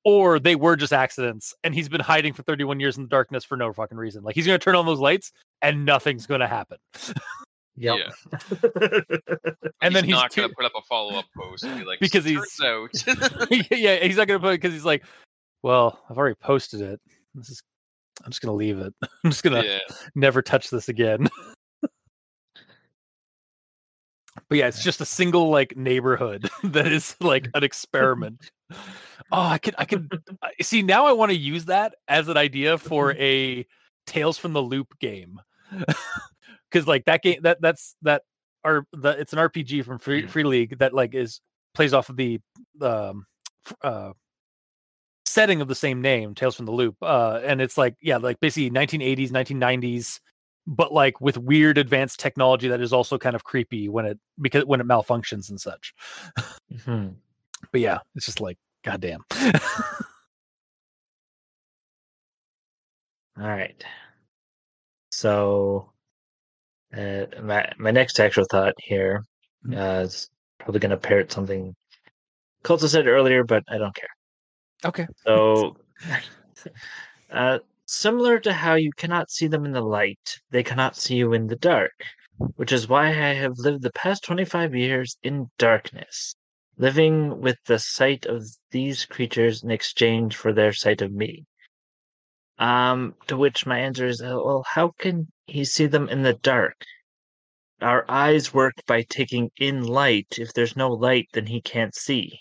Or 0.03 0.39
they 0.39 0.55
were 0.55 0.75
just 0.75 0.93
accidents 0.93 1.53
and 1.63 1.73
he's 1.73 1.89
been 1.89 2.01
hiding 2.01 2.33
for 2.33 2.43
31 2.43 2.79
years 2.79 2.97
in 2.97 3.03
the 3.03 3.09
darkness 3.09 3.43
for 3.43 3.55
no 3.55 3.71
fucking 3.71 3.97
reason. 3.97 4.23
Like 4.23 4.35
he's 4.35 4.47
gonna 4.47 4.59
turn 4.59 4.75
on 4.75 4.87
those 4.87 4.99
lights 4.99 5.31
and 5.61 5.85
nothing's 5.85 6.25
gonna 6.25 6.47
happen 6.47 6.77
Yep. 7.77 7.97
and 9.81 9.93
then 9.93 10.03
he's 10.05 10.13
he's 10.13 10.21
not 10.21 10.31
too- 10.31 10.41
gonna 10.41 10.53
put 10.53 10.65
up 10.65 10.71
a 10.77 10.81
follow 10.83 11.15
up 11.15 11.25
post 11.35 11.63
and 11.65 11.79
be 11.79 11.85
like, 11.85 11.99
Because 11.99 12.23
he's- 12.25 12.57
turns 12.57 13.07
out. 13.07 13.51
yeah, 13.71 13.97
he's 13.97 14.17
not 14.17 14.27
gonna 14.27 14.39
put 14.39 14.49
it 14.53 14.61
because 14.61 14.73
he's 14.73 14.85
like, 14.85 15.03
well, 15.63 15.99
I've 16.09 16.17
already 16.17 16.35
posted 16.35 16.81
it. 16.81 17.01
This 17.33 17.49
is, 17.49 17.61
I'm 18.23 18.31
just 18.31 18.41
gonna 18.41 18.55
leave 18.55 18.79
it. 18.79 18.93
I'm 19.23 19.31
just 19.31 19.43
gonna 19.43 19.63
yeah, 19.63 19.79
never 20.15 20.41
touch 20.41 20.69
this 20.69 20.87
again. 20.89 21.27
but 21.81 21.91
yeah, 24.57 24.67
it's 24.67 24.83
just 24.83 25.01
a 25.01 25.05
single 25.05 25.49
like 25.49 25.75
neighborhood 25.75 26.49
that 26.63 26.87
is 26.87 27.15
like 27.19 27.49
an 27.53 27.63
experiment. 27.63 28.49
Oh, 29.31 29.41
I 29.41 29.57
could, 29.57 29.75
I 29.77 29.85
could 29.85 30.09
see 30.61 30.81
now. 30.81 31.05
I 31.05 31.11
want 31.13 31.31
to 31.31 31.37
use 31.37 31.65
that 31.65 31.95
as 32.07 32.27
an 32.27 32.37
idea 32.37 32.77
for 32.77 33.13
a 33.13 33.65
Tales 34.05 34.37
from 34.37 34.53
the 34.53 34.61
Loop 34.61 34.97
game, 34.99 35.39
because 36.75 36.87
like 36.87 37.05
that 37.05 37.23
game 37.23 37.39
that 37.43 37.61
that's 37.61 37.95
that 38.01 38.23
are 38.65 38.85
the 38.91 39.11
it's 39.11 39.31
an 39.31 39.39
RPG 39.39 39.85
from 39.85 39.97
Free 39.97 40.27
Free 40.27 40.43
League 40.43 40.77
that 40.79 40.93
like 40.93 41.15
is 41.15 41.39
plays 41.73 41.93
off 41.93 42.09
of 42.09 42.17
the 42.17 42.41
um 42.81 43.25
uh 43.81 44.11
setting 45.25 45.61
of 45.61 45.69
the 45.69 45.75
same 45.75 46.01
name 46.01 46.35
tales 46.35 46.55
from 46.55 46.65
the 46.65 46.71
loop 46.71 46.95
uh 47.01 47.39
and 47.43 47.61
it's 47.61 47.77
like 47.77 47.95
yeah 48.01 48.17
like 48.17 48.39
basically 48.41 48.69
1980s 48.69 49.31
1990s 49.31 50.19
but 50.67 50.91
like 50.93 51.19
with 51.21 51.37
weird 51.37 51.77
advanced 51.77 52.19
technology 52.19 52.67
that 52.67 52.81
is 52.81 52.93
also 52.93 53.17
kind 53.17 53.35
of 53.35 53.43
creepy 53.43 53.89
when 53.89 54.05
it 54.05 54.19
because 54.39 54.65
when 54.65 54.79
it 54.81 54.87
malfunctions 54.87 55.49
and 55.49 55.59
such 55.59 55.93
Mhm. 56.71 57.15
but 57.71 57.81
yeah 57.81 57.99
it's 58.15 58.25
just 58.25 58.41
like 58.41 58.57
goddamn 58.83 59.23
All 63.37 63.43
right. 63.45 63.83
So, 65.11 65.91
uh, 66.97 67.25
my 67.41 67.71
my 67.77 67.91
next 67.91 68.19
actual 68.19 68.45
thought 68.49 68.73
here 68.79 69.23
Mhm. 69.65 69.77
uh, 69.77 70.01
is 70.03 70.29
probably 70.59 70.79
going 70.79 70.91
to 70.91 70.97
parrot 70.97 71.31
something 71.31 71.75
Colton 72.63 72.89
said 72.89 73.07
earlier, 73.07 73.43
but 73.43 73.63
I 73.69 73.77
don't 73.77 73.95
care. 73.95 74.09
okay 74.83 75.07
So, 75.23 75.77
uh, 77.31 77.59
similar 77.85 78.39
to 78.39 78.53
how 78.53 78.73
you 78.75 78.91
cannot 78.97 79.29
see 79.29 79.47
them 79.47 79.65
in 79.65 79.71
the 79.71 79.81
light, 79.81 80.39
they 80.49 80.63
cannot 80.63 80.95
see 80.95 81.15
you 81.15 81.33
in 81.33 81.47
the 81.47 81.55
dark, 81.55 81.91
which 82.55 82.71
is 82.71 82.87
why 82.87 83.07
I 83.09 83.33
have 83.33 83.53
lived 83.57 83.83
the 83.83 83.91
past 83.91 84.23
25 84.23 84.73
years 84.75 85.17
in 85.21 85.51
darkness, 85.59 86.35
living 86.77 87.39
with 87.39 87.57
the 87.65 87.77
sight 87.79 88.25
of 88.25 88.43
these 88.71 89.05
creatures 89.05 89.63
in 89.63 89.69
exchange 89.69 90.35
for 90.35 90.51
their 90.51 90.73
sight 90.73 91.01
of 91.03 91.11
me. 91.11 91.45
Um, 92.57 93.15
to 93.27 93.37
which 93.37 93.65
my 93.65 93.79
answer 93.79 94.07
is, 94.07 94.21
uh, 94.21 94.39
well, 94.43 94.63
how 94.67 94.89
can 94.97 95.31
he 95.45 95.65
see 95.65 95.87
them 95.87 96.09
in 96.09 96.23
the 96.23 96.33
dark? 96.33 96.75
Our 97.81 98.09
eyes 98.09 98.53
work 98.53 98.73
by 98.87 99.03
taking 99.03 99.51
in 99.57 99.83
light. 99.83 100.37
If 100.39 100.53
there's 100.53 100.75
no 100.75 100.89
light, 100.89 101.27
then 101.33 101.47
he 101.47 101.61
can't 101.61 101.95
see. 101.95 102.39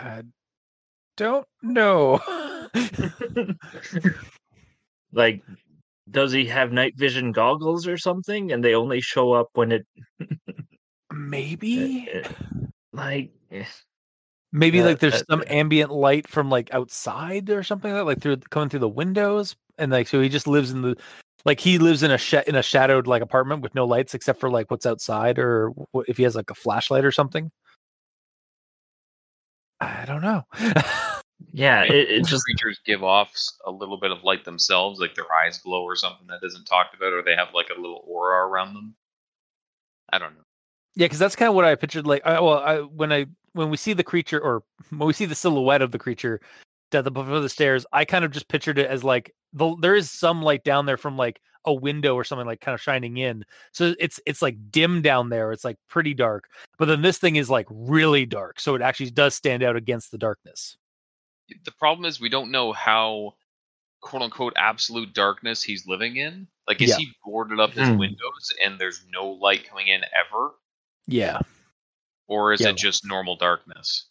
i 0.00 0.22
don't 1.16 1.46
know 1.62 2.20
like 5.12 5.42
does 6.10 6.32
he 6.32 6.46
have 6.46 6.72
night 6.72 6.92
vision 6.96 7.32
goggles 7.32 7.86
or 7.86 7.96
something 7.96 8.52
and 8.52 8.62
they 8.62 8.74
only 8.74 9.00
show 9.00 9.32
up 9.32 9.48
when 9.54 9.72
it 9.72 9.86
maybe 11.12 12.08
like 12.92 13.30
eh, 13.50 13.64
maybe 14.56 14.80
Uh, 14.80 14.84
like 14.84 14.98
there's 14.98 15.14
uh, 15.14 15.24
some 15.30 15.40
uh, 15.40 15.44
ambient 15.48 15.90
light 15.90 16.26
from 16.26 16.50
like 16.50 16.72
outside 16.72 17.50
or 17.50 17.62
something 17.62 17.92
like 17.92 18.00
that 18.00 18.04
like 18.04 18.20
through 18.20 18.36
coming 18.50 18.68
through 18.68 18.80
the 18.80 18.88
windows 18.88 19.54
and 19.78 19.92
like 19.92 20.08
so 20.08 20.20
he 20.20 20.28
just 20.28 20.46
lives 20.46 20.70
in 20.70 20.82
the 20.82 20.96
like 21.44 21.60
he 21.60 21.78
lives 21.78 22.02
in 22.02 22.10
a 22.10 22.18
sh- 22.18 22.34
in 22.46 22.56
a 22.56 22.62
shadowed 22.62 23.06
like 23.06 23.22
apartment 23.22 23.62
with 23.62 23.74
no 23.74 23.84
lights 23.84 24.14
except 24.14 24.40
for 24.40 24.50
like 24.50 24.70
what's 24.70 24.86
outside 24.86 25.38
or 25.38 25.70
wh- 25.94 26.08
if 26.08 26.16
he 26.16 26.22
has 26.22 26.34
like 26.34 26.50
a 26.50 26.54
flashlight 26.54 27.04
or 27.04 27.12
something 27.12 27.50
i 29.80 30.04
don't 30.06 30.22
know 30.22 30.42
yeah 31.52 31.82
it, 31.84 32.10
it 32.10 32.24
just 32.24 32.44
creatures 32.44 32.80
give 32.86 33.04
off 33.04 33.32
a 33.66 33.70
little 33.70 33.98
bit 33.98 34.10
of 34.10 34.24
light 34.24 34.44
themselves, 34.44 35.00
like 35.00 35.14
their 35.14 35.32
eyes 35.32 35.58
glow 35.58 35.82
or 35.82 35.96
something 35.96 36.26
that 36.28 36.40
isn't 36.42 36.64
talked 36.64 36.94
about, 36.94 37.12
or 37.12 37.22
they 37.22 37.34
have 37.34 37.48
like 37.52 37.68
a 37.76 37.80
little 37.80 38.02
aura 38.06 38.46
around 38.46 38.74
them. 38.74 38.94
I 40.10 40.18
don't 40.18 40.34
know. 40.34 40.45
Yeah, 40.96 41.04
because 41.04 41.18
that's 41.18 41.36
kind 41.36 41.48
of 41.48 41.54
what 41.54 41.64
I 41.64 41.74
pictured. 41.74 42.06
Like, 42.06 42.22
I, 42.24 42.40
well, 42.40 42.58
I, 42.58 42.78
when 42.80 43.12
I 43.12 43.26
when 43.52 43.70
we 43.70 43.76
see 43.76 43.92
the 43.92 44.02
creature, 44.04 44.40
or 44.40 44.62
when 44.90 45.06
we 45.06 45.12
see 45.12 45.26
the 45.26 45.34
silhouette 45.34 45.82
of 45.82 45.92
the 45.92 45.98
creature 45.98 46.40
at 46.92 47.04
the 47.04 47.10
before 47.10 47.40
the 47.40 47.48
stairs, 47.48 47.84
I 47.92 48.04
kind 48.04 48.24
of 48.24 48.30
just 48.30 48.48
pictured 48.48 48.78
it 48.78 48.88
as 48.88 49.04
like 49.04 49.32
the 49.52 49.76
there 49.80 49.94
is 49.94 50.10
some 50.10 50.42
light 50.42 50.64
down 50.64 50.86
there 50.86 50.96
from 50.96 51.16
like 51.16 51.40
a 51.66 51.74
window 51.74 52.14
or 52.14 52.24
something 52.24 52.46
like 52.46 52.60
kind 52.60 52.74
of 52.74 52.80
shining 52.80 53.18
in. 53.18 53.44
So 53.72 53.94
it's 54.00 54.18
it's 54.26 54.40
like 54.40 54.56
dim 54.70 55.02
down 55.02 55.28
there. 55.28 55.52
It's 55.52 55.64
like 55.64 55.76
pretty 55.88 56.14
dark, 56.14 56.48
but 56.78 56.86
then 56.86 57.02
this 57.02 57.18
thing 57.18 57.36
is 57.36 57.50
like 57.50 57.66
really 57.70 58.24
dark, 58.24 58.58
so 58.58 58.74
it 58.74 58.82
actually 58.82 59.10
does 59.10 59.34
stand 59.34 59.62
out 59.62 59.76
against 59.76 60.10
the 60.10 60.18
darkness. 60.18 60.76
The 61.64 61.72
problem 61.72 62.06
is 62.06 62.20
we 62.20 62.28
don't 62.28 62.50
know 62.50 62.72
how 62.72 63.34
quote 64.00 64.22
unquote 64.22 64.54
absolute 64.56 65.12
darkness 65.12 65.62
he's 65.62 65.86
living 65.86 66.16
in. 66.16 66.46
Like, 66.66 66.80
is 66.80 66.90
Yeah. 66.90 66.96
he 66.96 67.12
boarded 67.24 67.60
up 67.60 67.72
his 67.72 67.88
Hmm. 67.88 67.98
windows 67.98 68.52
and 68.64 68.78
there's 68.78 69.04
no 69.12 69.28
light 69.28 69.68
coming 69.68 69.88
in 69.88 70.02
ever, 70.12 70.50
Yeah, 71.06 71.40
or 72.28 72.52
is 72.52 72.60
Yeah. 72.60 72.70
it 72.70 72.76
just 72.76 73.04
normal 73.06 73.36
darkness? 73.36 74.06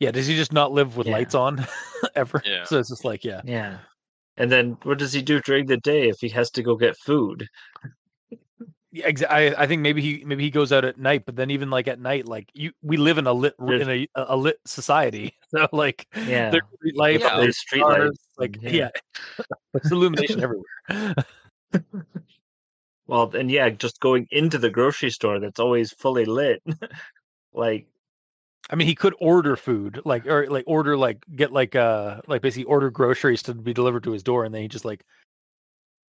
yeah. 0.00 0.10
Does 0.10 0.26
he 0.26 0.36
just 0.36 0.52
not 0.52 0.72
live 0.72 0.96
with 0.96 1.06
Yeah. 1.06 1.14
lights 1.14 1.34
on 1.34 1.66
ever? 2.14 2.42
Yeah. 2.44 2.64
So 2.64 2.78
it's 2.78 2.90
just 2.90 3.04
like, 3.04 3.24
yeah, 3.24 3.40
yeah 3.44 3.78
and 4.38 4.52
then 4.52 4.76
what 4.82 4.98
does 4.98 5.14
he 5.14 5.22
do 5.22 5.40
during 5.40 5.64
the 5.66 5.78
day 5.78 6.08
if 6.10 6.16
he 6.20 6.28
has 6.28 6.50
to 6.50 6.62
go 6.62 6.76
get 6.76 6.94
food 6.98 7.48
Yeah, 8.92 9.10
I, 9.30 9.54
I 9.56 9.66
think 9.66 9.80
maybe 9.82 10.00
he 10.02 10.22
maybe 10.26 10.42
he 10.44 10.50
goes 10.50 10.72
out 10.72 10.84
at 10.84 10.98
night, 10.98 11.24
but 11.26 11.36
then 11.36 11.50
even 11.50 11.68
like 11.70 11.86
at 11.88 11.98
night, 12.00 12.26
like 12.26 12.48
you, 12.54 12.72
we 12.82 12.96
live 12.98 13.16
in 13.18 13.26
a 13.26 13.32
lit 13.32 13.54
There's- 13.58 13.82
in 13.82 13.90
a, 13.90 14.08
a 14.14 14.36
lit 14.36 14.58
society, 14.66 15.34
so 15.54 15.66
like 15.72 16.06
yeah 16.14 16.50
there's 16.50 16.62
street 16.76 16.96
lights, 16.96 17.24
Yeah. 17.24 17.36
there's 17.40 17.58
street 17.58 17.80
stars, 17.80 18.08
lights 18.10 18.20
like 18.38 18.56
and- 18.62 18.74
yeah, 18.74 18.88
there's 19.74 19.92
illumination 19.92 20.42
everywhere. 20.42 21.14
Well 23.06 23.30
and 23.34 23.50
yeah 23.50 23.68
just 23.68 24.00
going 24.00 24.26
into 24.30 24.58
the 24.58 24.70
grocery 24.70 25.10
store 25.10 25.38
that's 25.40 25.60
always 25.60 25.92
fully 25.92 26.24
lit 26.24 26.62
like 27.54 27.86
I 28.68 28.74
mean, 28.74 28.88
he 28.88 28.96
could 28.96 29.14
order 29.20 29.54
food, 29.54 30.00
like 30.04 30.26
or 30.26 30.48
like 30.50 30.64
order 30.66 30.96
like 30.96 31.24
get 31.36 31.52
like 31.52 31.76
uh 31.76 32.20
like 32.26 32.42
basically 32.42 32.64
order 32.64 32.90
groceries 32.90 33.40
to 33.44 33.54
be 33.54 33.72
delivered 33.72 34.02
to 34.04 34.10
his 34.10 34.24
door, 34.24 34.44
and 34.44 34.52
then 34.52 34.62
he 34.62 34.66
just 34.66 34.84
like 34.84 35.04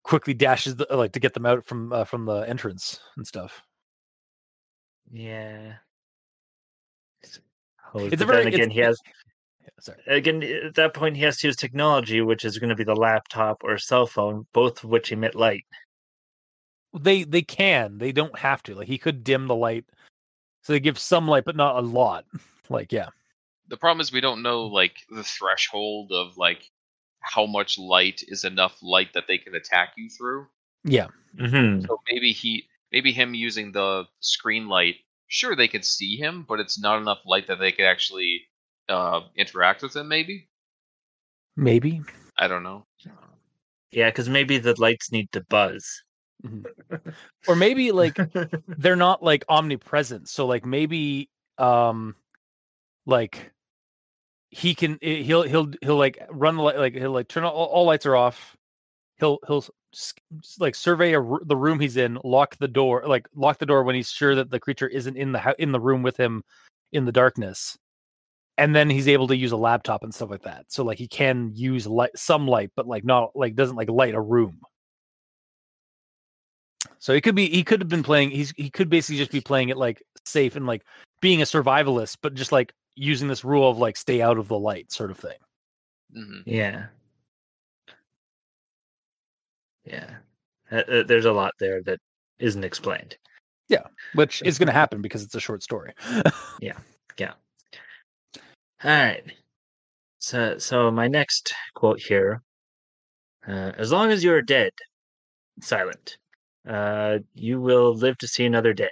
quickly 0.01 0.33
dashes 0.33 0.75
the, 0.77 0.87
like 0.89 1.11
to 1.11 1.19
get 1.19 1.35
them 1.35 1.45
out 1.45 1.63
from 1.63 1.93
uh, 1.93 2.05
from 2.05 2.25
the 2.25 2.39
entrance 2.49 2.99
and 3.17 3.27
stuff. 3.27 3.61
yeah 5.11 5.73
It's 7.21 7.39
it's 7.93 8.21
a 8.21 8.25
very- 8.25 8.45
again 8.47 8.71
he 8.71 8.79
has 8.79 8.97
sorry. 9.79 9.99
again 10.07 10.41
at 10.41 10.75
that 10.75 10.93
point 10.95 11.17
he 11.17 11.23
has 11.23 11.37
to 11.37 11.47
use 11.47 11.55
technology 11.55 12.21
which 12.21 12.45
is 12.45 12.57
going 12.57 12.69
to 12.69 12.75
be 12.75 12.83
the 12.83 12.95
laptop 12.95 13.57
or 13.63 13.77
cell 13.77 14.07
phone 14.07 14.45
both 14.53 14.83
of 14.83 14.89
which 14.89 15.11
emit 15.11 15.35
light 15.35 15.65
They 16.97 17.23
they 17.23 17.41
can, 17.41 17.97
they 17.97 18.11
don't 18.11 18.37
have 18.37 18.63
to. 18.63 18.75
Like 18.75 18.87
he 18.87 18.97
could 18.97 19.23
dim 19.23 19.47
the 19.47 19.55
light, 19.55 19.85
so 20.63 20.73
they 20.73 20.79
give 20.79 20.97
some 20.97 21.27
light, 21.27 21.45
but 21.45 21.55
not 21.55 21.77
a 21.77 21.87
lot. 21.87 22.25
Like 22.71 22.91
yeah. 22.91 23.07
The 23.69 23.77
problem 23.77 23.99
is 23.99 24.11
we 24.11 24.21
don't 24.21 24.43
know 24.43 24.67
like 24.67 24.97
the 25.09 25.23
threshold 25.23 26.11
of 26.11 26.37
like 26.37 26.69
how 27.21 27.47
much 27.47 27.79
light 27.79 28.21
is 28.27 28.43
enough 28.43 28.77
light 28.83 29.11
that 29.15 29.23
they 29.27 29.39
can 29.39 29.55
attack 29.55 29.93
you 29.97 30.07
through. 30.07 30.45
Yeah. 30.83 31.07
mm-hmm. 31.35 31.83
So 31.87 31.99
maybe 32.11 32.31
he 32.31 32.65
maybe 32.91 33.11
him 33.11 33.33
using 33.33 33.71
the 33.71 34.05
screen 34.19 34.67
light 34.69 34.97
sure 35.29 35.55
they 35.55 35.67
could 35.67 35.83
see 35.83 36.15
him, 36.15 36.45
but 36.47 36.59
it's 36.59 36.79
not 36.79 37.01
enough 37.01 37.21
light 37.25 37.47
that 37.47 37.57
they 37.57 37.71
could 37.71 37.85
actually 37.85 38.43
uh, 38.87 39.21
interact 39.35 39.81
with 39.81 39.95
him. 39.95 40.07
Maybe 40.07 40.47
Maybe. 41.59 42.01
I 42.37 42.47
don't 42.47 42.63
know. 42.63 42.85
Yeah, 43.91 44.09
because 44.09 44.29
maybe 44.29 44.59
the 44.59 44.79
lights 44.79 45.11
need 45.11 45.31
to 45.33 45.41
buzz. 45.49 46.03
Or 47.47 47.55
maybe 47.55 47.91
like 47.91 48.17
they're 48.67 48.95
not 48.95 49.23
like 49.23 49.45
omnipresent. 49.49 50.29
So 50.29 50.45
like 50.45 50.65
maybe 50.65 51.29
um 51.57 52.15
like 53.05 53.51
he 54.49 54.75
can 54.75 54.97
he'll 55.01 55.43
he'll 55.43 55.71
he'll 55.81 55.97
like 55.97 56.19
run 56.29 56.57
the 56.57 56.63
light 56.63 56.77
like 56.77 56.95
he'll 56.95 57.11
like 57.11 57.27
turn 57.27 57.43
all, 57.43 57.65
all 57.65 57.85
lights 57.85 58.05
are 58.05 58.15
off. 58.15 58.55
He'll 59.17 59.39
he'll 59.47 59.65
like 60.59 60.75
survey 60.75 61.13
a, 61.13 61.21
the 61.45 61.57
room 61.57 61.79
he's 61.79 61.97
in, 61.97 62.19
lock 62.23 62.57
the 62.57 62.67
door, 62.67 63.03
like 63.05 63.27
lock 63.35 63.57
the 63.57 63.65
door 63.65 63.83
when 63.83 63.95
he's 63.95 64.09
sure 64.09 64.35
that 64.35 64.49
the 64.49 64.59
creature 64.59 64.87
isn't 64.87 65.17
in 65.17 65.31
the 65.31 65.55
in 65.59 65.71
the 65.71 65.79
room 65.79 66.03
with 66.03 66.17
him 66.17 66.43
in 66.91 67.05
the 67.05 67.11
darkness. 67.11 67.77
And 68.57 68.75
then 68.75 68.89
he's 68.89 69.07
able 69.07 69.27
to 69.27 69.37
use 69.37 69.53
a 69.53 69.57
laptop 69.57 70.03
and 70.03 70.13
stuff 70.13 70.29
like 70.29 70.43
that. 70.43 70.65
So 70.69 70.83
like 70.83 70.97
he 70.97 71.07
can 71.07 71.51
use 71.55 71.87
light 71.87 72.11
some 72.15 72.45
light, 72.47 72.71
but 72.75 72.87
like 72.87 73.05
not 73.05 73.31
like 73.35 73.55
doesn't 73.55 73.77
like 73.77 73.89
light 73.89 74.15
a 74.15 74.21
room. 74.21 74.59
So 76.99 77.13
he 77.13 77.21
could 77.21 77.35
be 77.35 77.49
he 77.49 77.63
could 77.63 77.81
have 77.81 77.89
been 77.89 78.03
playing 78.03 78.31
he's 78.31 78.51
he 78.57 78.69
could 78.69 78.89
basically 78.89 79.17
just 79.17 79.31
be 79.31 79.41
playing 79.41 79.69
it 79.69 79.77
like 79.77 80.03
safe 80.25 80.55
and 80.55 80.67
like 80.67 80.83
being 81.21 81.41
a 81.41 81.45
survivalist, 81.45 82.17
but 82.21 82.33
just 82.33 82.51
like 82.51 82.73
using 82.95 83.27
this 83.27 83.43
rule 83.45 83.69
of 83.69 83.77
like 83.77 83.97
stay 83.97 84.21
out 84.21 84.37
of 84.37 84.47
the 84.47 84.59
light 84.59 84.91
sort 84.91 85.11
of 85.11 85.17
thing. 85.17 85.37
hmm 86.13 86.39
yeah. 86.45 86.87
Yeah. 89.85 90.09
Uh, 90.71 91.03
there's 91.03 91.25
a 91.25 91.31
lot 91.31 91.53
there 91.59 91.81
that 91.83 91.99
isn't 92.37 92.63
explained. 92.63 93.17
Yeah, 93.69 93.83
which 94.13 94.41
is 94.43 94.59
gonna 94.59 94.71
happen 94.71 95.01
because 95.01 95.23
it's 95.23 95.35
a 95.35 95.39
short 95.39 95.63
story. 95.63 95.93
Yeah. 96.61 96.77
Yeah. 97.17 97.33
All 98.83 98.91
right. 98.91 99.23
So, 100.19 100.57
so 100.57 100.91
my 100.91 101.07
next 101.07 101.53
quote 101.73 102.01
here: 102.01 102.41
uh, 103.47 103.71
"As 103.77 103.91
long 103.93 104.11
as 104.11 104.23
you 104.23 104.33
are 104.33 104.41
dead, 104.41 104.71
silent, 105.61 106.17
uh, 106.69 107.19
you 107.33 107.59
will 107.59 107.95
live 107.95 108.17
to 108.19 108.27
see 108.27 108.45
another 108.45 108.73
day." 108.73 108.91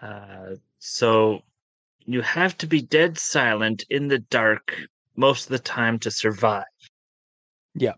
Uh, 0.00 0.56
so, 0.78 1.42
you 2.04 2.22
have 2.22 2.56
to 2.58 2.66
be 2.66 2.82
dead 2.82 3.18
silent 3.18 3.84
in 3.90 4.08
the 4.08 4.18
dark 4.18 4.76
most 5.16 5.44
of 5.44 5.50
the 5.50 5.58
time 5.58 5.98
to 6.00 6.10
survive. 6.10 6.64
Yeah. 7.74 7.94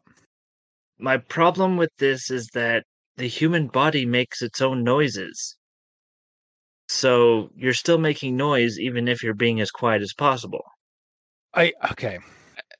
My 0.99 1.19
problem 1.19 1.77
with 1.77 1.91
this 1.99 2.31
is 2.31 2.49
that 2.55 2.85
the 3.17 3.29
human 3.29 3.69
body 3.69 4.07
makes 4.07 4.43
its 4.43 4.61
own 4.61 4.85
noises. 4.85 5.57
So 6.89 7.51
you're 7.55 7.75
still 7.75 7.99
making 7.99 8.37
noise 8.37 8.79
even 8.79 9.09
if 9.09 9.23
you're 9.23 9.35
being 9.35 9.61
as 9.61 9.71
quiet 9.71 10.03
as 10.03 10.15
possible. 10.15 10.65
I 11.55 11.73
okay. 11.93 12.19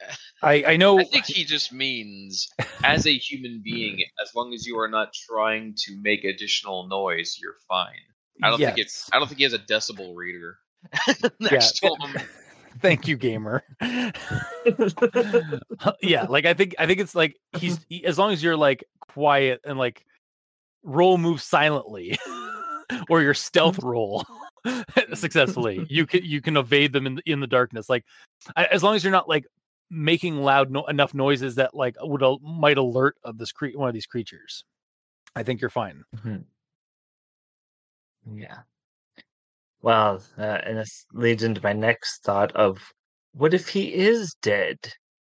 I 0.43 0.65
I 0.67 0.77
know 0.77 1.01
I 1.01 1.05
think 1.05 1.27
he 1.27 1.45
just 1.45 1.73
means 1.73 2.49
as 2.85 3.07
a 3.07 3.17
human 3.17 3.61
being, 3.63 3.99
as 4.23 4.35
long 4.35 4.55
as 4.55 4.67
you 4.67 4.79
are 4.79 4.89
not 4.89 5.13
trying 5.13 5.75
to 5.79 5.97
make 6.01 6.25
additional 6.25 6.87
noise, 6.87 7.39
you're 7.41 7.57
fine. 7.69 7.95
I 8.43 8.51
don't 8.51 8.59
think 8.59 8.79
it's. 8.79 9.09
I 9.13 9.19
don't 9.19 9.27
think 9.27 9.39
he 9.39 9.45
has 9.45 9.53
a 9.53 9.59
decibel 9.59 10.15
reader 10.15 10.59
next 11.41 11.79
to 11.81 11.89
him. 11.89 12.23
Thank 12.81 13.09
you, 13.09 13.17
gamer. 13.17 13.65
yeah, 16.01 16.27
like 16.29 16.47
I 16.47 16.55
think 16.55 16.77
I 16.79 16.87
think 16.87 17.01
it's 17.01 17.17
like 17.17 17.37
he's 17.57 17.81
he, 17.89 18.05
as 18.05 18.19
long 18.19 18.33
as 18.33 18.41
you're 18.43 18.57
like 18.57 18.85
quiet 19.09 19.61
and 19.65 19.79
like 19.79 20.05
roll 20.85 21.19
move 21.19 21.43
silently 21.43 22.17
or 23.11 23.21
your 23.23 23.35
stealth 23.35 23.81
roll 23.83 24.25
successfully, 25.15 25.85
you 25.89 26.07
can 26.07 26.25
you 26.25 26.41
can 26.41 26.57
evade 26.57 26.93
them 26.93 27.07
in 27.07 27.17
the, 27.17 27.23
in 27.27 27.41
the 27.41 27.49
darkness. 27.49 27.89
Like 27.89 28.05
I, 28.55 28.67
as 28.67 28.85
long 28.85 28.95
as 28.95 29.03
you're 29.03 29.13
not 29.13 29.29
like 29.29 29.47
making 29.91 30.43
loud 30.43 30.71
no- 30.71 30.87
enough 30.87 31.15
noises 31.15 31.55
that 31.57 31.75
like 31.75 31.97
would 32.01 32.23
al- 32.23 32.41
might 32.41 32.79
alert 32.79 33.17
of 33.25 33.39
this 33.39 33.53
cre- 33.53 33.69
one 33.75 33.89
of 33.89 33.95
these 33.95 34.07
creatures. 34.07 34.65
I 35.35 35.43
think 35.43 35.61
you're 35.61 35.71
fine. 35.71 36.05
Mhm. 36.17 36.45
Yeah. 38.35 38.63
Well, 39.83 40.23
uh, 40.37 40.43
and 40.65 40.79
this 40.79 41.07
leads 41.13 41.43
into 41.43 41.63
my 41.63 41.73
next 41.73 42.23
thought 42.25 42.53
of 42.57 42.79
what 43.33 43.55
if 43.55 43.69
he 43.69 43.95
is 43.95 44.35
dead 44.43 44.79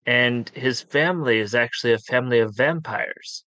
and 0.06 0.48
his 0.50 0.80
family 0.82 1.38
is 1.38 1.54
actually 1.54 1.92
a 1.92 1.98
family 1.98 2.40
of 2.40 2.56
vampires? 2.56 3.44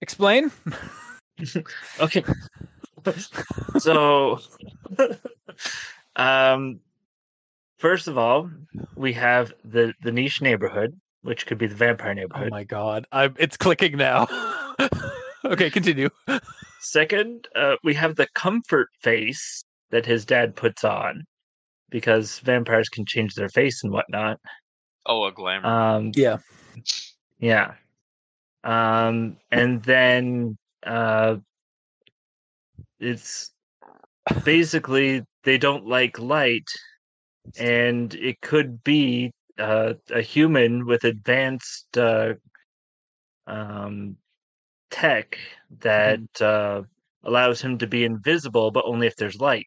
Explain. 0.00 0.50
Okay. 2.00 2.24
so, 3.78 4.38
um, 6.16 6.80
first 7.78 8.08
of 8.08 8.18
all, 8.18 8.50
we 8.94 9.12
have 9.14 9.52
the 9.64 9.92
the 10.02 10.12
niche 10.12 10.40
neighborhood, 10.42 10.98
which 11.22 11.46
could 11.46 11.58
be 11.58 11.66
the 11.66 11.74
vampire 11.74 12.14
neighborhood. 12.14 12.48
Oh 12.48 12.50
my 12.54 12.64
god, 12.64 13.06
I'm, 13.12 13.34
it's 13.38 13.56
clicking 13.56 13.96
now. 13.96 14.26
okay, 15.44 15.70
continue. 15.70 16.08
Second, 16.80 17.48
uh, 17.54 17.76
we 17.82 17.94
have 17.94 18.16
the 18.16 18.28
comfort 18.34 18.88
face 19.02 19.64
that 19.90 20.06
his 20.06 20.24
dad 20.24 20.54
puts 20.56 20.84
on 20.84 21.24
because 21.90 22.38
vampires 22.40 22.88
can 22.88 23.06
change 23.06 23.34
their 23.34 23.48
face 23.48 23.82
and 23.82 23.92
whatnot. 23.92 24.38
Oh, 25.06 25.24
a 25.24 25.32
glamour. 25.32 25.66
Um, 25.66 26.12
Yeah. 26.14 26.38
yeah. 27.38 27.74
Um, 28.64 29.36
and 29.52 29.82
then 29.84 30.58
uh, 30.84 31.36
it's 32.98 33.52
basically 34.44 35.22
they 35.44 35.58
don't 35.58 35.86
like 35.86 36.18
light, 36.18 36.68
and 37.58 38.14
it 38.14 38.40
could 38.40 38.82
be 38.84 39.32
uh, 39.58 39.94
a 40.10 40.20
human 40.20 40.86
with 40.86 41.04
advanced 41.04 41.96
uh, 41.96 42.34
um, 43.46 44.16
tech 44.90 45.38
that 45.80 46.40
uh, 46.40 46.82
allows 47.24 47.60
him 47.60 47.78
to 47.78 47.86
be 47.86 48.04
invisible, 48.04 48.70
but 48.70 48.84
only 48.86 49.06
if 49.06 49.16
there's 49.16 49.40
light. 49.40 49.66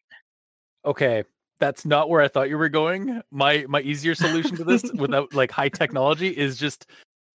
Okay, 0.84 1.24
that's 1.58 1.84
not 1.84 2.08
where 2.08 2.22
I 2.22 2.28
thought 2.28 2.48
you 2.48 2.58
were 2.58 2.68
going. 2.68 3.20
My 3.30 3.66
my 3.68 3.80
easier 3.80 4.14
solution 4.14 4.56
to 4.56 4.64
this 4.64 4.82
without 4.94 5.34
like 5.34 5.50
high 5.50 5.68
technology 5.68 6.28
is 6.28 6.56
just 6.56 6.86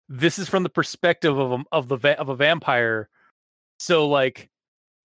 this 0.10 0.40
is 0.40 0.50
from 0.50 0.64
the 0.64 0.70
perspective 0.70 1.38
of 1.38 1.52
a, 1.52 1.64
of 1.72 1.88
the 1.88 1.98
va- 1.98 2.20
of 2.20 2.30
a 2.30 2.36
vampire. 2.36 3.10
So 3.80 4.08
like 4.08 4.50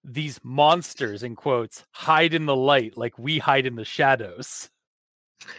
these 0.03 0.41
monsters 0.43 1.23
in 1.23 1.37
quotes 1.37 1.85
hide 1.93 2.33
in 2.33 2.47
the 2.47 2.57
light 2.57 2.97
like 2.97 3.19
we 3.19 3.39
hide 3.39 3.67
in 3.67 3.75
the 3.75 3.85
shadows. 3.85 4.71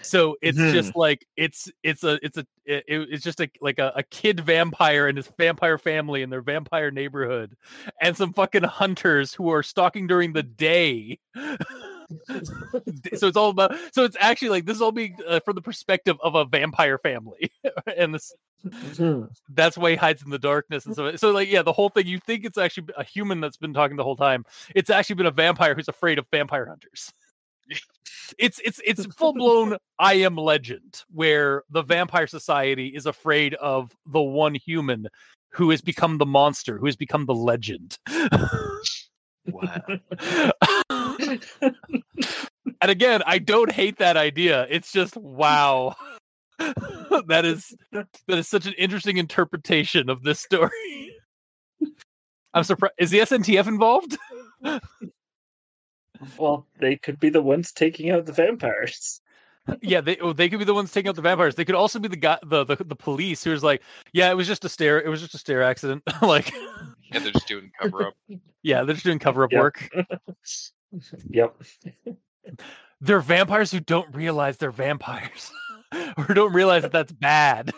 So 0.02 0.36
it's 0.42 0.58
mm-hmm. 0.58 0.74
just 0.74 0.96
like 0.96 1.26
it's 1.36 1.70
it's 1.84 2.04
a 2.04 2.20
it's 2.24 2.38
a 2.38 2.46
it, 2.66 2.84
it's 2.88 3.24
just 3.24 3.40
a 3.40 3.50
like 3.62 3.80
a, 3.80 3.92
a 3.96 4.04
kid 4.04 4.40
vampire 4.40 5.08
and 5.08 5.18
his 5.18 5.30
vampire 5.38 5.78
family 5.78 6.24
and 6.24 6.32
their 6.32 6.42
vampire 6.42 6.92
neighborhood 6.92 7.56
and 8.00 8.16
some 8.16 8.34
fucking 8.34 8.64
hunters 8.64 9.34
who 9.34 9.50
are 9.50 9.64
stalking 9.64 10.08
during 10.08 10.34
the 10.34 10.44
day. 10.44 11.20
so 13.16 13.28
it's 13.28 13.38
all 13.38 13.52
about 13.52 13.74
so 13.94 14.04
it's 14.04 14.18
actually 14.20 14.50
like 14.50 14.66
this 14.66 14.76
is 14.76 14.82
all 14.82 14.92
being 14.92 15.16
uh, 15.28 15.40
from 15.40 15.56
the 15.56 15.62
perspective 15.62 16.18
of 16.22 16.36
a 16.36 16.44
vampire 16.44 16.98
family 16.98 17.50
and 17.98 18.14
this 18.14 18.34
mm-hmm. 18.66 19.24
that's 19.54 19.78
why 19.78 19.92
he 19.92 19.96
hides 19.96 20.22
in 20.22 20.30
the 20.30 20.38
darkness 20.38 20.86
and 20.86 20.94
mm. 20.94 20.98
so 20.98 21.16
so 21.16 21.32
like 21.32 21.50
yeah 21.50 21.62
the 21.62 21.72
whole 21.72 21.88
thing 21.88 22.06
you 22.06 22.20
think 22.20 22.44
it's 22.44 22.58
actually 22.58 22.86
a 22.98 23.04
human 23.04 23.40
that's 23.40 23.56
been 23.56 23.74
talking 23.74 23.96
the 23.96 24.04
whole 24.04 24.18
time. 24.18 24.46
It's 24.76 24.90
actually 24.90 25.16
been 25.16 25.26
a 25.26 25.32
vampire 25.32 25.74
who's 25.74 25.88
afraid 25.88 26.20
of 26.20 26.26
vampire 26.32 26.66
hunters 26.66 27.14
it's 28.38 28.60
it's 28.64 28.80
it's 28.86 29.06
full 29.18 29.34
blown 29.34 29.78
i 30.00 30.14
am 30.14 30.36
legend 30.36 31.04
where 31.12 31.64
the 31.70 31.82
vampire 31.82 32.28
society 32.28 32.88
is 32.88 33.06
afraid 33.06 33.54
of 33.56 33.96
the 34.06 34.22
one 34.22 34.56
human 34.56 35.08
who 35.50 35.70
has 35.70 35.82
become 35.82 36.18
the 36.18 36.26
monster 36.26 36.78
who 36.78 36.86
has 36.86 36.96
become 36.96 37.26
the 37.26 37.36
legend 37.36 37.98
wow. 39.46 39.82
and 42.82 42.92
again, 42.92 43.22
I 43.26 43.40
don't 43.40 43.72
hate 43.72 43.98
that 43.98 44.18
idea. 44.18 44.68
It's 44.70 44.92
just 44.92 45.16
wow. 45.18 45.96
that 46.60 47.46
is 47.46 47.76
that 47.92 48.08
is 48.28 48.48
such 48.48 48.66
an 48.66 48.74
interesting 48.74 49.18
interpretation 49.18 50.10
of 50.10 50.24
this 50.24 50.40
story. 50.40 51.16
I'm 52.54 52.64
surprised. 52.64 52.94
Is 52.98 53.10
the 53.10 53.20
SNTF 53.20 53.68
involved? 53.68 54.18
Well, 56.38 56.68
they 56.80 56.96
could 56.98 57.20
be 57.20 57.30
the 57.30 57.42
ones 57.42 57.72
taking 57.72 58.10
out 58.12 58.26
the 58.26 58.34
vampires. 58.34 59.22
yeah, 59.82 60.02
they 60.02 60.18
oh, 60.18 60.34
they 60.34 60.50
could 60.50 60.60
be 60.60 60.66
the 60.66 60.74
ones 60.74 60.92
taking 60.92 61.10
out 61.10 61.16
the 61.16 61.22
vampires. 61.22 61.56
They 61.56 61.66
could 61.66 61.76
also 61.76 62.00
be 62.00 62.08
the 62.08 62.16
guy, 62.16 62.38
the 62.44 62.64
the, 62.66 62.76
the 62.78 62.96
police 62.96 63.44
who's 63.44 63.64
like, 63.64 63.82
yeah, 64.14 64.30
it 64.32 64.36
was 64.36 64.48
just 64.48 64.66
a 64.66 64.70
stare. 64.70 65.00
It 65.02 65.08
was 65.10 65.22
just 65.22 65.36
a 65.36 65.38
stare 65.38 65.62
accident. 65.64 66.04
like, 66.22 66.52
Yeah, 67.12 67.20
they're 67.20 67.32
just 67.32 67.48
doing 67.48 67.72
cover 67.82 68.08
up. 68.08 68.14
yeah, 68.64 68.84
they're 68.84 68.94
just 68.96 69.06
doing 69.06 69.20
cover 69.20 69.44
up 69.44 69.52
Yep. 69.52 69.62
work. 69.62 69.90
Yep. 71.30 71.56
They're 73.00 73.22
vampires 73.22 73.72
who 73.72 73.80
don't 73.80 74.14
realize 74.14 74.58
they're 74.58 74.72
vampires, 74.72 75.50
or 76.18 76.34
don't 76.34 76.52
realize 76.54 76.82
that 76.82 76.92
that's 76.92 77.14
bad. 77.14 77.72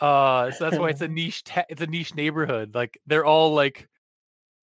Uh, 0.00 0.50
so 0.52 0.64
that's 0.64 0.78
why 0.78 0.88
it's 0.90 1.00
a 1.00 1.08
niche. 1.08 1.42
Ta- 1.44 1.64
it's 1.68 1.80
a 1.82 1.86
niche 1.86 2.14
neighborhood. 2.14 2.74
Like 2.74 3.00
they're 3.06 3.24
all 3.24 3.54
like 3.54 3.88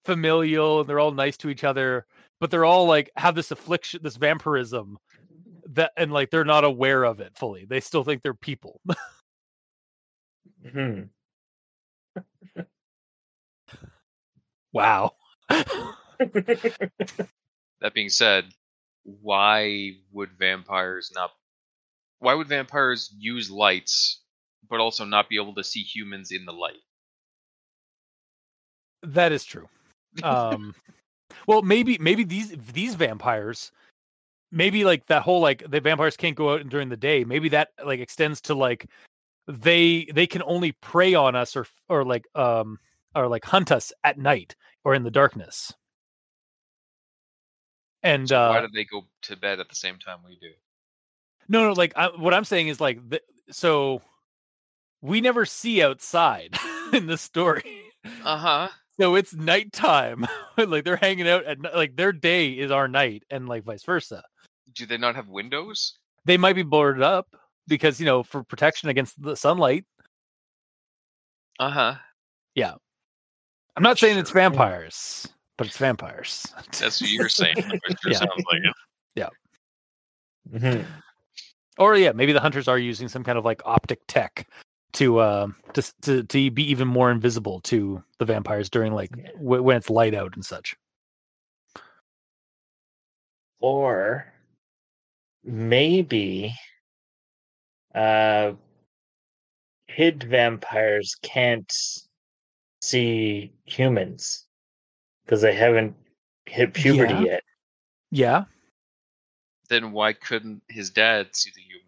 familial 0.06 0.82
and 0.82 0.90
they're 0.90 1.00
all 1.00 1.12
nice 1.12 1.38
to 1.38 1.50
each 1.50 1.64
other, 1.64 2.06
but 2.40 2.52
they're 2.52 2.66
all 2.66 2.86
like 2.88 3.12
have 3.18 3.36
this 3.36 3.52
affliction, 3.52 4.02
this 4.04 4.16
vampirism 4.16 4.98
that, 5.72 5.92
and 5.98 6.12
like 6.12 6.30
they're 6.30 6.46
not 6.46 6.64
aware 6.64 7.04
of 7.04 7.20
it 7.20 7.36
fully. 7.36 7.66
They 7.66 7.80
still 7.80 8.04
think 8.04 8.22
they're 8.22 8.34
people. 8.34 8.82
Hmm. 10.72 11.02
wow. 14.74 15.12
That 17.82 17.94
being 17.94 18.10
said, 18.10 18.46
why 19.04 19.92
would 20.12 20.32
vampires 20.40 21.12
not? 21.14 21.32
Why 22.20 22.34
would 22.34 22.48
vampires 22.48 23.14
use 23.18 23.52
lights, 23.52 24.22
but 24.70 24.80
also 24.80 25.06
not 25.06 25.30
be 25.30 25.36
able 25.36 25.54
to 25.56 25.64
see 25.64 25.84
humans 25.84 26.32
in 26.32 26.46
the 26.46 26.54
light? 26.54 26.82
That 29.04 29.32
is 29.32 29.44
true. 29.44 29.68
Um, 30.24 30.76
well, 31.48 31.62
maybe 31.62 31.98
maybe 32.00 32.24
these 32.24 32.56
these 32.74 32.96
vampires, 32.96 33.72
maybe 34.52 34.86
like 34.86 35.06
that 35.08 35.22
whole 35.22 35.42
like 35.42 35.70
the 35.70 35.80
vampires 35.80 36.18
can't 36.18 36.36
go 36.36 36.54
out 36.54 36.68
during 36.70 36.90
the 36.90 36.98
day. 36.98 37.24
Maybe 37.24 37.50
that 37.50 37.70
like 37.84 38.00
extends 38.00 38.42
to 38.42 38.56
like 38.56 38.88
they 39.48 40.08
they 40.14 40.28
can 40.28 40.44
only 40.44 40.72
prey 40.74 41.14
on 41.14 41.36
us 41.36 41.56
or 41.56 41.68
or 41.90 42.04
like 42.04 42.26
um 42.36 42.80
or 43.16 43.28
like 43.28 43.46
hunt 43.46 43.72
us 43.72 43.94
at 44.04 44.18
night 44.18 44.56
or 44.84 44.96
in 44.96 45.04
the 45.04 45.12
darkness. 45.12 45.74
And 48.04 48.30
So 48.30 48.36
uh, 48.38 48.50
why 48.50 48.62
do 48.62 48.68
they 48.74 48.86
go 48.86 49.06
to 49.24 49.36
bed 49.36 49.60
at 49.60 49.70
the 49.70 49.76
same 49.76 49.98
time 49.98 50.20
we 50.24 50.38
do? 50.40 50.52
No, 51.48 51.68
no, 51.68 51.74
like 51.74 51.94
I, 51.96 52.08
what 52.08 52.34
I'm 52.34 52.46
saying 52.46 52.68
is 52.68 52.80
like 52.80 53.08
the, 53.08 53.22
so 53.52 54.02
we 55.02 55.22
never 55.22 55.46
see 55.46 55.82
outside 55.82 56.58
in 56.94 57.08
the 57.08 57.18
story. 57.18 57.82
Uh 58.24 58.38
huh. 58.38 58.68
So 59.00 59.16
it's 59.16 59.34
nighttime. 59.34 60.26
like 60.58 60.86
they're 60.86 60.96
hanging 60.96 61.28
out 61.28 61.44
at 61.46 61.62
like 61.76 61.96
their 61.96 62.12
day 62.14 62.52
is 62.52 62.72
our 62.72 62.88
night 62.88 63.24
and 63.30 63.48
like 63.50 63.64
vice 63.64 63.84
versa. 63.84 64.24
Do 64.74 64.86
they 64.86 64.98
not 64.98 65.16
have 65.16 65.28
windows? 65.28 65.94
They 66.26 66.38
might 66.38 66.54
be 66.54 66.64
boarded 66.64 67.04
up 67.04 67.28
because 67.68 68.00
you 68.00 68.06
know 68.06 68.24
for 68.24 68.44
protection 68.44 68.90
against 68.90 69.22
the 69.22 69.36
sunlight. 69.36 69.86
Uh 71.60 71.70
huh. 71.70 71.96
Yeah, 72.56 72.74
I'm 73.76 73.84
not 73.84 73.98
saying 74.00 74.18
it's 74.18 74.32
vampires, 74.32 75.28
but 75.58 75.68
it's 75.68 75.78
vampires. 75.78 76.46
That's 76.80 77.02
what 77.02 77.10
you're 77.10 77.30
saying. 77.30 77.56
It 77.58 77.98
sure 78.02 78.12
Yeah. 78.12 78.18
sounds 78.20 78.44
like 78.52 78.62
it. 78.66 78.74
Mhm. 80.54 80.86
or 81.80 81.96
yeah, 81.96 82.12
maybe 82.12 82.32
the 82.32 82.40
hunters 82.40 82.68
are 82.68 82.78
using 82.78 83.08
some 83.08 83.24
kind 83.24 83.36
of 83.38 83.44
like 83.44 83.64
optic 83.66 84.00
tech 84.08 84.48
to 84.96 85.20
uh 85.20 85.48
to 85.74 85.82
to 86.02 86.24
to 86.24 86.52
be 86.52 86.64
even 86.70 86.88
more 86.88 87.12
invisible 87.12 87.60
to 87.62 88.04
the 88.20 88.26
vampires 88.26 88.70
during 88.70 88.94
like 88.94 89.12
w- 89.36 89.64
when 89.64 89.78
it's 89.78 89.90
light 89.90 90.14
out 90.14 90.36
and 90.36 90.46
such. 90.46 90.76
Or 93.60 94.34
maybe 95.44 96.54
uh 97.94 98.54
hid 99.88 100.24
vampires 100.24 101.16
can't 101.22 101.72
see 102.82 103.54
humans 103.66 104.46
because 105.26 105.42
they 105.42 105.54
haven't 105.56 105.96
hit 106.46 106.74
puberty 106.74 107.16
Yeah. 107.16 107.20
yet. 107.22 107.44
Yeah, 108.12 108.44
Then 109.70 109.92
why 109.92 110.14
couldn't 110.14 110.62
his 110.70 110.90
dad 110.90 111.36
see 111.36 111.52
the 111.56 111.62
humans? 111.62 111.85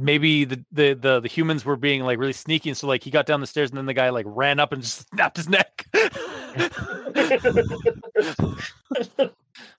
Maybe 0.00 0.44
the, 0.44 0.64
the 0.72 0.94
the 0.94 1.20
the 1.20 1.28
humans 1.28 1.64
were 1.64 1.76
being 1.76 2.02
like 2.02 2.18
really 2.18 2.32
sneaky, 2.32 2.70
and 2.70 2.76
so 2.76 2.86
like 2.86 3.02
he 3.04 3.10
got 3.10 3.26
down 3.26 3.40
the 3.40 3.46
stairs, 3.46 3.70
and 3.70 3.78
then 3.78 3.86
the 3.86 3.94
guy 3.94 4.10
like 4.10 4.26
ran 4.28 4.58
up 4.58 4.72
and 4.72 4.82
just 4.82 5.08
snapped 5.14 5.36
his 5.36 5.48
neck. 5.48 5.86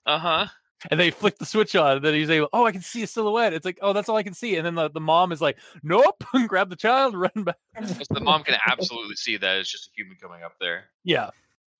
Uh 0.04 0.18
huh. 0.18 0.46
and 0.90 0.98
they 0.98 1.10
flick 1.10 1.38
the 1.38 1.46
switch 1.46 1.76
on, 1.76 1.96
and 1.96 2.04
then 2.04 2.14
he's 2.14 2.28
able, 2.30 2.48
oh, 2.52 2.66
I 2.66 2.72
can 2.72 2.80
see 2.82 3.02
a 3.04 3.06
silhouette. 3.06 3.52
It's 3.52 3.64
like, 3.64 3.78
oh, 3.82 3.92
that's 3.92 4.08
all 4.08 4.16
I 4.16 4.24
can 4.24 4.34
see. 4.34 4.56
And 4.56 4.66
then 4.66 4.74
the, 4.74 4.90
the 4.90 5.00
mom 5.00 5.30
is 5.30 5.40
like, 5.40 5.58
nope, 5.84 6.24
and 6.34 6.48
grab 6.48 6.70
the 6.70 6.76
child, 6.76 7.14
run 7.14 7.30
back. 7.44 7.56
The 8.10 8.20
mom 8.20 8.42
can 8.42 8.56
absolutely 8.66 9.14
see 9.16 9.36
that 9.36 9.58
it's 9.58 9.70
just 9.70 9.88
a 9.88 9.90
human 9.94 10.16
coming 10.20 10.42
up 10.42 10.54
there. 10.60 10.84
Yeah, 11.04 11.30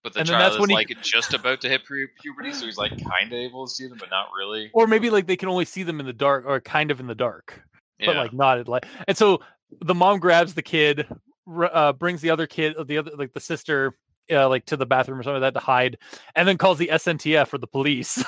But 0.05 0.12
the 0.12 0.20
And 0.20 0.28
child 0.28 0.53
is 0.55 0.61
when 0.61 0.70
he- 0.70 0.76
like 0.76 0.97
just 1.03 1.34
about 1.34 1.61
to 1.62 1.68
hit 1.68 1.84
pu- 1.84 2.07
puberty, 2.20 2.53
so 2.53 2.64
he's 2.66 2.78
like 2.78 2.93
kind 2.93 3.26
of 3.26 3.32
able 3.32 3.66
to 3.66 3.72
see 3.72 3.88
them, 3.88 3.99
but 3.99 4.09
not 4.11 4.28
really. 4.38 4.70
or 4.72 4.86
maybe 4.86 5.11
like 5.11 5.26
they 5.26 5.36
can 5.36 5.49
only 5.49 5.64
see 5.64 5.82
them 5.82 5.99
in 5.99 6.07
the 6.07 6.12
dark, 6.12 6.45
or 6.47 6.61
kind 6.61 6.90
of 6.93 7.01
in 7.01 7.07
the 7.09 7.14
dark. 7.16 7.61
But 8.07 8.16
like 8.16 8.32
not 8.32 8.59
at 8.59 8.68
light. 8.68 8.84
And 9.07 9.16
so 9.16 9.40
the 9.80 9.94
mom 9.94 10.18
grabs 10.18 10.55
the 10.55 10.62
kid, 10.62 11.07
uh, 11.48 11.92
brings 11.92 12.20
the 12.20 12.30
other 12.30 12.46
kid, 12.46 12.74
the 12.86 12.98
other 12.98 13.12
like 13.16 13.32
the 13.32 13.40
sister, 13.40 13.96
uh, 14.30 14.48
like 14.48 14.66
to 14.66 14.76
the 14.76 14.86
bathroom 14.86 15.18
or 15.18 15.22
something 15.22 15.42
like 15.42 15.55
that 15.55 15.61
to 15.61 15.64
hide, 15.64 15.98
and 16.34 16.46
then 16.46 16.59
calls 16.59 16.78
the 16.78 16.88
SNTF 16.88 17.53
or 17.53 17.59
the 17.59 17.66
police. 17.66 18.22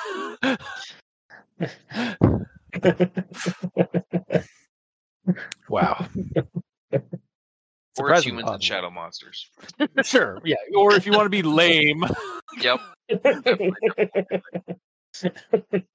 wow. 5.69 6.07
or 7.97 8.11
it's 8.11 8.25
humans 8.25 8.49
and 8.49 8.63
shadow 8.63 8.89
monsters. 8.89 9.49
Sure, 10.03 10.41
yeah. 10.43 10.55
Or 10.75 10.93
if 10.93 11.05
you 11.05 11.13
want 11.13 11.25
to 11.25 11.29
be 11.29 11.41
lame, 11.41 12.03
Yep. 12.59 12.79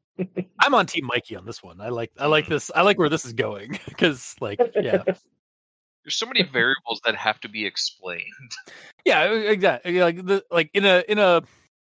I'm 0.61 0.75
on 0.75 0.87
Team 0.87 1.07
Mikey 1.07 1.37
on 1.37 1.47
this 1.47 1.63
one. 1.63 1.81
I 1.81 1.89
like 1.89 2.11
I 2.19 2.27
like 2.27 2.47
this. 2.47 2.71
I 2.75 2.83
like 2.83 2.99
where 2.99 3.09
this 3.09 3.25
is 3.25 3.33
going 3.33 3.79
because 3.89 4.35
like 4.41 4.61
yeah 4.81 5.03
There's 6.05 6.17
so 6.17 6.25
many 6.27 6.43
variables 6.43 7.01
that 7.05 7.15
have 7.17 7.41
to 7.41 7.49
be 7.49 7.67
explained. 7.67 8.25
yeah 9.05 9.31
exactly 9.33 10.01
like 10.01 10.25
the 10.25 10.45
like 10.51 10.71
in 10.75 10.85
a 10.85 11.05
in 11.09 11.19
a 11.19 11.43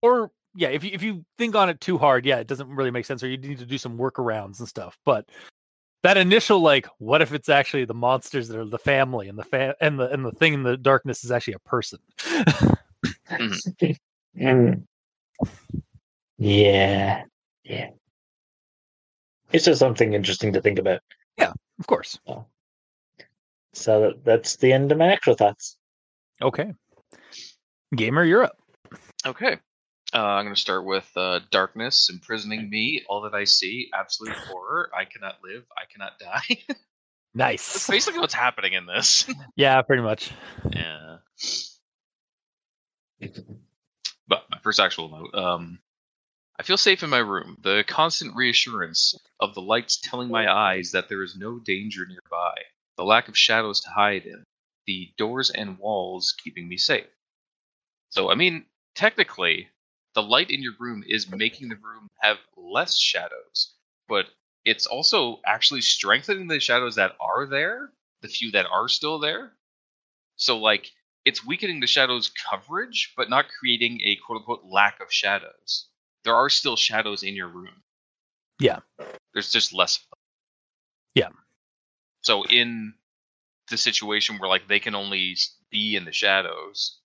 or 0.03 0.31
yeah 0.55 0.69
if 0.69 0.83
you 0.85 0.91
if 0.93 1.03
you 1.03 1.25
think 1.39 1.55
on 1.55 1.69
it 1.69 1.81
too 1.81 1.97
hard 1.99 2.27
yeah 2.27 2.37
it 2.39 2.47
doesn't 2.49 2.69
really 2.69 2.91
make 2.91 3.05
sense 3.07 3.23
or 3.23 3.29
you 3.29 3.37
need 3.37 3.59
to 3.59 3.67
do 3.67 3.79
some 3.79 3.97
workarounds 3.99 4.59
and 4.59 4.69
stuff 4.69 4.99
but 5.05 5.29
that 6.03 6.17
initial 6.17 6.61
like 6.61 6.87
what 6.99 7.23
if 7.23 7.33
it's 7.33 7.49
actually 7.49 7.85
the 7.85 7.95
monsters 7.95 8.49
that 8.49 8.59
are 8.59 8.65
the 8.65 8.79
family 8.79 9.29
and 9.29 9.39
the 9.39 9.45
fa- 9.45 9.77
and 9.81 9.99
the 10.01 10.11
and 10.11 10.25
the 10.25 10.33
thing 10.33 10.55
in 10.55 10.63
the 10.65 10.77
darkness 10.77 11.23
is 11.25 11.31
actually 11.31 11.55
a 11.55 11.59
person 11.61 11.99
Mm. 14.39 14.83
Yeah. 16.39 17.23
Yeah. 17.65 17.91
It's 19.53 19.65
just 19.65 19.79
something 19.79 20.15
interesting 20.15 20.53
to 20.53 20.61
think 20.61 20.79
about. 20.79 21.01
Yeah, 21.39 21.53
of 21.79 21.87
course 21.87 22.19
So 23.73 24.01
that, 24.01 24.25
that's 24.25 24.57
the 24.57 24.73
end 24.73 24.93
of 24.93 24.99
my 24.99 25.13
actual 25.13 25.35
thoughts. 25.35 25.77
okay 26.43 26.73
gamer 27.97 28.25
you're 28.25 28.45
up 28.45 28.57
Okay. 29.27 29.59
Uh, 30.13 30.19
I'm 30.19 30.45
going 30.45 30.55
to 30.55 30.61
start 30.61 30.85
with 30.85 31.09
uh, 31.17 31.41
darkness 31.51 32.09
imprisoning 32.11 32.69
me. 32.69 33.05
All 33.09 33.21
that 33.23 33.35
I 33.35 33.45
see, 33.45 33.91
absolute 33.95 34.35
horror. 34.49 34.91
I 34.97 35.05
cannot 35.05 35.37
live. 35.45 35.65
I 35.77 35.85
cannot 35.93 36.19
die. 36.19 36.75
nice. 37.35 37.73
That's 37.73 37.89
nice 37.89 37.97
basically 37.97 38.21
what's 38.21 38.35
happening 38.35 38.73
in 38.73 38.87
this. 38.87 39.27
yeah 39.57 39.81
pretty 39.83 40.03
much 40.03 40.33
yeah. 40.73 41.19
But 44.27 44.45
my 44.51 44.59
first 44.63 44.81
actual 44.81 45.09
note. 45.11 45.35
Um, 45.35 45.79
I 46.61 46.63
feel 46.63 46.77
safe 46.77 47.03
in 47.03 47.09
my 47.09 47.21
room. 47.21 47.57
The 47.63 47.85
constant 47.89 48.37
reassurance 48.37 49.15
of 49.41 49.55
the 49.55 49.63
lights 49.63 49.97
telling 49.97 50.29
my 50.29 50.47
eyes 50.47 50.91
that 50.93 51.09
there 51.09 51.23
is 51.23 51.35
no 51.35 51.59
danger 51.59 52.05
nearby. 52.05 52.55
The 52.99 53.05
lack 53.05 53.29
of 53.29 53.39
shadows 53.39 53.81
to 53.81 53.89
hide 53.89 54.27
in. 54.27 54.45
The 54.87 55.11
doors 55.17 55.49
and 55.49 55.79
walls 55.79 56.35
keeping 56.45 56.69
me 56.69 56.77
safe. 56.77 57.07
So, 58.11 58.31
I 58.31 58.35
mean, 58.35 58.67
technically, 58.95 59.71
the 60.15 60.23
light 60.23 60.51
in 60.51 60.63
your 60.63 60.75
room 60.79 61.03
is 61.07 61.31
making 61.31 61.71
the 61.71 61.77
room 61.77 62.09
have 62.21 62.37
less 62.59 62.95
shadows, 62.95 63.75
but 64.07 64.27
it's 64.67 64.85
also 64.85 65.41
actually 65.47 65.81
strengthening 65.81 66.49
the 66.49 66.61
shadows 66.61 66.97
that 66.97 67.17
are 67.21 67.47
there, 67.47 67.91
the 68.21 68.29
few 68.29 68.51
that 68.51 68.67
are 68.67 68.89
still 68.89 69.19
there. 69.19 69.57
So, 70.37 70.59
like, 70.59 70.91
it's 71.25 71.43
weakening 71.43 71.81
the 71.81 71.87
shadows 71.87 72.29
coverage, 72.29 73.15
but 73.17 73.31
not 73.31 73.49
creating 73.49 74.03
a 74.03 74.17
quote 74.17 74.41
unquote 74.41 74.65
lack 74.67 75.01
of 75.01 75.11
shadows. 75.11 75.87
There 76.25 76.35
are 76.35 76.49
still 76.49 76.77
shadows 76.77 77.23
in 77.23 77.35
your 77.35 77.49
room. 77.49 77.83
Yeah. 78.59 78.81
There's 79.33 79.51
just 79.51 79.73
less. 79.73 80.05
Yeah. 81.15 81.31
So 82.23 82.45
in 82.45 82.95
the 83.71 83.77
situation 83.77 84.39
where 84.39 84.49
like 84.49 84.69
they 84.69 84.81
can 84.81 84.95
only 84.95 85.37
be 85.71 85.97
in 85.97 86.05
the 86.05 86.13
shadows, 86.13 86.99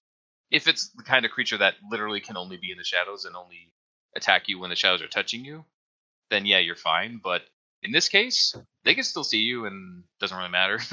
if 0.51 0.67
it's 0.67 0.89
the 0.89 1.03
kind 1.03 1.25
of 1.25 1.31
creature 1.31 1.57
that 1.57 1.75
literally 1.89 2.19
can 2.19 2.37
only 2.37 2.57
be 2.57 2.71
in 2.71 2.77
the 2.77 2.83
shadows 2.83 3.25
and 3.25 3.35
only 3.35 3.71
attack 4.15 4.47
you 4.47 4.59
when 4.59 4.69
the 4.69 4.75
shadows 4.75 5.01
are 5.01 5.07
touching 5.07 5.45
you, 5.45 5.65
then 6.29 6.45
yeah, 6.45 6.59
you're 6.59 6.75
fine. 6.75 7.19
But 7.23 7.43
in 7.83 7.91
this 7.91 8.09
case, 8.09 8.55
they 8.83 8.93
can 8.95 9.03
still 9.03 9.23
see 9.23 9.39
you 9.39 9.65
and 9.65 10.03
doesn't 10.19 10.37
really 10.37 10.49
matter. 10.49 10.79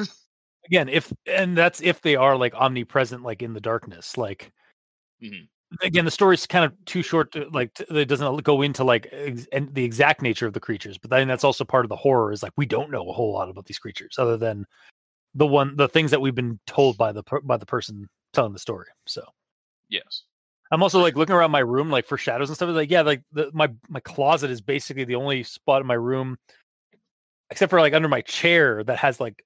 again 0.67 0.89
if 0.89 1.13
and 1.27 1.57
that's 1.57 1.81
if 1.83 2.01
they 2.03 2.17
are 2.17 2.37
like 2.37 2.55
omnipresent 2.55 3.23
like 3.23 3.43
in 3.43 3.53
the 3.53 3.61
darkness 3.61 4.17
like 4.17 4.53
Mhm. 5.23 5.49
Again 5.83 6.05
the 6.05 6.11
story's 6.11 6.47
kind 6.47 6.65
of 6.65 6.73
too 6.85 7.03
short 7.03 7.33
to 7.33 7.49
like 7.53 7.73
to, 7.75 7.97
it 7.97 8.07
doesn't 8.07 8.43
go 8.43 8.63
into 8.63 8.85
like 8.85 9.09
ex- 9.13 9.47
and 9.53 9.75
the 9.75 9.85
exact 9.85 10.23
nature 10.23 10.47
of 10.47 10.53
the 10.53 10.61
creatures 10.61 10.99
but 10.99 11.11
then 11.11 11.29
that's 11.29 11.45
also 11.45 11.65
part 11.65 11.85
of 11.85 11.89
the 11.89 11.97
horror 11.97 12.33
is 12.33 12.43
like 12.43 12.53
we 12.57 12.67
don't 12.67 12.91
know 12.91 13.09
a 13.09 13.13
whole 13.13 13.33
lot 13.33 13.49
about 13.49 13.65
these 13.67 13.79
creatures 13.79 14.17
other 14.19 14.37
than 14.37 14.67
the 15.35 15.47
one 15.47 15.77
the 15.77 15.89
things 15.89 16.11
that 16.11 16.21
we've 16.21 16.35
been 16.35 16.59
told 16.67 16.97
by 16.97 17.13
the 17.13 17.23
by 17.45 17.57
the 17.57 17.67
person 17.67 18.09
telling 18.33 18.53
the 18.53 18.59
story. 18.59 18.87
So 19.07 19.23
Yes. 19.89 20.23
I'm 20.71 20.83
also 20.83 21.01
like 21.01 21.17
looking 21.17 21.35
around 21.35 21.51
my 21.51 21.59
room 21.61 21.91
like 21.91 22.07
for 22.07 22.17
shadows 22.17 22.49
and 22.49 22.57
stuff. 22.57 22.71
Like 22.71 22.91
yeah, 22.91 23.03
like 23.03 23.23
the, 23.33 23.51
my 23.53 23.71
my 23.89 24.01
closet 24.01 24.51
is 24.51 24.63
basically 24.63 25.05
the 25.05 25.17
only 25.17 25.43
spot 25.43 25.83
in 25.83 25.87
my 25.87 25.95
room, 25.95 26.39
except 27.51 27.69
for 27.69 27.81
like 27.81 27.93
under 27.93 28.09
my 28.09 28.23
chair 28.23 28.83
that 28.85 28.99
has 28.99 29.21
like 29.21 29.45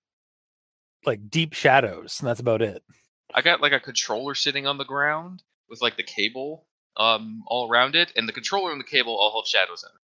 like 1.04 1.28
deep 1.28 1.52
shadows, 1.52 2.20
and 2.20 2.28
that's 2.28 2.38
about 2.38 2.62
it. 2.62 2.80
I 3.34 3.42
got 3.42 3.60
like 3.60 3.72
a 3.72 3.80
controller 3.80 4.36
sitting 4.36 4.68
on 4.68 4.78
the 4.78 4.84
ground 4.84 5.42
with 5.68 5.82
like 5.82 5.96
the 5.96 6.02
cable 6.02 6.66
um 6.96 7.42
all 7.46 7.70
around 7.70 7.94
it, 7.94 8.12
and 8.16 8.28
the 8.28 8.32
controller 8.32 8.72
and 8.72 8.80
the 8.80 8.84
cable 8.84 9.16
all 9.16 9.40
have 9.40 9.48
shadows 9.48 9.84
in 9.84 9.94
it. 9.94 10.02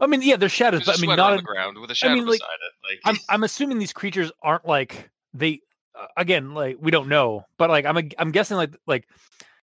I 0.00 0.06
mean, 0.06 0.22
yeah, 0.22 0.36
there's 0.36 0.52
shadows, 0.52 0.84
There's 0.84 0.86
but 0.86 0.96
a 0.96 0.98
I 0.98 1.00
mean, 1.02 1.08
sweater 1.08 1.22
not 1.22 1.30
on 1.32 1.36
the 1.38 1.42
ground 1.42 1.78
with 1.78 1.90
a 1.90 1.94
shadow 1.94 2.14
mean, 2.14 2.26
like, 2.26 2.40
beside 2.40 2.46
it. 2.46 2.72
Like 2.88 3.00
I'm 3.04 3.16
I'm 3.28 3.44
assuming 3.44 3.78
these 3.78 3.92
creatures 3.92 4.32
aren't 4.42 4.66
like 4.66 5.10
they 5.34 5.60
uh, 5.98 6.06
again 6.16 6.54
like 6.54 6.78
we 6.80 6.90
don't 6.90 7.08
know, 7.08 7.44
but 7.58 7.70
like 7.70 7.84
I'm 7.84 8.10
I'm 8.18 8.30
guessing 8.30 8.56
like 8.56 8.76
like 8.86 9.06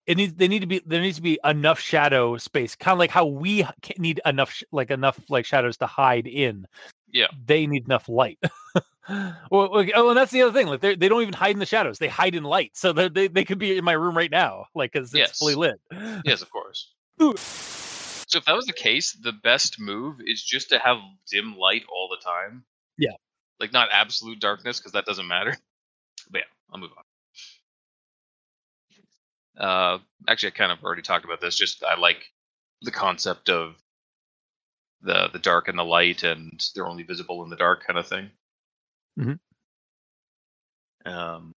it 0.05 0.15
needs 0.15 0.33
they 0.35 0.47
need 0.47 0.61
to 0.61 0.67
be 0.67 0.81
there 0.85 1.01
needs 1.01 1.17
to 1.17 1.21
be 1.21 1.39
enough 1.43 1.79
shadow 1.79 2.37
space, 2.37 2.75
kind 2.75 2.93
of 2.93 2.99
like 2.99 3.11
how 3.11 3.25
we 3.25 3.67
need 3.97 4.21
enough 4.25 4.51
sh- 4.51 4.63
like 4.71 4.89
enough 4.91 5.19
like 5.29 5.45
shadows 5.45 5.77
to 5.77 5.87
hide 5.87 6.27
in. 6.27 6.67
Yeah. 7.11 7.27
they 7.45 7.67
need 7.67 7.85
enough 7.85 8.09
light. 8.09 8.39
well, 9.09 9.69
oh, 9.95 10.09
and 10.09 10.17
that's 10.17 10.31
the 10.31 10.41
other 10.41 10.51
thing. 10.53 10.67
Like 10.67 10.81
they 10.81 10.95
they 10.95 11.07
don't 11.09 11.21
even 11.21 11.33
hide 11.33 11.51
in 11.51 11.59
the 11.59 11.65
shadows; 11.65 11.99
they 11.99 12.07
hide 12.09 12.35
in 12.35 12.43
light. 12.43 12.71
So 12.75 12.91
they 12.93 13.27
they 13.27 13.45
could 13.45 13.59
be 13.59 13.77
in 13.77 13.83
my 13.85 13.93
room 13.93 14.15
right 14.17 14.31
now, 14.31 14.65
like 14.75 14.91
because 14.91 15.13
it's 15.13 15.37
fully 15.39 15.53
Yes. 15.53 15.57
lit. 15.91 16.21
yes, 16.25 16.41
of 16.41 16.49
course. 16.51 16.93
Ooh. 17.21 17.33
So 18.29 18.39
if 18.39 18.43
that 18.45 18.55
was 18.57 18.65
the 18.65 18.73
case, 18.73 19.13
the 19.13 19.31
best 19.31 19.79
move 19.79 20.17
is 20.19 20.43
just 20.43 20.67
to 20.71 20.79
have 20.79 20.97
dim 21.31 21.55
light 21.57 21.83
all 21.89 22.09
the 22.09 22.21
time. 22.21 22.65
Yeah. 22.97 23.13
Like 23.61 23.71
not 23.71 23.87
absolute 23.93 24.41
darkness 24.41 24.79
because 24.79 24.91
that 24.91 25.05
doesn't 25.05 25.27
matter. 25.27 25.55
But 26.29 26.39
yeah, 26.39 26.43
I'll 26.73 26.79
move 26.81 26.89
on. 29.57 29.65
Uh, 29.65 29.97
actually, 30.27 30.49
I 30.49 30.55
kind 30.57 30.71
of 30.73 30.83
already 30.83 31.01
talked 31.01 31.23
about 31.23 31.39
this. 31.39 31.55
Just 31.55 31.83
I 31.85 31.97
like 31.97 32.31
the 32.81 32.91
concept 32.91 33.49
of 33.49 33.75
the 35.01 35.29
the 35.29 35.39
dark 35.39 35.67
and 35.67 35.77
the 35.79 35.83
light, 35.85 36.23
and 36.23 36.63
they're 36.75 36.87
only 36.87 37.03
visible 37.03 37.43
in 37.43 37.49
the 37.49 37.55
dark, 37.55 37.85
kind 37.85 37.99
of 37.99 38.07
thing. 38.07 38.31
Mhm. 39.19 39.39
Um. 41.05 41.53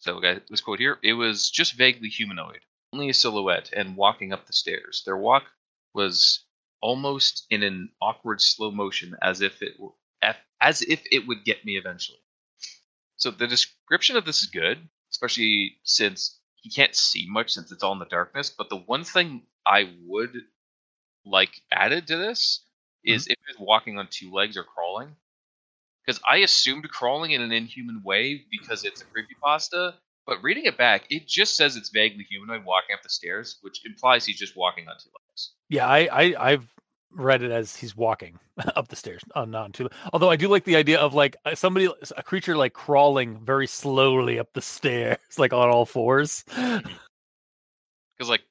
So, 0.00 0.20
guys, 0.20 0.40
this 0.48 0.60
quote 0.60 0.78
here: 0.78 0.98
"It 1.02 1.14
was 1.14 1.50
just 1.50 1.72
vaguely 1.74 2.08
humanoid, 2.08 2.60
only 2.92 3.08
a 3.08 3.14
silhouette, 3.14 3.70
and 3.72 3.96
walking 3.96 4.32
up 4.32 4.46
the 4.46 4.52
stairs. 4.52 5.02
Their 5.04 5.16
walk 5.16 5.52
was 5.94 6.44
almost 6.82 7.46
in 7.50 7.62
an 7.62 7.92
awkward 8.00 8.40
slow 8.42 8.70
motion, 8.70 9.16
as 9.22 9.40
if 9.40 9.62
it 9.62 9.80
were, 9.80 9.92
as 10.60 10.82
if 10.82 11.02
it 11.10 11.26
would 11.26 11.44
get 11.44 11.64
me 11.64 11.76
eventually." 11.78 12.20
So 13.16 13.30
the 13.30 13.46
description 13.46 14.16
of 14.16 14.24
this 14.26 14.42
is 14.42 14.48
good, 14.50 14.88
especially 15.10 15.80
since 15.84 16.40
he 16.66 16.70
can't 16.72 16.96
see 16.96 17.26
much 17.28 17.52
since 17.52 17.70
it's 17.70 17.84
all 17.84 17.92
in 17.92 18.00
the 18.00 18.06
darkness. 18.06 18.50
But 18.50 18.70
the 18.70 18.76
one 18.76 19.04
thing 19.04 19.42
I 19.64 19.88
would 20.04 20.34
like 21.24 21.62
added 21.70 22.08
to 22.08 22.16
this 22.16 22.64
mm-hmm. 23.06 23.14
is 23.14 23.28
if 23.28 23.36
it's 23.48 23.60
walking 23.60 23.98
on 23.98 24.08
two 24.10 24.32
legs 24.32 24.56
or 24.56 24.64
crawling. 24.64 25.14
Because 26.04 26.20
I 26.28 26.38
assumed 26.38 26.88
crawling 26.90 27.30
in 27.30 27.40
an 27.40 27.52
inhuman 27.52 28.02
way 28.04 28.46
because 28.50 28.84
it's 28.84 29.00
a 29.00 29.04
creepypasta, 29.04 29.94
but 30.26 30.42
reading 30.42 30.64
it 30.64 30.76
back, 30.76 31.04
it 31.08 31.28
just 31.28 31.56
says 31.56 31.76
it's 31.76 31.90
vaguely 31.90 32.24
humanoid 32.28 32.64
walking 32.64 32.94
up 32.94 33.02
the 33.04 33.10
stairs, 33.10 33.58
which 33.60 33.86
implies 33.86 34.26
he's 34.26 34.38
just 34.38 34.56
walking 34.56 34.88
on 34.88 34.96
two 34.98 35.10
legs. 35.28 35.52
Yeah, 35.68 35.86
I, 35.86 36.08
I 36.10 36.50
I've 36.50 36.75
read 37.16 37.42
it 37.42 37.50
as 37.50 37.74
he's 37.76 37.96
walking 37.96 38.38
up 38.76 38.88
the 38.88 38.96
stairs, 38.96 39.22
uh, 39.34 39.44
not 39.44 39.72
too. 39.72 39.88
Although 40.12 40.30
I 40.30 40.36
do 40.36 40.48
like 40.48 40.64
the 40.64 40.76
idea 40.76 40.98
of 40.98 41.14
like 41.14 41.36
uh, 41.44 41.54
somebody, 41.54 41.88
a 42.16 42.22
creature 42.22 42.56
like 42.56 42.72
crawling 42.72 43.38
very 43.44 43.66
slowly 43.66 44.38
up 44.38 44.52
the 44.52 44.60
stairs, 44.62 45.18
like 45.38 45.52
on 45.52 45.68
all 45.68 45.86
fours. 45.86 46.44
Because 46.46 48.28
like, 48.28 48.42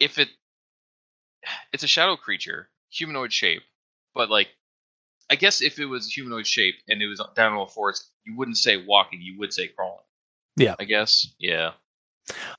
if 0.00 0.18
it, 0.18 0.28
it's 1.72 1.82
a 1.82 1.88
shadow 1.88 2.16
creature, 2.16 2.68
humanoid 2.90 3.32
shape, 3.32 3.62
but 4.14 4.30
like, 4.30 4.48
I 5.30 5.36
guess 5.36 5.62
if 5.62 5.78
it 5.78 5.86
was 5.86 6.12
humanoid 6.12 6.46
shape 6.46 6.74
and 6.88 7.00
it 7.00 7.06
was 7.06 7.20
down 7.36 7.52
on 7.52 7.58
all 7.58 7.66
fours, 7.68 8.10
you 8.24 8.36
wouldn't 8.36 8.58
say 8.58 8.76
walking, 8.84 9.20
you 9.22 9.38
would 9.38 9.52
say 9.52 9.68
crawling. 9.68 10.04
Yeah. 10.56 10.74
I 10.78 10.84
guess. 10.84 11.26
Yeah. 11.38 11.70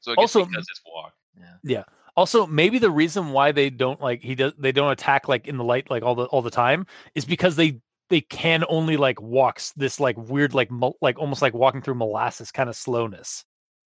So 0.02 0.12
I 0.12 0.16
guess 0.16 0.36
Also- 0.36 0.46
because 0.46 0.66
it's 0.70 0.82
walk. 0.86 1.14
yeah 1.38 1.54
Yeah. 1.64 1.84
Also, 2.16 2.46
maybe 2.46 2.78
the 2.78 2.92
reason 2.92 3.32
why 3.32 3.52
they 3.52 3.70
don't 3.72 4.00
like 4.00 4.22
he 4.22 4.36
does 4.36 4.54
they 4.58 4.72
don't 4.72 4.92
attack 4.92 5.28
like 5.28 5.48
in 5.48 5.58
the 5.58 5.64
light 5.64 5.90
like 5.90 6.04
all 6.04 6.14
the 6.16 6.26
all 6.26 6.44
the 6.44 6.52
time 6.52 6.86
is 7.16 7.26
because 7.26 7.56
they 7.56 7.80
they 8.10 8.22
can 8.22 8.64
only 8.70 8.98
like 8.98 9.20
walks 9.22 9.72
this 9.76 10.00
like 10.00 10.16
weird 10.18 10.54
like 10.54 10.70
mol- 10.70 10.98
like 11.02 11.18
almost 11.18 11.42
like 11.42 11.56
walking 11.56 11.82
through 11.82 11.96
molasses 11.96 12.52
kind 12.52 12.70
of 12.70 12.76
slowness. 12.76 13.46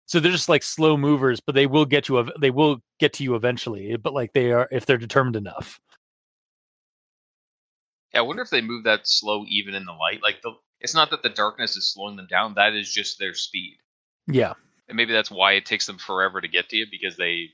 So 0.07 0.19
they're 0.19 0.32
just 0.32 0.49
like 0.49 0.63
slow 0.63 0.97
movers, 0.97 1.39
but 1.39 1.53
they 1.55 1.67
will 1.67 1.86
get 1.86 2.09
you. 2.09 2.19
ev- 2.19 2.32
They 2.39 2.51
will 2.51 2.78
get 2.99 3.13
to 3.13 3.23
you 3.23 3.36
eventually. 3.36 3.95
But 3.97 4.13
like 4.13 4.34
they 4.34 4.51
are 4.51 4.67
if 4.71 4.86
they're 4.88 4.97
determined 4.97 5.36
enough. 5.36 5.80
Yeah, 8.11 8.21
I 8.21 8.23
wonder 8.23 8.41
if 8.41 8.49
they 8.49 8.61
move 8.61 8.86
that 8.86 9.07
slow 9.07 9.45
even 9.47 9.76
in 9.76 9.86
the 9.86 9.93
light. 9.93 10.23
Like 10.23 10.41
the, 10.41 10.57
it's 10.80 10.95
not 10.95 11.11
that 11.11 11.21
the 11.21 11.30
darkness 11.30 11.76
is 11.78 11.93
slowing 11.93 12.15
them 12.15 12.26
down. 12.26 12.55
That 12.55 12.73
is 12.73 12.91
just 12.91 13.19
their 13.19 13.36
speed, 13.36 13.78
Yeah, 14.28 14.53
and 14.88 14.97
maybe 14.97 15.13
that's 15.13 15.32
why 15.32 15.53
it 15.53 15.65
takes 15.65 15.86
them 15.86 15.97
forever 15.97 16.41
to 16.41 16.47
get 16.47 16.69
to 16.69 16.78
you 16.78 16.86
because 16.89 17.17
they 17.17 17.49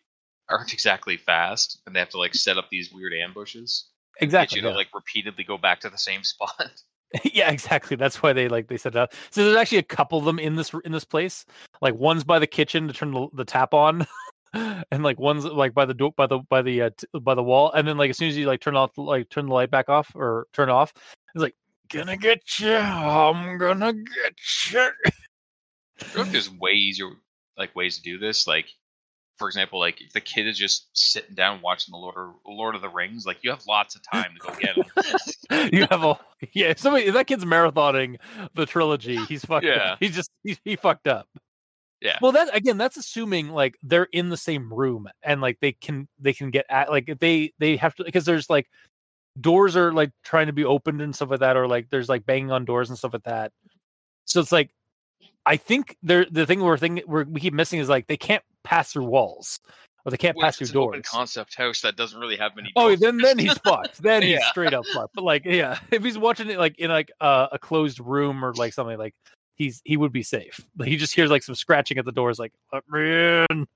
aren't 0.52 0.74
exactly 0.74 1.18
fast 1.18 1.82
and 1.86 1.96
they 1.96 2.00
have 2.00 2.10
to 2.10 2.18
like 2.18 2.36
set 2.36 2.58
up 2.58 2.70
these 2.70 2.92
weird 2.92 3.14
ambushes. 3.14 3.90
exactly. 4.20 4.58
Get 4.58 4.66
you 4.66 4.72
to 4.72 4.76
like 4.76 4.90
repeatedly 4.94 5.44
go 5.44 5.58
back 5.58 5.80
to 5.82 5.90
the 5.90 5.98
same 5.98 6.24
spot. 6.24 6.72
yeah, 7.34 7.52
exactly. 7.52 7.98
That's 7.98 8.24
why 8.24 8.34
they 8.34 8.48
like 8.48 8.68
they 8.68 8.78
set 8.78 8.96
it 8.96 9.00
up. 9.00 9.14
So 9.32 9.44
there's 9.44 9.58
actually 9.58 9.80
a 9.80 9.84
couple 9.84 10.18
of 10.18 10.26
them 10.26 10.40
in 10.40 10.56
this 10.56 10.72
in 10.86 10.92
this 10.92 11.04
place. 11.04 11.46
Like 11.82 11.96
one's 11.96 12.24
by 12.24 12.40
the 12.40 12.48
kitchen 12.48 12.88
to 12.88 12.94
turn 12.94 13.12
the, 13.12 13.28
the 13.34 13.44
tap 13.44 13.74
on, 13.74 14.08
and 14.54 15.04
like 15.04 15.20
one's 15.20 15.44
like 15.44 15.74
by 15.74 15.86
the 15.86 15.94
door 15.94 16.14
by 16.16 16.28
the 16.28 16.40
by 16.50 16.62
the 16.62 16.84
uh, 16.84 16.90
t- 16.96 17.20
by 17.20 17.36
the 17.36 17.44
wall. 17.44 17.72
And 17.74 17.86
then 17.86 17.98
like 17.98 18.12
as 18.12 18.18
soon 18.18 18.30
as 18.30 18.38
you 18.38 18.46
like 18.46 18.62
turn 18.62 18.78
off 18.78 18.98
like 18.98 19.30
turn 19.30 19.48
the 19.48 19.54
light 19.54 19.72
back 19.72 19.90
off 19.90 20.12
or 20.16 20.48
turn 20.54 20.70
off, 20.70 20.94
it's 21.36 21.42
like 21.42 21.56
gonna 21.90 22.16
get 22.16 22.60
you. 22.60 22.76
I'm 22.76 23.58
gonna 23.58 23.92
get 23.92 24.72
you. 24.72 24.80
I 24.80 24.92
don't 26.00 26.16
know 26.16 26.22
if 26.22 26.32
there's 26.32 26.50
way 26.50 26.72
easier 26.72 27.10
like 27.58 27.76
ways 27.76 27.98
to 27.98 28.02
do 28.02 28.18
this. 28.18 28.48
Like, 28.48 28.68
for 29.42 29.48
example, 29.48 29.80
like 29.80 30.00
if 30.02 30.14
the 30.14 30.22
kid 30.22 30.48
is 30.48 30.56
just 30.56 30.88
sitting 30.94 31.34
down 31.34 31.62
watching 31.64 31.92
the 31.92 31.98
Lord 31.98 32.16
of, 32.16 32.36
Lord 32.46 32.76
of 32.76 32.84
the 32.84 32.90
Rings, 32.90 33.26
like 33.26 33.40
you 33.42 33.50
have 33.50 33.66
lots 33.68 33.96
of 33.96 34.04
time 34.04 34.36
to 34.36 34.40
go 34.40 34.54
get 34.60 34.76
him. 34.76 35.70
you 35.74 35.88
have 35.90 36.04
a 36.04 36.20
yeah. 36.54 36.68
If 36.68 36.80
somebody 36.80 37.06
if 37.06 37.16
that 37.16 37.26
kid's 37.26 37.44
marathoning 37.44 38.20
the 38.54 38.68
trilogy, 38.68 39.16
he's 39.26 39.44
fucked. 39.44 39.66
Yeah. 39.66 39.94
Up. 39.94 39.98
He's 40.00 40.14
just 40.14 40.30
he, 40.44 40.60
he 40.64 40.76
fucked 40.76 41.08
up. 41.08 41.28
Yeah. 42.02 42.20
Well, 42.22 42.34
that 42.34 42.56
again, 42.56 42.78
that's 42.78 42.98
assuming 42.98 43.50
like 43.50 43.80
they're 43.82 44.10
in 44.12 44.30
the 44.30 44.38
same 44.38 44.72
room 44.72 45.08
and 45.24 45.42
like 45.42 45.58
they 45.60 45.72
can 45.72 46.08
they 46.20 46.34
can 46.34 46.52
get 46.52 46.68
at 46.70 46.92
like 46.92 47.18
they 47.20 47.52
they 47.58 47.78
have 47.78 47.96
to 47.96 48.04
because 48.04 48.26
there's 48.26 48.48
like 48.48 48.68
doors 49.40 49.76
are 49.76 49.92
like 49.92 50.12
trying 50.24 50.46
to 50.48 50.54
be 50.54 50.66
opened 50.66 51.02
and 51.02 51.16
stuff 51.16 51.32
like 51.32 51.40
that, 51.40 51.58
or 51.58 51.68
like 51.68 51.90
there's 51.90 52.10
like 52.10 52.28
banging 52.28 52.52
on 52.52 52.64
doors 52.64 52.90
and 52.90 52.98
stuff 53.00 53.14
like 53.14 53.24
that. 53.24 53.52
So 54.26 54.40
it's 54.40 54.52
like 54.52 54.70
I 55.48 55.58
think 55.58 55.98
they're 56.04 56.28
the 56.30 56.46
thing 56.46 56.62
we're 56.62 56.78
thinking 56.78 57.04
we're, 57.08 57.24
we 57.24 57.42
keep 57.42 57.56
missing 57.56 57.80
is 57.80 57.90
like 57.90 58.06
they 58.06 58.18
can't 58.18 58.44
pass 58.64 58.94
through 58.94 59.06
walls 59.06 59.60
or 60.06 60.12
they 60.12 60.18
can't 60.18 60.36
Well, 60.36 60.46
pass 60.46 60.58
through 60.58 60.66
it's 60.66 60.72
an 60.74 60.78
open 60.80 60.92
doors. 61.00 61.08
concept 61.08 61.56
house 61.56 61.82
that 61.82 61.96
doesn't 61.96 62.20
really 62.20 62.38
have 62.38 62.56
many. 62.56 62.72
Oh, 62.76 62.96
then 62.96 63.18
then 63.18 63.38
he's 63.38 63.58
fucked. 63.60 63.98
Then 64.02 64.24
he's 64.24 64.44
straight 64.48 64.74
up 64.74 64.86
fucked. 64.88 65.14
But 65.14 65.24
like, 65.24 65.46
yeah, 65.46 65.80
if 65.92 66.04
he's 66.04 66.18
watching 66.18 66.50
it 66.50 66.58
like 66.58 66.80
in 66.80 66.90
like 66.90 67.12
uh, 67.22 67.48
a 67.52 67.60
closed 67.60 68.00
room 68.00 68.44
or 68.44 68.54
like 68.54 68.74
something 68.74 68.98
like 68.98 69.14
he's 69.56 69.82
he 69.86 69.98
would 69.98 70.12
be 70.12 70.24
safe. 70.24 70.60
Like, 70.78 70.90
he 70.90 70.98
just 70.98 71.14
hears 71.14 71.30
like 71.30 71.44
some 71.44 71.56
scratching 71.56 71.98
at 72.00 72.06
the 72.06 72.12
doors, 72.12 72.40
like 72.40 72.54
"Let 72.74 72.84
me 72.90 73.46
in." 73.50 73.68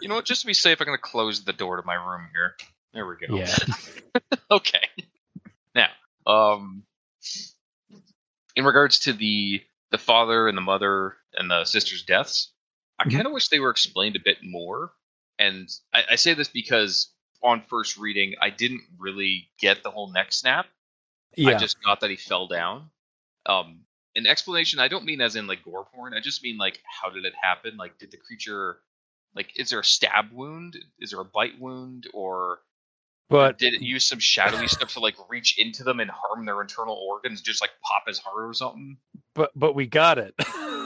You 0.00 0.08
know 0.08 0.16
what? 0.16 0.24
Just 0.24 0.40
to 0.40 0.46
be 0.46 0.54
safe, 0.54 0.80
I'm 0.80 0.86
going 0.86 0.98
to 0.98 1.02
close 1.02 1.44
the 1.44 1.52
door 1.52 1.76
to 1.76 1.82
my 1.86 1.94
room 1.94 2.26
here. 2.32 2.56
There 2.92 3.06
we 3.06 3.14
go. 3.24 3.36
Yeah. 3.36 3.54
okay. 4.50 4.88
Now, 5.74 5.90
um, 6.26 6.82
in 8.56 8.64
regards 8.64 8.98
to 9.00 9.12
the 9.12 9.62
the 9.90 9.98
father 9.98 10.48
and 10.48 10.56
the 10.56 10.62
mother 10.62 11.16
and 11.34 11.50
the 11.50 11.64
sister's 11.64 12.02
deaths, 12.02 12.52
I 13.00 13.04
Mhm. 13.06 13.12
kind 13.12 13.26
of 13.26 13.32
wish 13.32 13.48
they 13.48 13.60
were 13.60 13.70
explained 13.70 14.16
a 14.16 14.20
bit 14.20 14.38
more. 14.44 14.94
And 15.38 15.68
I, 15.94 16.04
I 16.12 16.16
say 16.16 16.34
this 16.34 16.48
because 16.48 17.12
on 17.42 17.62
first 17.62 17.96
reading, 17.96 18.34
I 18.40 18.50
didn't 18.50 18.82
really 18.98 19.50
get 19.58 19.82
the 19.82 19.90
whole 19.90 20.12
neck 20.12 20.32
snap. 20.32 20.66
Yeah, 21.36 21.56
I 21.56 21.58
just 21.58 21.82
got 21.82 22.00
that 22.00 22.10
he 22.10 22.16
fell 22.16 22.46
down. 22.46 22.90
Um, 23.46 23.86
an 24.16 24.26
explanation. 24.26 24.80
I 24.80 24.88
don't 24.88 25.04
mean 25.06 25.20
as 25.20 25.36
in 25.36 25.46
like 25.46 25.64
gore 25.64 25.86
porn. 25.86 26.14
I 26.14 26.20
just 26.20 26.42
mean 26.42 26.58
like 26.58 26.82
how 26.84 27.10
did 27.10 27.24
it 27.24 27.34
happen? 27.40 27.76
Like 27.78 27.98
did 27.98 28.10
the 28.10 28.18
creature, 28.18 28.82
like, 29.34 29.58
is 29.58 29.70
there 29.70 29.80
a 29.80 29.84
stab 29.84 30.32
wound? 30.32 30.76
Is 30.98 31.12
there 31.12 31.20
a 31.20 31.24
bite 31.24 31.58
wound? 31.60 32.08
Or 32.12 32.60
but 33.30 33.58
did 33.58 33.74
it 33.74 33.82
use 33.82 34.06
some 34.06 34.18
shadowy 34.18 34.68
stuff 34.68 34.92
to 34.94 35.00
like 35.00 35.14
reach 35.28 35.58
into 35.58 35.82
them 35.84 36.00
and 36.00 36.10
harm 36.10 36.44
their 36.44 36.60
internal 36.60 36.94
organs, 36.94 37.40
just 37.40 37.60
like 37.60 37.70
pop 37.82 38.02
his 38.06 38.18
heart 38.18 38.44
or 38.48 38.52
something? 38.54 38.96
but 39.34 39.50
but 39.54 39.74
we 39.74 39.86
got 39.86 40.18
it. 40.18 40.34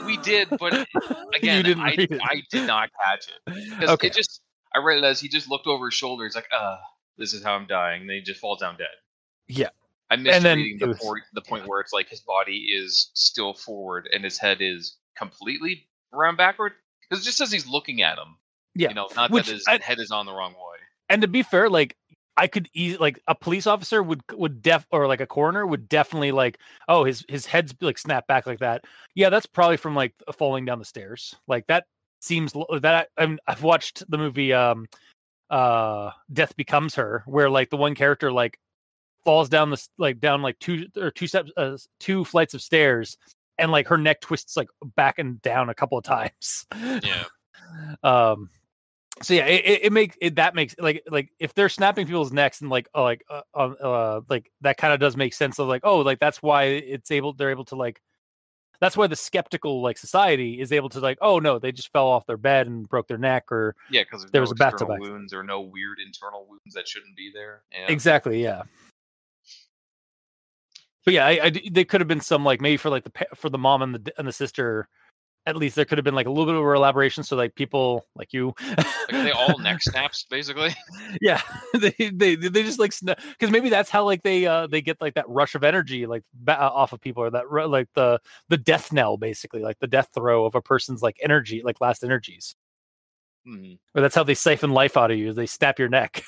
We 0.05 0.17
did, 0.17 0.49
but 0.59 0.73
again, 1.35 1.79
I. 1.79 2.07
I 2.21 2.41
did 2.51 2.67
not 2.67 2.89
catch 3.03 3.27
it 3.27 3.53
because 3.79 3.89
Okay. 3.89 4.07
it 4.07 4.13
just 4.13 4.41
I 4.75 4.79
read 4.79 4.99
it 4.99 5.03
as 5.03 5.19
he 5.19 5.27
just 5.27 5.49
looked 5.49 5.67
over 5.67 5.85
his 5.87 5.93
shoulder. 5.95 6.23
He's 6.25 6.35
like, 6.35 6.47
"Uh, 6.55 6.77
this 7.17 7.33
is 7.33 7.43
how 7.43 7.53
I'm 7.55 7.65
dying." 7.65 8.01
And 8.01 8.09
then 8.09 8.17
he 8.17 8.21
just 8.21 8.39
falls 8.39 8.59
down 8.59 8.77
dead. 8.77 8.87
Yeah, 9.47 9.69
I 10.11 10.15
missed 10.17 10.43
then 10.43 10.57
reading 10.57 10.77
the, 10.79 10.87
was- 10.89 10.99
por- 10.99 11.21
the 11.33 11.41
point 11.41 11.67
where 11.67 11.79
it's 11.81 11.91
like 11.93 12.07
his 12.09 12.19
body 12.21 12.67
is 12.75 13.09
still 13.15 13.53
forward 13.55 14.07
and 14.13 14.23
his 14.23 14.37
head 14.37 14.57
is 14.61 14.97
completely 15.17 15.87
around 16.13 16.37
backward. 16.37 16.73
Because 17.09 17.23
it 17.23 17.25
just 17.25 17.37
says 17.37 17.51
he's 17.51 17.67
looking 17.67 18.01
at 18.01 18.17
him. 18.17 18.37
Yeah, 18.75 18.89
You 18.89 18.95
know, 18.95 19.07
not 19.15 19.31
Which 19.31 19.45
that 19.47 19.53
his 19.53 19.65
I- 19.67 19.79
head 19.81 19.99
is 19.99 20.11
on 20.11 20.25
the 20.25 20.33
wrong 20.33 20.53
way. 20.53 20.79
and 21.09 21.21
to 21.21 21.27
be 21.27 21.41
fair, 21.43 21.69
like 21.69 21.95
I 22.37 22.47
could 22.47 22.69
easily 22.73 22.97
like 22.97 23.19
a 23.27 23.35
police 23.35 23.67
officer 23.67 24.03
would 24.03 24.21
would 24.33 24.61
def 24.61 24.85
or 24.91 25.07
like 25.07 25.21
a 25.21 25.27
coroner 25.27 25.65
would 25.65 25.87
definitely 25.87 26.31
like 26.31 26.59
oh 26.87 27.03
his 27.03 27.23
his 27.29 27.45
head's 27.45 27.73
like 27.81 27.97
snap 27.97 28.27
back 28.27 28.45
like 28.45 28.59
that. 28.59 28.85
Yeah, 29.15 29.29
that's 29.29 29.45
probably 29.45 29.77
from 29.77 29.95
like 29.95 30.13
falling 30.37 30.65
down 30.65 30.79
the 30.79 30.85
stairs. 30.85 31.35
Like 31.47 31.67
that 31.67 31.85
seems 32.21 32.53
that 32.53 33.07
I, 33.17 33.23
I'm, 33.23 33.39
I've 33.47 33.63
watched 33.63 34.03
the 34.09 34.17
movie 34.17 34.53
um 34.53 34.87
uh 35.49 36.11
Death 36.31 36.55
Becomes 36.57 36.95
Her 36.95 37.23
where 37.25 37.49
like 37.49 37.69
the 37.69 37.77
one 37.77 37.95
character 37.95 38.31
like 38.31 38.59
falls 39.23 39.49
down 39.49 39.69
the 39.69 39.87
like 39.97 40.19
down 40.19 40.41
like 40.41 40.59
two 40.59 40.87
or 40.97 41.11
two 41.11 41.27
steps 41.27 41.51
uh, 41.57 41.77
two 41.99 42.25
flights 42.25 42.53
of 42.53 42.61
stairs 42.61 43.17
and 43.57 43.71
like 43.71 43.87
her 43.87 43.97
neck 43.97 44.21
twists 44.21 44.57
like 44.57 44.67
back 44.95 45.19
and 45.19 45.41
down 45.41 45.69
a 45.69 45.73
couple 45.73 45.97
of 45.97 46.03
times. 46.03 46.65
Yeah. 46.73 47.25
um 48.03 48.49
so 49.21 49.33
yeah 49.33 49.45
it, 49.45 49.65
it, 49.65 49.85
it 49.85 49.93
makes 49.93 50.17
it 50.21 50.35
that 50.35 50.55
makes 50.55 50.75
like 50.77 51.03
like 51.09 51.29
if 51.39 51.53
they're 51.53 51.69
snapping 51.69 52.05
people's 52.05 52.33
necks 52.33 52.61
and 52.61 52.69
like 52.69 52.87
uh, 52.93 53.01
like 53.01 53.23
uh, 53.29 53.41
uh, 53.53 53.69
uh 53.81 54.21
like 54.29 54.51
that 54.61 54.77
kind 54.77 54.93
of 54.93 54.99
does 54.99 55.15
make 55.15 55.33
sense 55.33 55.57
of 55.59 55.67
like 55.67 55.81
oh 55.83 55.99
like 55.99 56.19
that's 56.19 56.41
why 56.41 56.63
it's 56.65 57.11
able 57.11 57.33
they're 57.33 57.51
able 57.51 57.65
to 57.65 57.75
like 57.75 58.01
that's 58.81 58.97
why 58.97 59.07
the 59.07 59.15
skeptical 59.15 59.81
like 59.81 59.97
society 59.97 60.59
is 60.59 60.71
able 60.71 60.89
to 60.89 60.99
like 60.99 61.17
oh 61.21 61.39
no 61.39 61.59
they 61.59 61.71
just 61.71 61.91
fell 61.93 62.07
off 62.07 62.25
their 62.25 62.37
bed 62.37 62.67
and 62.67 62.89
broke 62.89 63.07
their 63.07 63.17
neck 63.17 63.51
or 63.51 63.75
Yeah, 63.89 64.03
because 64.03 64.23
There 64.23 64.31
there 64.33 64.41
was 64.41 64.51
a 64.51 64.55
no 64.55 64.59
bathtub 64.59 64.89
wounds 64.99 65.33
or 65.33 65.43
no 65.43 65.61
weird 65.61 65.99
internal 66.05 66.45
wounds 66.47 66.73
that 66.73 66.87
shouldn't 66.87 67.15
be 67.15 67.31
there. 67.33 67.61
Yeah. 67.71 67.87
exactly 67.87 68.43
yeah 68.43 68.63
but 71.05 71.13
yeah 71.13 71.25
I, 71.25 71.39
I 71.45 71.49
they 71.71 71.85
could 71.85 72.01
have 72.01 72.07
been 72.07 72.21
some 72.21 72.43
like 72.43 72.59
maybe 72.59 72.77
for 72.77 72.89
like 72.89 73.05
the 73.05 73.27
for 73.35 73.49
the 73.49 73.57
mom 73.57 73.81
and 73.81 73.95
the 73.95 74.13
and 74.17 74.27
the 74.27 74.33
sister 74.33 74.89
at 75.47 75.55
least 75.55 75.75
there 75.75 75.85
could 75.85 75.97
have 75.97 76.05
been 76.05 76.15
like 76.15 76.25
a 76.25 76.29
little 76.29 76.45
bit 76.45 76.55
of 76.55 76.75
elaboration 76.75 77.23
so 77.23 77.35
like 77.35 77.53
people 77.55 78.05
like 78.15 78.33
you 78.33 78.53
Like, 78.77 78.85
they 79.09 79.31
all 79.31 79.57
neck 79.59 79.81
snaps, 79.81 80.25
basically? 80.29 80.73
yeah 81.21 81.41
they 81.73 81.93
they 82.13 82.35
they 82.35 82.63
just 82.63 82.79
like 82.79 82.93
because 82.99 83.51
maybe 83.51 83.69
that's 83.69 83.89
how 83.89 84.03
like 84.03 84.23
they 84.23 84.45
uh 84.45 84.67
they 84.67 84.81
get 84.81 84.99
like 85.01 85.13
that 85.15 85.29
rush 85.29 85.53
of 85.55 85.63
energy 85.63 86.05
like 86.07 86.23
uh, 86.47 86.51
off 86.53 86.93
of 86.93 87.01
people 87.01 87.23
or 87.23 87.29
that 87.29 87.51
like 87.69 87.89
the 87.93 88.19
the 88.49 88.57
death 88.57 88.91
knell 88.91 89.17
basically 89.17 89.61
like 89.61 89.77
the 89.79 89.87
death 89.87 90.09
throw 90.13 90.45
of 90.45 90.55
a 90.55 90.61
person's 90.61 91.01
like 91.01 91.17
energy 91.21 91.61
like 91.63 91.79
last 91.81 92.03
energies 92.03 92.55
Hmm. 93.45 93.73
or 93.93 94.01
that's 94.01 94.15
how 94.15 94.23
they 94.23 94.33
siphon 94.33 94.71
life 94.71 94.97
out 94.97 95.11
of 95.11 95.17
you 95.19 95.31
they 95.31 95.45
snap 95.45 95.77
your 95.77 95.89
neck 95.89 96.23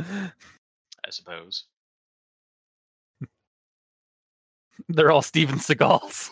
I 0.00 1.10
suppose. 1.10 1.66
they're 4.88 5.10
all 5.12 5.22
steven 5.22 5.58
seagals 5.58 6.30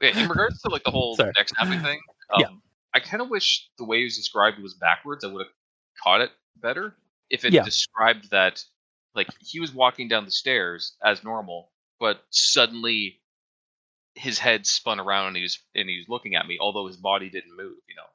In 0.00 0.28
regards 0.28 0.60
to 0.62 0.68
like 0.68 0.84
the 0.84 0.90
whole 0.90 1.16
Sorry. 1.16 1.32
neck 1.36 1.48
snapping 1.48 1.80
thing, 1.82 2.00
um, 2.34 2.40
Yeah. 2.40 2.48
I 2.94 3.00
kind 3.00 3.22
of 3.22 3.28
wish 3.28 3.68
the 3.78 3.84
way 3.84 4.00
it 4.00 4.04
was 4.04 4.16
described 4.16 4.58
was 4.58 4.74
backwards. 4.74 5.24
I 5.24 5.28
would 5.28 5.46
have 5.46 5.52
caught 6.02 6.20
it 6.20 6.30
better 6.56 6.96
if 7.30 7.44
it 7.44 7.52
Yeah. 7.52 7.62
described 7.64 8.30
that 8.30 8.62
like 9.14 9.28
he 9.40 9.58
was 9.60 9.72
walking 9.72 10.08
down 10.08 10.24
the 10.26 10.30
stairs 10.30 10.96
as 11.02 11.24
normal, 11.24 11.72
but 11.98 12.24
suddenly 12.30 13.20
his 14.14 14.38
head 14.38 14.66
spun 14.66 15.00
around 15.00 15.28
and 15.28 15.36
he 15.36 15.42
was 15.42 15.58
and 15.74 15.88
he 15.88 15.96
was 15.98 16.08
looking 16.08 16.34
at 16.34 16.46
me, 16.46 16.58
although 16.60 16.86
his 16.86 16.96
body 16.98 17.30
didn't 17.30 17.56
move. 17.56 17.76
You 17.88 17.96
know, 17.96 18.06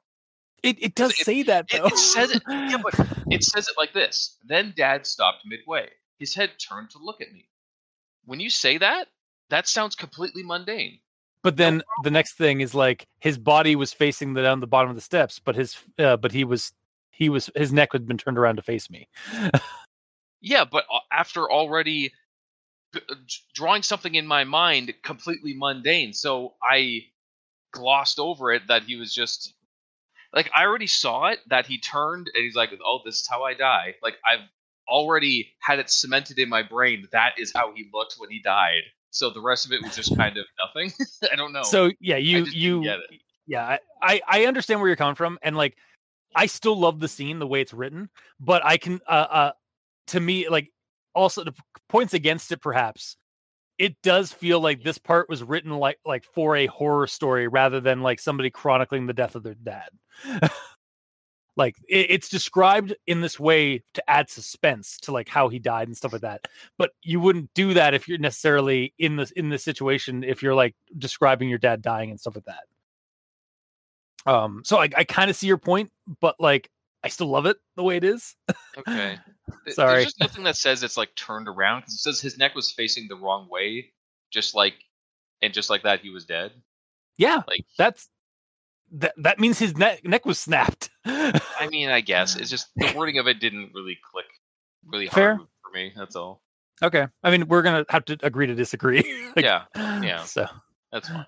it, 0.62 0.76
it 0.80 0.94
does 0.94 1.12
It- 1.18 1.24
say 1.26 1.42
that 1.44 1.66
it, 1.72 1.78
though 1.78 1.86
it 1.88 1.98
says 1.98 2.30
it. 2.30 2.42
Yeah, 2.48 2.78
but 2.82 2.94
it 3.30 3.42
says 3.42 3.66
it 3.68 3.74
like 3.76 3.92
this. 3.92 4.38
Then 4.44 4.72
Dad 4.76 5.06
stopped 5.06 5.44
midway. 5.44 5.90
His 6.18 6.34
head 6.34 6.52
turned 6.60 6.90
to 6.90 6.98
look 6.98 7.20
at 7.20 7.32
me. 7.32 7.48
When 8.24 8.38
you 8.38 8.50
say 8.50 8.78
that, 8.78 9.08
that 9.52 9.68
sounds 9.68 9.94
completely 9.94 10.42
mundane. 10.42 10.98
but 11.42 11.56
then 11.56 11.82
the 12.02 12.10
next 12.10 12.34
thing 12.34 12.60
is 12.60 12.74
like 12.74 13.06
his 13.20 13.38
body 13.38 13.76
was 13.76 13.92
facing 13.92 14.34
the 14.34 14.42
down 14.42 14.60
the 14.60 14.66
bottom 14.66 14.90
of 14.90 14.96
the 14.96 15.02
steps 15.02 15.38
but 15.38 15.54
his 15.54 15.76
uh, 15.98 16.16
but 16.16 16.32
he 16.32 16.44
was 16.44 16.72
he 17.10 17.28
was 17.28 17.50
his 17.54 17.72
neck 17.72 17.90
had 17.92 18.06
been 18.06 18.18
turned 18.18 18.38
around 18.38 18.56
to 18.56 18.62
face 18.62 18.90
me 18.90 19.08
Yeah, 20.42 20.64
but 20.64 20.84
after 21.12 21.50
already 21.50 22.12
uh, 22.94 23.14
drawing 23.54 23.82
something 23.82 24.16
in 24.16 24.26
my 24.26 24.42
mind 24.44 24.92
completely 25.04 25.54
mundane, 25.54 26.12
so 26.12 26.54
I 26.62 27.04
glossed 27.72 28.18
over 28.18 28.52
it 28.52 28.62
that 28.68 28.82
he 28.82 28.96
was 28.96 29.14
just 29.14 29.54
like 30.34 30.50
I 30.54 30.64
already 30.64 30.88
saw 30.88 31.28
it 31.28 31.38
that 31.48 31.66
he 31.66 31.78
turned 31.78 32.28
and 32.34 32.44
he's 32.44 32.56
like, 32.56 32.70
"Oh, 32.84 33.00
this 33.04 33.20
is 33.20 33.28
how 33.28 33.44
I 33.44 33.54
die." 33.54 33.94
Like 34.02 34.16
I've 34.26 34.46
already 34.88 35.52
had 35.60 35.78
it 35.78 35.90
cemented 35.90 36.38
in 36.40 36.48
my 36.48 36.62
brain 36.62 37.06
that 37.12 37.34
is 37.38 37.52
how 37.54 37.72
he 37.72 37.88
looked 37.94 38.16
when 38.18 38.30
he 38.30 38.40
died. 38.42 38.82
So 39.12 39.30
the 39.30 39.40
rest 39.40 39.66
of 39.66 39.72
it 39.72 39.82
was 39.82 39.94
just 39.94 40.16
kind 40.16 40.36
of 40.36 40.46
nothing. 40.58 40.92
I 41.32 41.36
don't 41.36 41.52
know. 41.52 41.62
So 41.62 41.90
yeah, 42.00 42.16
you 42.16 42.44
you 42.44 42.82
get 42.82 42.98
it. 42.98 43.20
yeah, 43.46 43.64
I- 43.64 43.78
I 44.02 44.20
I 44.26 44.44
understand 44.46 44.80
where 44.80 44.88
you're 44.88 44.96
coming 44.96 45.14
from, 45.14 45.38
and 45.42 45.56
like 45.56 45.76
I 46.34 46.46
still 46.46 46.76
love 46.78 46.98
the 46.98 47.08
scene 47.08 47.38
the 47.38 47.46
way 47.46 47.60
it's 47.60 47.72
written, 47.72 48.10
but 48.40 48.64
I 48.64 48.76
can 48.78 49.00
uh 49.06 49.26
uh 49.30 49.52
to 50.08 50.20
me 50.20 50.48
like 50.48 50.72
also 51.14 51.44
the 51.44 51.54
points 51.88 52.14
against 52.14 52.50
it 52.52 52.60
perhaps 52.60 53.16
it 53.78 54.00
does 54.02 54.32
feel 54.32 54.60
like 54.60 54.82
this 54.82 54.98
part 54.98 55.28
was 55.28 55.42
written 55.42 55.70
like 55.72 55.98
like 56.04 56.24
for 56.24 56.56
a 56.56 56.66
horror 56.66 57.06
story 57.06 57.48
rather 57.48 57.80
than 57.80 58.00
like 58.02 58.18
somebody 58.20 58.50
chronicling 58.50 59.06
the 59.06 59.12
death 59.12 59.34
of 59.34 59.42
their 59.42 59.54
dad. 59.54 59.88
like 61.56 61.76
it, 61.88 62.06
it's 62.10 62.28
described 62.28 62.94
in 63.06 63.20
this 63.20 63.38
way 63.38 63.82
to 63.94 64.10
add 64.10 64.30
suspense 64.30 64.98
to 64.98 65.12
like 65.12 65.28
how 65.28 65.48
he 65.48 65.58
died 65.58 65.88
and 65.88 65.96
stuff 65.96 66.12
like 66.12 66.22
that 66.22 66.46
but 66.78 66.90
you 67.02 67.20
wouldn't 67.20 67.52
do 67.54 67.74
that 67.74 67.94
if 67.94 68.08
you're 68.08 68.18
necessarily 68.18 68.94
in 68.98 69.16
this 69.16 69.30
in 69.32 69.48
this 69.48 69.64
situation 69.64 70.24
if 70.24 70.42
you're 70.42 70.54
like 70.54 70.74
describing 70.98 71.48
your 71.48 71.58
dad 71.58 71.82
dying 71.82 72.10
and 72.10 72.20
stuff 72.20 72.34
like 72.34 72.44
that 72.44 74.32
um 74.32 74.62
so 74.64 74.78
i, 74.78 74.88
I 74.96 75.04
kind 75.04 75.30
of 75.30 75.36
see 75.36 75.46
your 75.46 75.58
point 75.58 75.90
but 76.20 76.36
like 76.38 76.70
i 77.02 77.08
still 77.08 77.28
love 77.28 77.46
it 77.46 77.56
the 77.76 77.82
way 77.82 77.96
it 77.96 78.04
is 78.04 78.36
Okay. 78.76 79.18
Sorry. 79.68 79.92
There's 79.92 80.04
just 80.04 80.20
nothing 80.20 80.44
that 80.44 80.56
says 80.56 80.82
it's 80.82 80.96
like 80.96 81.14
turned 81.14 81.48
around 81.48 81.80
because 81.80 81.94
it 81.94 81.98
says 81.98 82.20
his 82.20 82.38
neck 82.38 82.54
was 82.54 82.72
facing 82.72 83.08
the 83.08 83.16
wrong 83.16 83.48
way, 83.50 83.92
just 84.30 84.54
like, 84.54 84.74
and 85.42 85.52
just 85.52 85.70
like 85.70 85.82
that, 85.82 86.00
he 86.00 86.10
was 86.10 86.24
dead. 86.24 86.52
yeah 87.16 87.42
Like, 87.48 87.64
that's 87.76 88.08
that 88.92 89.14
that 89.16 89.38
means 89.40 89.58
his 89.58 89.76
neck 89.76 90.04
neck 90.04 90.24
was 90.26 90.38
snapped 90.38 90.90
I 91.04 91.68
mean, 91.70 91.88
I 91.88 92.00
guess 92.00 92.36
it's 92.36 92.50
just 92.50 92.68
the 92.76 92.92
wording 92.96 93.18
of 93.18 93.26
it 93.26 93.40
didn't 93.40 93.72
really 93.74 93.98
click 94.10 94.26
really 94.86 95.08
Fair. 95.08 95.36
hard 95.36 95.48
for 95.62 95.70
me. 95.74 95.92
That's 95.96 96.14
all. 96.16 96.42
okay 96.82 97.06
i 97.22 97.30
mean 97.30 97.46
we're 97.48 97.62
gonna 97.62 97.84
have 97.88 98.04
to 98.06 98.18
agree 98.22 98.46
to 98.46 98.54
disagree 98.54 99.02
Like, 99.36 99.44
yeah, 99.44 99.64
yeah. 99.76 100.22
so 100.24 100.46
that's 100.92 101.08
fine. 101.08 101.26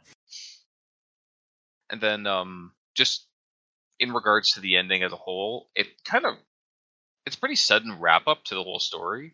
And 1.91 2.01
then, 2.01 2.27
um, 2.27 2.73
just 2.95 3.27
in 4.01 4.13
regards 4.13 4.53
to 4.53 4.61
the 4.61 4.77
ending 4.77 5.03
as 5.03 5.13
a 5.13 5.17
whole, 5.17 5.69
it 5.75 5.87
kind 6.05 6.27
of 6.27 6.35
it's 7.27 7.37
pretty 7.37 7.55
sudden 7.57 7.99
wrap 7.99 8.27
up 8.27 8.45
to 8.45 8.55
the 8.55 8.63
whole 8.63 8.79
story. 8.81 9.33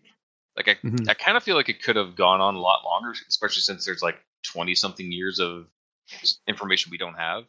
Like 0.57 0.69
I, 0.69 0.75
Mhm. 0.87 1.09
I 1.09 1.15
kind 1.15 1.37
of 1.37 1.43
feel 1.43 1.57
like 1.57 1.69
it 1.69 1.83
could 1.83 1.97
have 1.97 2.15
gone 2.17 2.41
on 2.41 2.55
a 2.55 2.61
lot 2.61 2.85
longer, 2.85 3.13
especially 3.29 3.63
since 3.63 3.85
there's 3.85 4.03
like 4.03 4.21
twenty 4.45 4.75
something 4.75 5.11
years 5.11 5.41
of 5.41 5.67
information 6.47 6.91
we 6.91 6.99
don't 6.99 7.15
have. 7.15 7.45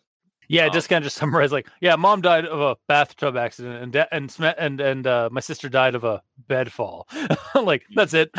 Yeah, 0.47 0.65
Um, 0.65 0.73
just 0.73 0.89
kind 0.89 0.97
of 0.97 1.05
just 1.05 1.17
summarize 1.19 1.51
like, 1.51 1.67
yeah, 1.81 1.95
mom 1.95 2.21
died 2.21 2.45
of 2.45 2.59
a 2.59 2.75
bathtub 2.87 3.37
accident, 3.37 3.81
and 3.83 3.91
da- 3.93 4.07
and 4.11 4.35
and 4.57 4.81
and 4.81 5.07
uh, 5.07 5.29
my 5.31 5.39
sister 5.39 5.69
died 5.69 5.95
of 5.95 6.03
a 6.03 6.21
bed 6.47 6.71
fall. 6.71 7.07
like 7.55 7.83
that's 7.95 8.13
it. 8.13 8.31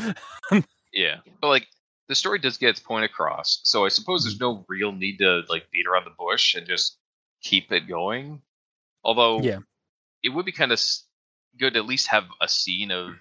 Yeah, 0.92 1.16
but 1.40 1.48
like 1.48 1.68
the 2.08 2.14
story 2.14 2.38
does 2.38 2.58
get 2.58 2.70
its 2.70 2.80
point 2.80 3.04
across, 3.04 3.60
so 3.64 3.84
I 3.84 3.88
suppose 3.88 4.24
there's 4.24 4.40
no 4.40 4.64
real 4.68 4.92
need 4.92 5.18
to 5.18 5.42
like 5.48 5.70
beat 5.70 5.86
around 5.86 6.04
the 6.04 6.10
bush 6.18 6.54
and 6.54 6.66
just 6.66 6.98
keep 7.42 7.72
it 7.72 7.88
going. 7.88 8.42
Although, 9.04 9.40
Yeah. 9.40 9.58
it 10.22 10.28
would 10.28 10.44
be 10.44 10.52
kind 10.52 10.70
of 10.72 10.80
good 11.58 11.72
to 11.74 11.78
at 11.80 11.86
least 11.86 12.06
have 12.08 12.24
a 12.40 12.48
scene 12.48 12.90
of 12.90 13.14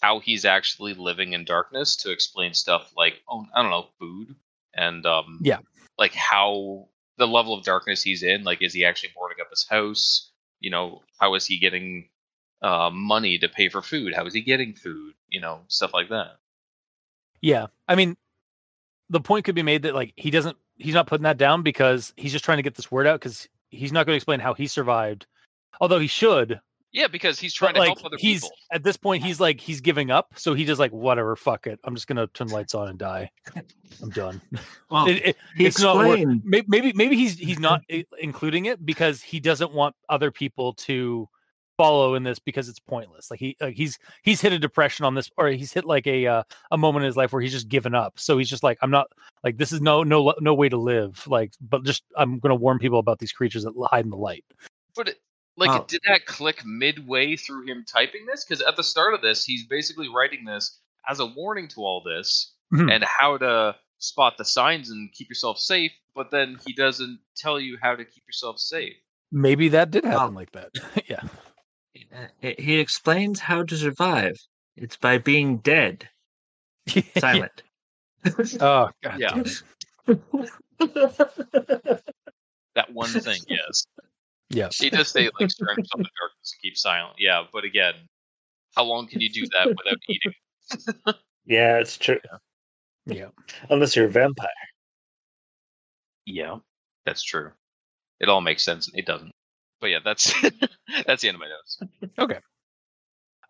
how 0.00 0.20
he's 0.20 0.44
actually 0.44 0.94
living 0.94 1.32
in 1.32 1.44
darkness 1.44 1.96
to 1.96 2.10
explain 2.10 2.54
stuff 2.54 2.92
like, 2.96 3.20
oh, 3.28 3.44
I 3.54 3.60
don't 3.62 3.70
know, 3.70 3.88
food 3.98 4.34
and 4.74 5.04
um, 5.04 5.40
Yeah. 5.42 5.58
like 5.98 6.14
how 6.14 6.88
the 7.18 7.26
level 7.26 7.54
of 7.54 7.64
darkness 7.64 8.02
he's 8.02 8.22
in. 8.22 8.44
Like, 8.44 8.62
is 8.62 8.72
he 8.72 8.84
actually 8.84 9.10
boarding 9.14 9.38
up 9.40 9.50
his 9.50 9.66
house? 9.68 10.30
You 10.60 10.70
know, 10.70 11.02
how 11.20 11.34
is 11.34 11.46
he 11.46 11.58
getting 11.58 12.08
uh, 12.62 12.90
money 12.92 13.38
to 13.38 13.48
pay 13.48 13.68
for 13.68 13.82
food? 13.82 14.14
How 14.14 14.24
is 14.26 14.34
he 14.34 14.40
getting 14.40 14.74
food? 14.74 15.14
You 15.28 15.40
know, 15.40 15.60
stuff 15.68 15.92
like 15.92 16.08
that. 16.08 16.38
Yeah, 17.40 17.66
I 17.86 17.94
mean, 17.94 18.16
the 19.10 19.20
point 19.20 19.44
could 19.44 19.54
be 19.54 19.62
made 19.62 19.82
that 19.82 19.94
like 19.94 20.12
he 20.16 20.30
doesn't, 20.30 20.56
he's 20.76 20.94
not 20.94 21.06
putting 21.06 21.24
that 21.24 21.38
down 21.38 21.62
because 21.62 22.12
he's 22.16 22.32
just 22.32 22.44
trying 22.44 22.58
to 22.58 22.62
get 22.62 22.74
this 22.74 22.90
word 22.90 23.06
out 23.06 23.20
because 23.20 23.48
he's 23.70 23.92
not 23.92 24.06
going 24.06 24.14
to 24.14 24.16
explain 24.16 24.40
how 24.40 24.54
he 24.54 24.66
survived, 24.66 25.26
although 25.80 25.98
he 25.98 26.06
should. 26.06 26.60
Yeah, 26.92 27.06
because 27.06 27.38
he's 27.38 27.52
trying 27.52 27.70
But 27.74 27.74
to 27.74 27.80
like 27.80 27.88
help 27.98 28.04
other 28.06 28.16
he's 28.18 28.42
people. 28.42 28.56
at 28.72 28.82
this 28.82 28.96
point, 28.96 29.22
he's 29.22 29.38
like 29.40 29.60
he's 29.60 29.80
giving 29.82 30.10
up, 30.10 30.32
so 30.36 30.54
he 30.54 30.64
just 30.64 30.78
like 30.80 30.90
whatever, 30.92 31.36
fuck 31.36 31.66
it, 31.66 31.78
I'm 31.84 31.94
just 31.94 32.06
gonna 32.06 32.26
turn 32.28 32.46
the 32.48 32.54
lights 32.54 32.74
on 32.74 32.88
and 32.88 32.98
die. 32.98 33.30
I'm 34.02 34.10
done. 34.10 34.40
Well, 34.90 35.06
It- 35.06 35.26
it- 35.26 35.36
he 35.56 35.66
it's 35.66 35.80
not 35.80 35.96
wor- 35.96 36.06
explained. 36.16 36.42
may- 36.44 36.64
maybe 36.66 36.92
maybe 36.94 37.16
he's 37.16 37.38
he's 37.38 37.58
not 37.68 37.82
including 38.18 38.66
it 38.66 38.84
because 38.86 39.20
he 39.20 39.38
doesn't 39.38 39.72
want 39.72 39.94
other 40.08 40.30
people 40.30 40.72
to 40.74 41.28
follow 41.76 42.14
in 42.16 42.22
this 42.24 42.38
because 42.38 42.68
it's 42.70 42.80
pointless. 42.80 43.30
Like 43.30 43.38
he 43.38 43.54
like 43.60 43.74
he's 43.76 43.98
he's 44.22 44.40
hit 44.40 44.52
a 44.54 44.58
depression 44.58 45.04
on 45.04 45.14
this, 45.14 45.30
or 45.36 45.48
he's 45.48 45.72
hit 45.74 45.84
like 45.84 46.06
a 46.06 46.26
uh, 46.26 46.42
a 46.70 46.78
moment 46.78 47.04
in 47.04 47.06
his 47.08 47.16
life 47.18 47.32
where 47.34 47.42
he's 47.42 47.52
just 47.52 47.68
given 47.68 47.94
up. 47.94 48.14
So 48.18 48.38
he's 48.38 48.48
just 48.48 48.62
like, 48.62 48.78
I'm 48.80 48.90
not 48.90 49.08
like 49.44 49.58
this 49.58 49.72
is 49.72 49.82
no 49.82 50.02
no 50.04 50.32
no 50.40 50.54
way 50.54 50.70
to 50.70 50.78
live. 50.78 51.22
Like, 51.26 51.52
but 51.60 51.84
just 51.84 52.02
I'm 52.16 52.38
gonna 52.38 52.54
warn 52.54 52.78
people 52.78 52.98
about 52.98 53.18
these 53.18 53.32
creatures 53.32 53.64
that 53.64 53.74
hide 53.90 54.04
in 54.04 54.10
the 54.10 54.16
light. 54.16 54.44
But 54.96 55.08
it, 55.08 55.18
like, 55.58 55.70
Oh. 55.70 55.84
did 55.88 56.00
that 56.06 56.24
click 56.26 56.64
midway 56.64 57.36
through 57.36 57.66
him 57.66 57.84
typing 57.86 58.24
this? 58.26 58.44
Because 58.44 58.62
at 58.62 58.76
the 58.76 58.82
start 58.82 59.12
of 59.14 59.20
this, 59.22 59.44
he's 59.44 59.66
basically 59.66 60.08
writing 60.08 60.44
this 60.44 60.78
as 61.08 61.20
a 61.20 61.26
warning 61.26 61.68
to 61.68 61.80
all 61.80 62.02
this 62.02 62.54
Mhm. 62.72 62.92
and 62.92 63.04
how 63.04 63.36
to 63.38 63.76
spot 63.98 64.36
the 64.38 64.44
signs 64.44 64.90
and 64.90 65.12
keep 65.12 65.28
yourself 65.28 65.58
safe. 65.58 65.92
But 66.14 66.30
then 66.30 66.58
he 66.66 66.72
doesn't 66.72 67.18
tell 67.36 67.58
you 67.60 67.76
how 67.82 67.96
to 67.96 68.04
keep 68.04 68.24
yourself 68.26 68.58
safe. 68.58 68.96
Maybe 69.32 69.68
that 69.68 69.90
did 69.90 70.04
happen 70.04 70.18
Well- 70.18 70.30
like 70.32 70.52
that. 70.52 70.70
yeah. 71.08 71.22
He 72.40 72.78
explains 72.78 73.40
how 73.40 73.64
to 73.64 73.76
survive. 73.76 74.36
It's 74.76 74.96
by 74.96 75.18
being 75.18 75.58
dead, 75.58 76.08
silent. 77.18 77.62
Oh 78.60 78.90
god. 79.02 79.18
Yeah. 79.20 79.42
That 82.74 82.92
one 82.92 83.08
thing, 83.10 83.40
yes. 83.48 83.86
Yeah. 84.50 84.68
She 84.70 84.90
does 84.90 85.08
say 85.08 85.30
like 85.38 85.50
surround 85.50 85.78
yourself 85.78 85.98
in 85.98 86.02
the 86.04 86.10
darkness, 86.18 86.54
keep 86.62 86.76
silent. 86.76 87.16
Yeah, 87.18 87.44
but 87.52 87.64
again, 87.64 87.94
how 88.74 88.84
long 88.84 89.06
can 89.06 89.20
you 89.20 89.30
do 89.30 89.46
that 89.52 89.68
without 89.68 89.98
eating? 90.08 90.32
yeah, 91.44 91.78
it's 91.78 91.96
true. 91.96 92.20
Yeah. 93.06 93.28
Unless 93.70 93.96
you're 93.96 94.06
a 94.06 94.10
vampire. 94.10 94.48
Yeah, 96.24 96.56
that's 97.04 97.22
true. 97.22 97.50
It 98.20 98.28
all 98.28 98.40
makes 98.40 98.62
sense. 98.62 98.90
It 98.94 99.06
doesn't. 99.06 99.32
But 99.80 99.88
yeah, 99.88 99.98
that's 100.04 100.32
that's 101.06 101.22
the 101.22 101.28
end 101.28 101.36
of 101.36 101.40
my 101.40 101.48
notes. 101.48 101.80
Okay. 102.18 102.38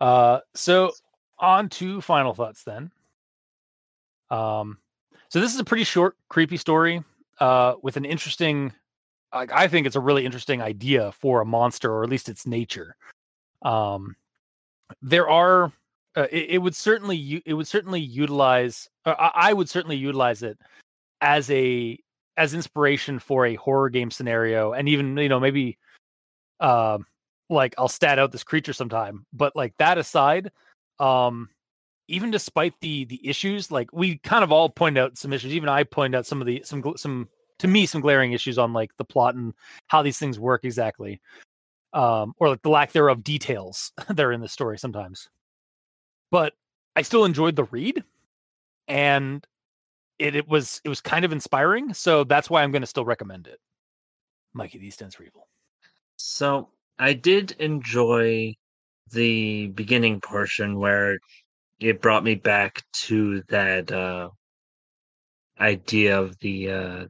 Uh, 0.00 0.40
so 0.54 0.92
on 1.38 1.68
to 1.70 2.00
final 2.00 2.34
thoughts 2.34 2.64
then. 2.64 2.90
Um, 4.30 4.78
so 5.28 5.40
this 5.40 5.54
is 5.54 5.60
a 5.60 5.64
pretty 5.64 5.84
short, 5.84 6.16
creepy 6.28 6.56
story. 6.56 7.02
Uh, 7.40 7.74
with 7.82 7.96
an 7.96 8.04
interesting, 8.04 8.72
like 9.34 9.52
I 9.52 9.68
think 9.68 9.86
it's 9.86 9.96
a 9.96 10.00
really 10.00 10.24
interesting 10.24 10.62
idea 10.62 11.12
for 11.12 11.40
a 11.40 11.46
monster, 11.46 11.92
or 11.92 12.04
at 12.04 12.10
least 12.10 12.28
its 12.28 12.46
nature. 12.46 12.96
Um, 13.62 14.16
there 15.02 15.28
are, 15.28 15.72
uh, 16.16 16.26
it, 16.30 16.50
it 16.50 16.58
would 16.58 16.74
certainly, 16.74 17.42
it 17.44 17.54
would 17.54 17.66
certainly 17.66 18.00
utilize. 18.00 18.88
Uh, 19.04 19.30
I, 19.34 19.52
would 19.52 19.68
certainly 19.68 19.96
utilize 19.96 20.42
it 20.42 20.58
as 21.20 21.50
a 21.50 21.98
as 22.36 22.54
inspiration 22.54 23.18
for 23.18 23.46
a 23.46 23.56
horror 23.56 23.90
game 23.90 24.10
scenario, 24.10 24.72
and 24.72 24.88
even 24.88 25.16
you 25.16 25.28
know 25.28 25.40
maybe, 25.40 25.78
um 26.60 27.06
like 27.50 27.74
I'll 27.78 27.88
stat 27.88 28.18
out 28.18 28.32
this 28.32 28.44
creature 28.44 28.72
sometime. 28.72 29.26
But 29.32 29.56
like 29.56 29.74
that 29.78 29.98
aside, 29.98 30.50
um, 30.98 31.48
even 32.08 32.30
despite 32.30 32.74
the 32.80 33.04
the 33.04 33.26
issues, 33.26 33.70
like 33.70 33.92
we 33.92 34.18
kind 34.18 34.44
of 34.44 34.52
all 34.52 34.68
point 34.68 34.98
out 34.98 35.18
some 35.18 35.32
issues. 35.32 35.52
Even 35.52 35.68
I 35.68 35.84
point 35.84 36.14
out 36.14 36.26
some 36.26 36.40
of 36.40 36.46
the 36.46 36.62
some 36.64 36.82
some 36.96 37.28
to 37.58 37.68
me 37.68 37.86
some 37.86 38.00
glaring 38.00 38.32
issues 38.32 38.58
on 38.58 38.72
like 38.72 38.96
the 38.96 39.04
plot 39.04 39.34
and 39.34 39.54
how 39.88 40.02
these 40.02 40.18
things 40.18 40.38
work 40.38 40.64
exactly, 40.64 41.20
um, 41.92 42.34
or 42.38 42.48
like 42.48 42.62
the 42.62 42.70
lack 42.70 42.92
thereof 42.92 43.22
details 43.24 43.92
that 44.08 44.20
are 44.20 44.32
in 44.32 44.40
the 44.40 44.48
story 44.48 44.78
sometimes. 44.78 45.28
But 46.30 46.54
I 46.96 47.02
still 47.02 47.24
enjoyed 47.24 47.56
the 47.56 47.64
read, 47.64 48.04
and 48.86 49.46
it 50.18 50.36
it 50.36 50.48
was 50.48 50.80
it 50.84 50.88
was 50.88 51.00
kind 51.00 51.24
of 51.24 51.32
inspiring. 51.32 51.94
So 51.94 52.24
that's 52.24 52.50
why 52.50 52.62
I'm 52.62 52.72
going 52.72 52.82
to 52.82 52.86
still 52.86 53.04
recommend 53.04 53.46
it. 53.46 53.60
Mikey, 54.54 54.78
these 54.78 54.94
stands 54.94 55.14
for 55.14 55.24
evil. 55.24 55.48
So 56.16 56.68
I 56.98 57.12
did 57.12 57.52
enjoy 57.52 58.54
the 59.12 59.68
beginning 59.68 60.20
portion 60.20 60.78
where 60.78 61.18
it 61.80 62.02
brought 62.02 62.24
me 62.24 62.34
back 62.34 62.82
to 62.92 63.42
that 63.48 63.90
uh, 63.92 64.30
idea 65.60 66.20
of 66.20 66.38
the 66.40 66.70
uh, 66.70 67.06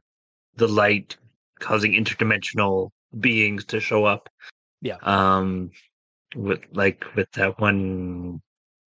the 0.59 0.67
light 0.67 1.17
causing 1.59 1.93
interdimensional 1.93 2.91
beings 3.19 3.65
to 3.65 3.79
show 3.79 4.05
up. 4.05 4.29
Yeah. 4.81 4.97
Um, 5.01 5.71
with 6.35 6.61
like 6.73 7.03
with 7.15 7.31
that 7.31 7.59
one 7.59 8.39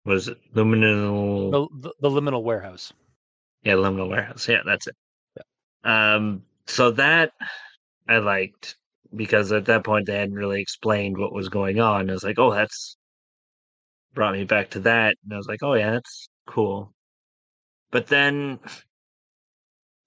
was 0.06 0.28
it 0.28 0.38
luminal 0.56 1.52
The, 1.52 1.90
the, 1.90 1.94
the 2.02 2.10
liminal 2.10 2.44
warehouse. 2.44 2.94
yeah, 3.64 3.74
Liminal 3.74 4.10
Warehouse. 4.10 4.48
Yeah, 4.48 4.62
that's 4.66 4.88
it. 4.88 4.96
Yeah. 5.36 6.16
Um, 6.16 6.44
so 6.68 6.92
that 6.92 7.32
I 8.08 8.18
liked 8.20 8.76
because 9.16 9.52
at 9.52 9.66
that 9.66 9.84
point 9.84 10.06
they 10.08 10.18
hadn't 10.18 10.36
really 10.36 10.62
explained 10.62 11.18
what 11.18 11.34
was 11.34 11.50
going 11.50 11.80
on. 11.80 12.10
I 12.10 12.14
was 12.14 12.24
like, 12.24 12.40
oh, 12.40 12.54
that's 12.54 12.96
brought 14.14 14.34
me 14.34 14.44
back 14.46 14.70
to 14.72 14.80
that, 14.82 15.18
and 15.24 15.34
I 15.34 15.38
was 15.38 15.48
like, 15.48 15.64
oh 15.64 15.74
yeah, 15.74 15.92
that's 15.92 16.30
cool. 16.48 16.94
But 17.92 18.08
then, 18.08 18.60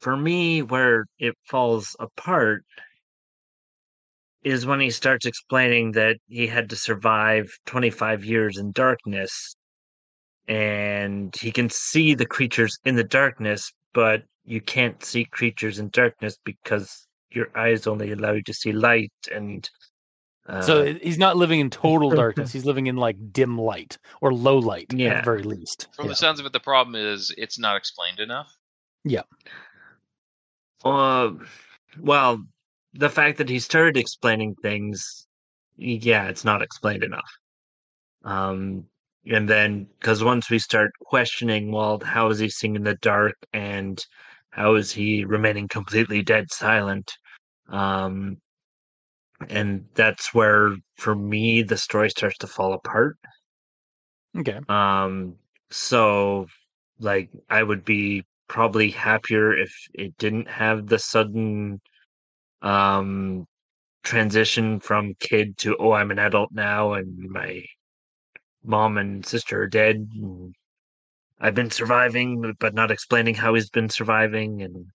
for 0.05 0.17
me, 0.19 0.61
where 0.61 1.07
it 1.19 1.35
falls 1.47 1.97
apart 1.99 2.63
is 4.43 4.67
when 4.67 4.79
he 4.79 4.91
starts 4.91 5.25
explaining 5.25 5.93
that 5.93 6.19
he 6.29 6.47
had 6.47 6.69
to 6.69 6.77
survive 6.77 7.51
25 7.65 8.23
years 8.23 8.59
in 8.59 8.71
darkness 8.73 9.57
and 10.47 11.35
he 11.41 11.51
can 11.51 11.71
see 11.71 12.15
the 12.15 12.27
creatures 12.27 12.79
in 12.85 12.97
the 12.97 13.03
darkness, 13.05 13.73
but 13.95 14.25
you 14.45 14.61
can't 14.61 15.03
see 15.03 15.25
creatures 15.25 15.79
in 15.79 15.89
darkness 15.89 16.37
because 16.45 17.07
your 17.31 17.49
eyes 17.57 17.87
only 17.87 18.13
allow 18.13 18.33
you 18.33 18.43
to 18.43 18.53
see 18.53 18.73
light 18.73 19.11
and 19.33 19.71
uh, 20.47 20.61
So 20.61 20.85
he's 20.85 21.17
not 21.17 21.39
living 21.39 21.61
in 21.61 21.71
total 21.71 22.11
darkness. 22.11 22.53
He's 22.53 22.67
living 22.67 22.89
in 22.89 22.97
like 22.97 23.17
dim 23.33 23.57
light 23.57 23.97
or 24.21 24.35
low 24.35 24.59
light 24.59 24.93
at 24.93 25.17
the 25.17 25.23
very 25.25 25.43
least. 25.43 25.89
From 25.95 26.05
Yeah. 26.05 26.11
the 26.11 26.17
sounds 26.17 26.41
of 26.41 26.45
it, 26.45 26.53
the 26.53 26.61
problem 26.61 26.95
is 26.95 27.33
it's 27.39 27.59
not 27.59 27.77
explained 27.79 28.21
enough. 28.21 28.55
Uh, 30.85 31.31
well 32.01 32.43
the 32.93 33.11
fact 33.11 33.39
that 33.39 33.49
he 33.49 33.59
started 33.59 33.97
explaining 33.97 34.55
things 34.63 35.27
yeah 35.77 36.29
it's 36.29 36.45
not 36.45 36.63
explained 36.63 37.03
enough. 37.03 37.31
Um 38.25 38.85
and 39.27 39.49
then 39.49 39.87
because 39.99 40.23
once 40.23 40.51
we 40.51 40.59
start 40.59 40.91
questioning 41.01 41.73
well 41.73 42.01
how 42.05 42.29
is 42.31 42.39
he 42.39 42.49
seeing 42.49 42.77
in 42.77 42.85
the 42.85 42.97
dark 42.97 43.35
and 43.53 44.05
how 44.51 44.75
is 44.77 44.93
he 44.93 45.25
remaining 45.25 45.69
completely 45.69 46.23
dead 46.23 46.51
silent? 46.53 47.11
Um 47.69 48.39
and 49.49 49.87
that's 49.95 50.33
where 50.33 50.77
for 50.97 51.15
me 51.15 51.63
the 51.63 51.77
story 51.77 52.11
starts 52.11 52.39
to 52.39 52.47
fall 52.47 52.73
apart. 52.75 53.17
Okay. 54.37 54.61
um 54.69 55.37
so 55.71 56.47
like 57.01 57.31
i 57.51 57.63
would 57.63 57.85
be 57.85 58.25
probably 58.49 58.91
happier 58.91 59.57
if 59.57 59.73
it 59.95 60.17
didn't 60.19 60.49
have 60.49 60.87
the 60.87 60.99
sudden 60.99 61.81
um 62.63 63.47
transition 64.03 64.81
from 64.81 65.15
kid 65.19 65.57
to 65.57 65.77
oh 65.79 65.93
i'm 65.93 66.11
an 66.11 66.19
adult 66.19 66.51
now 66.53 66.93
and 66.93 67.19
my 67.31 67.63
mom 68.65 68.99
and 68.99 69.25
sister 69.25 69.63
are 69.63 69.67
dead 69.67 70.07
i've 71.41 71.55
been 71.55 71.71
surviving 71.71 72.55
but 72.61 72.75
not 72.75 72.91
explaining 72.91 73.35
how 73.35 73.55
he's 73.55 73.71
been 73.71 73.89
surviving 73.89 74.63
and 74.63 74.87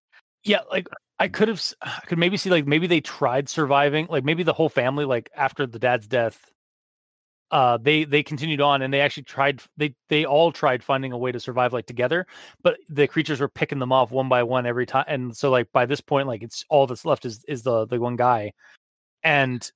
Yeah, 0.43 0.61
like 0.71 0.87
I 1.19 1.27
could 1.27 1.47
have, 1.47 1.61
i 1.81 2.01
could 2.07 2.17
maybe 2.17 2.37
see 2.37 2.49
like 2.49 2.65
maybe 2.65 2.87
they 2.87 3.01
tried 3.01 3.49
surviving, 3.49 4.07
like 4.09 4.23
maybe 4.23 4.43
the 4.43 4.53
whole 4.53 4.69
family, 4.69 5.05
like 5.05 5.29
after 5.35 5.67
the 5.67 5.79
dad's 5.79 6.07
death, 6.07 6.49
uh, 7.51 7.77
they 7.77 8.03
they 8.03 8.21
continued 8.21 8.61
on 8.61 8.81
and 8.81 8.93
they 8.93 9.01
actually 9.01 9.23
tried. 9.23 9.61
They 9.77 9.95
they 10.07 10.25
all 10.25 10.51
tried 10.51 10.83
finding 10.83 11.11
a 11.11 11.17
way 11.17 11.31
to 11.31 11.39
survive 11.39 11.73
like 11.73 11.85
together, 11.85 12.27
but 12.63 12.77
the 12.89 13.07
creatures 13.07 13.39
were 13.39 13.49
picking 13.49 13.79
them 13.79 13.91
off 13.91 14.11
one 14.11 14.29
by 14.29 14.43
one 14.43 14.65
every 14.65 14.85
time, 14.85 15.05
and 15.07 15.35
so 15.35 15.49
like 15.49 15.71
by 15.71 15.85
this 15.85 16.01
point, 16.01 16.27
like 16.27 16.43
it's 16.43 16.63
all 16.69 16.85
that's 16.85 17.05
left 17.05 17.25
is 17.25 17.43
is 17.47 17.63
the 17.63 17.85
the 17.87 17.99
one 17.99 18.15
guy, 18.15 18.53
and 19.23 19.71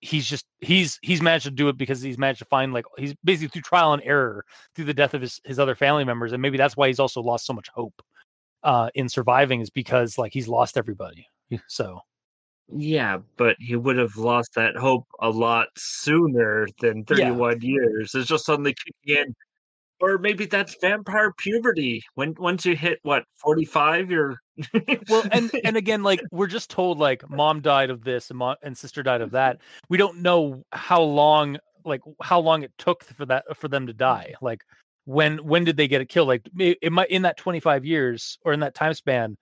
he's 0.00 0.26
just 0.26 0.46
he's 0.60 0.98
he's 1.02 1.22
managed 1.22 1.46
to 1.46 1.50
do 1.50 1.68
it 1.68 1.76
because 1.76 2.00
he's 2.00 2.18
managed 2.18 2.38
to 2.40 2.44
find 2.44 2.72
like 2.72 2.84
he's 2.96 3.14
basically 3.24 3.48
through 3.48 3.62
trial 3.62 3.92
and 3.92 4.02
error 4.04 4.44
through 4.74 4.84
the 4.84 4.94
death 4.94 5.14
of 5.14 5.20
his 5.20 5.40
his 5.44 5.58
other 5.58 5.74
family 5.74 6.04
members, 6.04 6.32
and 6.32 6.40
maybe 6.40 6.58
that's 6.58 6.76
why 6.76 6.86
he's 6.86 7.00
also 7.00 7.20
lost 7.20 7.46
so 7.46 7.52
much 7.52 7.68
hope 7.74 8.02
uh 8.62 8.88
in 8.94 9.08
surviving 9.08 9.60
is 9.60 9.70
because 9.70 10.16
like 10.16 10.32
he's 10.32 10.48
lost 10.48 10.78
everybody 10.78 11.26
so 11.68 12.00
yeah 12.74 13.18
but 13.36 13.56
he 13.60 13.76
would 13.76 13.96
have 13.96 14.16
lost 14.16 14.54
that 14.54 14.76
hope 14.76 15.06
a 15.20 15.30
lot 15.30 15.68
sooner 15.76 16.66
than 16.80 17.04
Yeah. 17.10 17.30
31 17.30 17.60
years. 17.60 18.14
It's 18.14 18.28
just 18.28 18.44
suddenly 18.46 18.74
kicking 18.74 19.24
in. 19.26 19.34
Or 20.00 20.18
maybe 20.18 20.44
that's 20.44 20.76
vampire 20.80 21.32
puberty. 21.38 22.02
When 22.16 22.34
once 22.38 22.66
you 22.66 22.76
hit 22.76 22.98
what 23.02 23.24
45 23.36 24.10
you're 24.10 24.36
well 25.08 25.22
and 25.32 25.50
and 25.64 25.76
again 25.76 26.02
like 26.02 26.20
we're 26.32 26.46
just 26.48 26.68
told 26.70 26.98
like 26.98 27.28
mom 27.30 27.60
died 27.60 27.88
of 27.88 28.04
this 28.04 28.30
and 28.30 28.38
mom 28.38 28.56
and 28.62 28.76
sister 28.76 29.02
died 29.02 29.22
of 29.22 29.30
that. 29.30 29.58
We 29.88 29.96
don't 29.96 30.18
know 30.18 30.64
how 30.72 31.00
long 31.02 31.58
like 31.84 32.02
how 32.20 32.40
long 32.40 32.62
it 32.62 32.72
took 32.78 33.04
for 33.04 33.24
that 33.26 33.44
for 33.56 33.68
them 33.68 33.86
to 33.86 33.94
die. 33.94 34.34
Like 34.42 34.60
when 35.04 35.38
when 35.38 35.64
did 35.64 35.76
they 35.76 35.88
get 35.88 36.00
it 36.00 36.08
killed 36.08 36.28
like 36.28 36.42
it, 36.58 36.78
it 36.82 36.92
might 36.92 37.10
in 37.10 37.22
that 37.22 37.36
25 37.38 37.84
years 37.84 38.38
or 38.42 38.52
in 38.52 38.60
that 38.60 38.74
time 38.74 38.92
span 38.92 39.36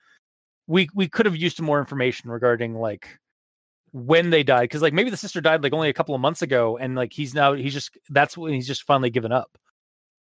we 0.67 0.89
we 0.95 1.09
could 1.09 1.27
have 1.27 1.37
used 1.37 1.61
more 1.61 1.79
information 1.79 2.31
regarding 2.31 2.75
like 2.75 3.19
when 3.93 4.31
they 4.31 4.43
died 4.43 4.63
because 4.63 4.83
like 4.83 4.93
maybe 4.93 5.11
the 5.11 5.17
sister 5.17 5.41
died 5.41 5.63
like 5.63 5.73
only 5.73 5.89
a 5.89 5.93
couple 5.93 6.15
of 6.15 6.21
months 6.21 6.43
ago 6.43 6.77
and 6.79 6.95
like 6.97 7.13
he's 7.13 7.33
now 7.35 7.53
he's 7.53 7.73
just 7.73 7.97
that's 8.11 8.37
when 8.37 8.53
he's 8.53 8.67
just 8.67 8.83
finally 8.85 9.11
given 9.11 9.31
up 9.33 9.57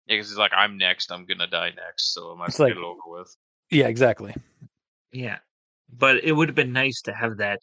Yeah, 0.08 0.16
because 0.18 0.30
he's 0.30 0.38
like, 0.38 0.52
I'm 0.56 0.78
next. 0.78 1.12
I'm 1.12 1.26
gonna 1.26 1.48
die 1.48 1.70
next, 1.76 2.14
so 2.14 2.34
I 2.34 2.38
might 2.38 2.46
It's 2.50 2.56
as 2.56 2.60
well 2.60 2.68
like- 2.70 2.76
get 2.76 2.82
it 2.82 2.86
over 2.86 3.20
with. 3.20 3.36
yeah 3.70 3.88
exactly 3.88 4.34
Yeah. 5.14 5.38
But 5.94 6.24
it 6.24 6.32
would 6.32 6.48
have 6.50 6.56
been 6.56 6.74
nice 6.74 7.02
to 7.04 7.14
have 7.14 7.38
that 7.38 7.60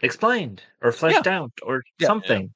explained 0.00 0.62
or 0.82 0.92
fleshed 0.92 1.26
out 1.26 1.52
or 1.62 1.82
Yeah. 1.98 2.06
something. 2.06 2.52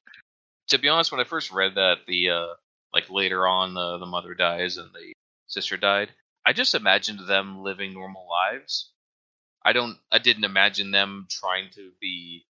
To 0.69 0.77
be 0.79 0.89
honest, 0.89 1.11
when 1.11 1.21
I 1.21 1.25
first 1.25 1.51
read 1.51 1.75
that, 1.75 1.97
the 2.07 2.29
uh, 2.31 2.47
like 2.93 3.09
later 3.09 3.47
on, 3.47 3.73
the 3.75 3.97
the 3.99 4.05
mother 4.05 4.33
dies 4.33 4.77
and 4.77 4.91
the 4.93 5.13
sister 5.47 5.77
died. 5.77 6.09
I 6.45 6.53
just 6.53 6.75
imagined 6.75 7.19
them 7.27 7.61
living 7.63 7.93
normal 7.93 8.27
lives. 8.29 8.91
I 9.63 9.73
don't. 9.73 9.97
I 10.11 10.19
didn't 10.19 10.43
imagine 10.43 10.91
them 10.91 11.27
trying 11.29 11.69
to 11.71 11.91
be 11.99 12.45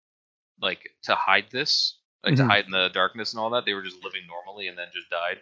like 0.61 0.81
to 1.05 1.15
hide 1.15 1.47
this, 1.51 1.99
like 2.25 2.37
to 2.37 2.43
Mhm. 2.43 2.47
hide 2.49 2.65
in 2.65 2.71
the 2.73 2.89
darkness 2.89 3.33
and 3.33 3.41
all 3.41 3.51
that. 3.51 3.65
They 3.65 3.75
were 3.75 3.83
just 3.83 4.03
living 4.03 4.27
normally 4.27 4.69
and 4.69 4.77
then 4.77 4.89
just 4.93 5.11
died. 5.11 5.41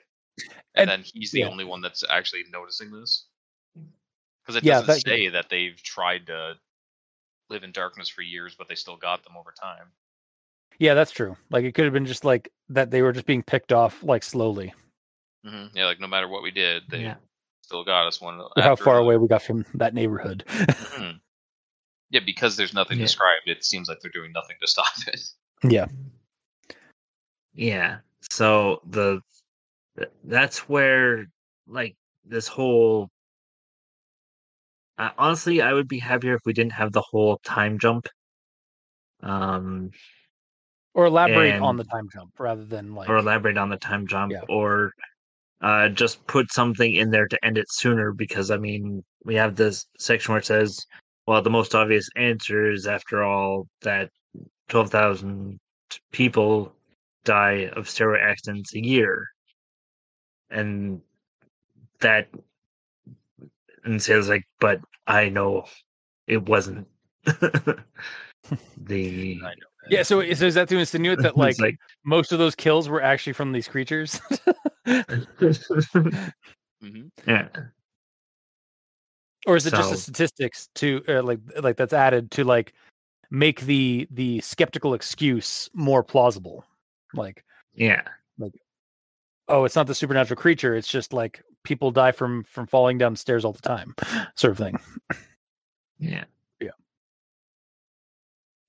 And, 0.74 0.88
And- 0.88 0.90
then 0.90 1.03
he's 1.14 1.30
the 1.30 1.40
yeah. 1.40 1.48
only 1.48 1.64
one 1.64 1.80
that's 1.80 2.05
actually 2.09 2.44
noticing 2.50 2.90
this. 2.90 3.26
Because 4.42 4.57
it 4.57 4.64
Yeah, 4.64 4.80
doesn't 4.80 4.86
that- 4.88 5.00
say 5.07 5.28
that 5.28 5.48
they've 5.48 5.80
tried 5.82 6.26
to 6.26 6.59
live 7.48 7.64
in 7.64 7.72
darkness 7.72 8.09
for 8.09 8.22
years, 8.22 8.55
but 8.55 8.68
they 8.68 8.74
still 8.74 8.96
got 8.96 9.24
them 9.24 9.36
over 9.36 9.53
time. 9.53 9.92
yeah 10.78 10.94
that's 10.94 11.11
true 11.12 11.36
like 11.50 11.64
it 11.64 11.72
could 11.74 11.84
have 11.84 11.92
been 11.92 12.07
just 12.07 12.24
like 12.24 12.50
that 12.70 12.90
they 12.90 13.03
were 13.03 13.12
just 13.12 13.26
being 13.26 13.42
picked 13.42 13.72
off 13.72 14.03
like 14.03 14.22
slowly 14.22 14.72
hmm 15.44 15.66
Yeah, 15.74 15.84
like 15.84 16.00
no 16.00 16.07
matter 16.07 16.26
what 16.26 16.42
we 16.42 16.50
did, 16.50 16.84
they 16.88 17.03
Yeah. 17.03 17.16
Still 17.72 17.84
got 17.84 18.06
us 18.06 18.20
one. 18.20 18.36
Look 18.36 18.52
how 18.58 18.76
far 18.76 18.96
another. 18.96 19.04
away 19.04 19.16
we 19.16 19.28
got 19.28 19.40
from 19.42 19.64
that 19.74 19.94
neighborhood 19.94 20.44
Mhm. 20.46 21.18
Yeah, 22.10 22.20
because 22.20 22.58
there's 22.58 22.74
nothing 22.74 22.98
Yeah. 22.98 23.06
described, 23.06 23.46
it 23.48 23.64
seems 23.64 23.88
like 23.88 24.00
they're 24.00 24.10
doing 24.10 24.32
nothing 24.32 24.56
to 24.60 24.66
stop 24.66 24.92
it. 25.06 25.20
yeah 25.64 25.86
Yeah. 27.54 28.00
So 28.30 28.82
the 28.86 29.20
that's 30.24 30.68
where 30.68 31.26
like 31.66 31.96
this 32.26 32.46
whole 32.46 33.08
uh, 34.98 35.10
honestly, 35.16 35.62
I 35.62 35.72
would 35.72 35.88
be 35.88 35.98
happier 35.98 36.34
if 36.34 36.42
we 36.44 36.52
didn't 36.52 36.72
have 36.72 36.92
the 36.92 37.00
whole 37.00 37.38
time 37.38 37.78
jump. 37.78 38.06
Um, 39.22 39.90
or 40.92 41.06
elaborate 41.06 41.54
on 41.60 41.78
the 41.78 41.84
time 41.84 42.08
jump 42.12 42.38
rather 42.38 42.64
than 42.64 42.94
like 42.94 43.08
or 43.08 43.16
elaborate 43.16 43.56
on 43.56 43.70
the 43.70 43.78
time 43.78 44.06
jump, 44.06 44.32
Yeah. 44.32 44.42
or 44.48 44.92
uh, 45.62 45.88
just 45.88 46.26
put 46.26 46.52
something 46.52 46.94
in 46.94 47.10
there 47.10 47.28
to 47.28 47.44
end 47.44 47.58
it 47.58 47.70
sooner. 47.70 48.12
Because 48.12 48.50
I 48.50 48.56
mean, 48.56 49.02
we 49.24 49.34
have 49.36 49.56
this 49.56 49.86
section 49.98 50.32
where 50.32 50.40
it 50.40 50.46
says, 50.46 50.84
"Well, 51.26 51.42
the 51.42 51.50
most 51.50 51.74
obvious 51.74 52.08
answer 52.16 52.70
is, 52.70 52.86
after 52.86 53.22
all, 53.22 53.68
that 53.82 54.10
twelve 54.68 54.90
thousand 54.90 55.58
people 56.12 56.74
die 57.24 57.70
of 57.76 57.86
steroid 57.86 58.22
accidents 58.22 58.74
a 58.74 58.84
year," 58.84 59.28
and 60.50 61.00
that 62.00 62.28
and 63.84 64.02
says 64.02 64.28
like, 64.28 64.44
"But 64.60 64.80
I 65.06 65.28
know 65.28 65.64
it 66.26 66.48
wasn't." 66.48 66.88
the 68.76 69.40
I 69.44 69.48
know. 69.48 69.54
yeah 69.88 70.02
so, 70.02 70.20
so 70.34 70.46
is 70.46 70.54
that 70.54 70.68
to 70.68 70.78
insinuate 70.78 71.20
that 71.20 71.34
It's 71.36 71.60
like, 71.60 71.76
most 72.04 72.32
of 72.32 72.40
those 72.40 72.54
kills 72.56 72.88
were 72.88 73.00
actually 73.00 73.32
from 73.32 73.52
these 73.52 73.68
creatures 73.68 74.20
hmm 74.87 75.03
yeah. 77.26 77.49
or 79.47 79.57
is 79.57 79.66
it 79.66 79.70
just 79.70 79.91
the 79.91 79.97
statistics 79.97 80.68
to 80.74 81.03
uh, 81.09 81.22
like 81.22 81.39
like 81.61 81.76
that's 81.76 81.93
added 81.93 82.30
to 82.33 82.45
like 82.45 82.72
make 83.30 83.61
the 83.62 84.07
the 84.11 84.41
skeptical 84.41 84.95
excuse 84.95 85.68
more 85.72 86.03
plausible 86.03 86.64
like 87.14 87.45
Yeah. 87.74 88.03
like 88.39 88.53
oh 89.49 89.64
it's 89.64 89.76
not 89.76 89.87
the 89.87 89.95
supernatural 89.95 90.41
creature 90.41 90.74
it's 90.74 90.89
just 90.89 91.12
like 91.12 91.43
people 91.62 91.91
die 91.91 92.12
from 92.12 92.45
from 92.45 92.66
falling 92.66 92.99
down 92.99 93.16
stairs 93.16 93.45
all 93.45 93.53
the 93.53 93.62
time 93.62 93.95
sort 94.35 94.51
of 94.51 94.59
thing 94.59 94.78
Yeah. 95.99 96.24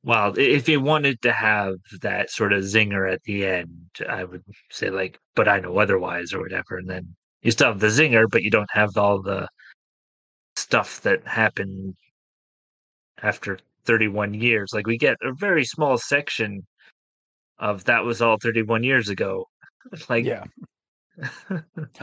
Well, 0.04 0.38
if 0.38 0.68
you 0.68 0.82
wanted 0.82 1.22
to 1.22 1.32
have 1.32 1.76
that 2.02 2.30
sort 2.30 2.52
of 2.52 2.64
zinger 2.64 3.12
at 3.12 3.24
the 3.24 3.46
end, 3.46 3.90
I 4.08 4.26
would 4.26 4.44
say 4.70 4.90
like, 4.90 5.18
but 5.36 5.48
I 5.48 5.60
know 5.60 5.78
otherwise 5.78 6.34
or 6.34 6.42
whatever, 6.42 6.78
and 6.78 6.90
then 6.90 7.16
you 7.42 7.52
still 7.52 7.68
have 7.68 7.80
the 7.80 7.88
zinger, 7.88 8.26
but 8.30 8.44
you 8.44 8.52
don't 8.52 8.70
have 8.72 8.98
all 8.98 9.22
the 9.22 9.48
stuff 10.56 11.02
that 11.02 11.26
happened 11.26 11.96
after 13.22 13.60
31 13.86 14.34
years. 14.34 14.72
Like 14.74 14.88
we 14.88 14.98
get 14.98 15.18
a 15.22 15.34
very 15.34 15.64
small 15.64 15.98
section 15.98 16.66
of 17.60 17.86
that 17.86 18.04
was 18.04 18.22
all 18.22 18.38
31 18.38 18.84
years 18.84 19.10
ago. 19.10 19.48
like 20.10 20.26
yeah 20.26 20.44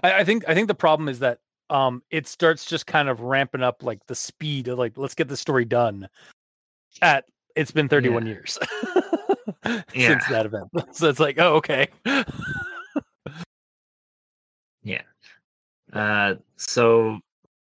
I, 0.03 0.21
I 0.21 0.25
think 0.25 0.45
i 0.49 0.55
think 0.55 0.69
the 0.69 0.75
problem 0.75 1.09
is 1.09 1.19
that 1.21 1.39
um 1.69 2.03
it 2.11 2.27
starts 2.27 2.65
just 2.65 2.87
kind 2.87 3.09
of 3.09 3.21
ramping 3.21 3.63
up 3.63 3.83
like 3.83 4.05
the 4.07 4.15
speed 4.15 4.69
of 4.69 4.79
like 4.79 4.97
let's 4.97 5.15
get 5.15 5.29
the 5.29 5.37
story 5.37 5.65
done 5.65 6.09
at 7.03 7.25
it's 7.57 7.71
been 7.71 7.89
31 7.89 8.27
years 8.27 8.59
Yeah. 9.95 10.09
since 10.09 10.27
that 10.29 10.47
event 10.47 10.69
so 10.93 11.09
it's 11.09 11.21
like 11.21 11.39
oh 11.39 11.57
okay 11.57 11.89
yeah. 14.83 15.03
Uh, 15.93 16.35
so 16.57 17.19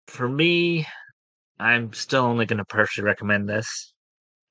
for 0.06 0.28
me, 0.28 0.86
I'm 1.58 1.92
still 1.92 2.24
only 2.24 2.46
going 2.46 2.58
to 2.58 2.64
partially 2.64 3.04
recommend 3.04 3.48
this. 3.48 3.92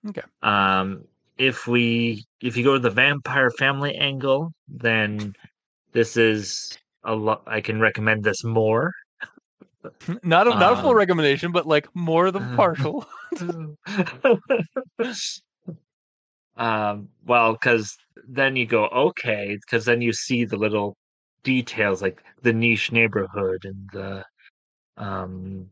Okay. 0.08 0.22
Um, 0.42 1.06
if 1.38 1.68
we 1.68 2.26
if 2.42 2.56
you 2.56 2.64
go 2.64 2.74
to 2.74 2.80
the 2.80 2.90
vampire 2.90 3.50
family 3.52 3.96
angle, 3.96 4.54
then 4.68 5.34
this 5.92 6.18
is 6.18 6.78
a 7.04 7.16
lot. 7.16 7.44
I 7.48 7.62
can 7.62 7.80
recommend 7.80 8.24
this 8.24 8.44
more. 8.44 8.92
not 10.24 10.48
a, 10.48 10.52
not 10.52 10.74
a 10.74 10.76
full 10.78 10.92
Um, 10.92 10.96
recommendation 10.96 11.52
but 11.52 11.68
like 11.68 11.88
more 11.96 12.32
than 12.32 12.44
uh, 12.44 12.56
partial 12.56 13.06
um, 16.58 17.10
well, 17.26 17.54
because 17.54 17.98
then 18.28 18.56
you 18.56 18.66
go 18.66 18.86
okay, 18.88 19.58
because 19.62 19.86
then 19.86 20.02
you 20.02 20.14
see 20.14 20.46
the 20.46 20.58
little 20.58 20.96
details 21.44 22.02
like 22.02 22.24
the 22.42 22.54
niche 22.54 22.92
neighborhood 22.92 23.66
and 23.66 23.90
the 23.92 24.24
um 24.98 25.68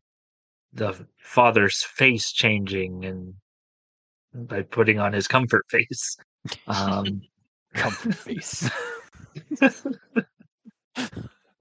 the 0.74 0.93
father's 1.20 1.84
face 1.84 2.32
changing 2.32 3.05
and 3.05 3.34
by 4.34 4.62
putting 4.62 4.99
on 4.99 5.14
his 5.14 5.28
comfort 5.28 5.64
face. 5.70 6.18
Um, 6.68 7.22
comfort 7.74 8.16
face 8.16 8.70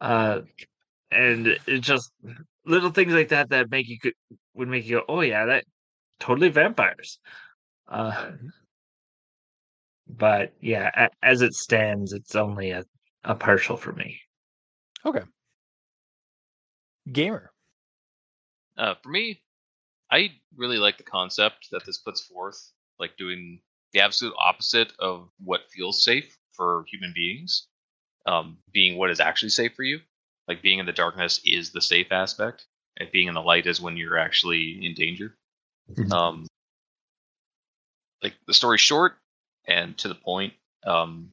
uh, 0.00 0.40
and 1.10 1.46
it 1.46 1.80
just 1.80 2.12
little 2.64 2.90
things 2.90 3.12
like 3.12 3.28
that 3.28 3.50
that 3.50 3.70
make 3.70 3.88
you 3.88 3.98
go, 3.98 4.10
would 4.54 4.68
make 4.68 4.86
you 4.86 4.98
go, 4.98 5.04
oh 5.08 5.20
yeah, 5.20 5.46
that 5.46 5.64
totally 6.18 6.48
vampires. 6.48 7.18
Uh, 7.88 8.32
but 10.08 10.52
yeah, 10.60 10.90
a, 10.96 11.08
as 11.22 11.42
it 11.42 11.54
stands, 11.54 12.12
it's 12.12 12.34
only 12.34 12.70
a, 12.70 12.84
a 13.24 13.34
partial 13.34 13.76
for 13.76 13.92
me. 13.92 14.20
Okay. 15.04 15.22
Gamer 17.10 17.50
Uh, 18.76 18.94
for 19.02 19.08
me, 19.08 19.42
I 20.10 20.32
really 20.56 20.78
like 20.78 20.98
the 20.98 21.04
concept 21.04 21.68
that 21.72 21.84
this 21.84 21.98
puts 21.98 22.22
forth, 22.22 22.72
like 22.98 23.16
doing 23.16 23.60
the 23.92 24.00
absolute 24.00 24.34
opposite 24.38 24.92
of 24.98 25.28
what 25.38 25.70
feels 25.70 26.04
safe 26.04 26.36
for 26.52 26.84
human 26.88 27.12
beings, 27.14 27.68
um, 28.26 28.58
being 28.72 28.96
what 28.96 29.10
is 29.10 29.20
actually 29.20 29.50
safe 29.50 29.74
for 29.74 29.82
you. 29.82 30.00
Like 30.50 30.62
being 30.62 30.80
in 30.80 30.86
the 30.86 30.92
darkness 30.92 31.40
is 31.44 31.70
the 31.70 31.80
safe 31.80 32.10
aspect, 32.10 32.66
and 32.96 33.08
being 33.12 33.28
in 33.28 33.34
the 33.34 33.40
light 33.40 33.68
is 33.68 33.80
when 33.80 33.96
you're 33.96 34.18
actually 34.18 34.84
in 34.84 34.94
danger. 34.94 35.36
Mhm. 35.92 36.10
Um, 36.10 36.46
like 38.20 38.34
the 38.48 38.52
story's 38.52 38.80
short 38.80 39.16
and 39.68 39.96
to 39.98 40.08
the 40.08 40.16
point. 40.16 40.54
Um, 40.84 41.32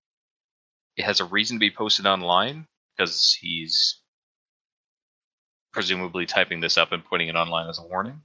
it 0.97 1.05
has 1.05 1.19
a 1.19 1.25
reason 1.25 1.55
to 1.55 1.59
be 1.59 1.71
posted 1.71 2.05
online 2.05 2.67
because 2.95 3.33
he's 3.33 3.99
presumably 5.73 6.27
typing 6.27 6.59
this 6.59 6.77
up 6.77 6.91
and 6.91 7.03
putting 7.03 7.27
it 7.27 7.35
online 7.35 7.67
as 7.67 7.79
a 7.79 7.87
warning. 7.87 8.21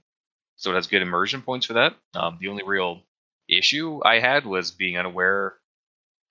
So 0.56 0.72
it 0.72 0.74
has 0.74 0.88
good 0.88 1.00
immersion 1.00 1.40
points 1.40 1.64
for 1.64 1.72
that. 1.72 1.96
Um, 2.12 2.36
the 2.38 2.48
only 2.48 2.64
real 2.64 3.02
issue 3.48 4.02
I 4.04 4.18
had 4.18 4.44
was 4.44 4.72
being 4.72 4.98
unaware 4.98 5.56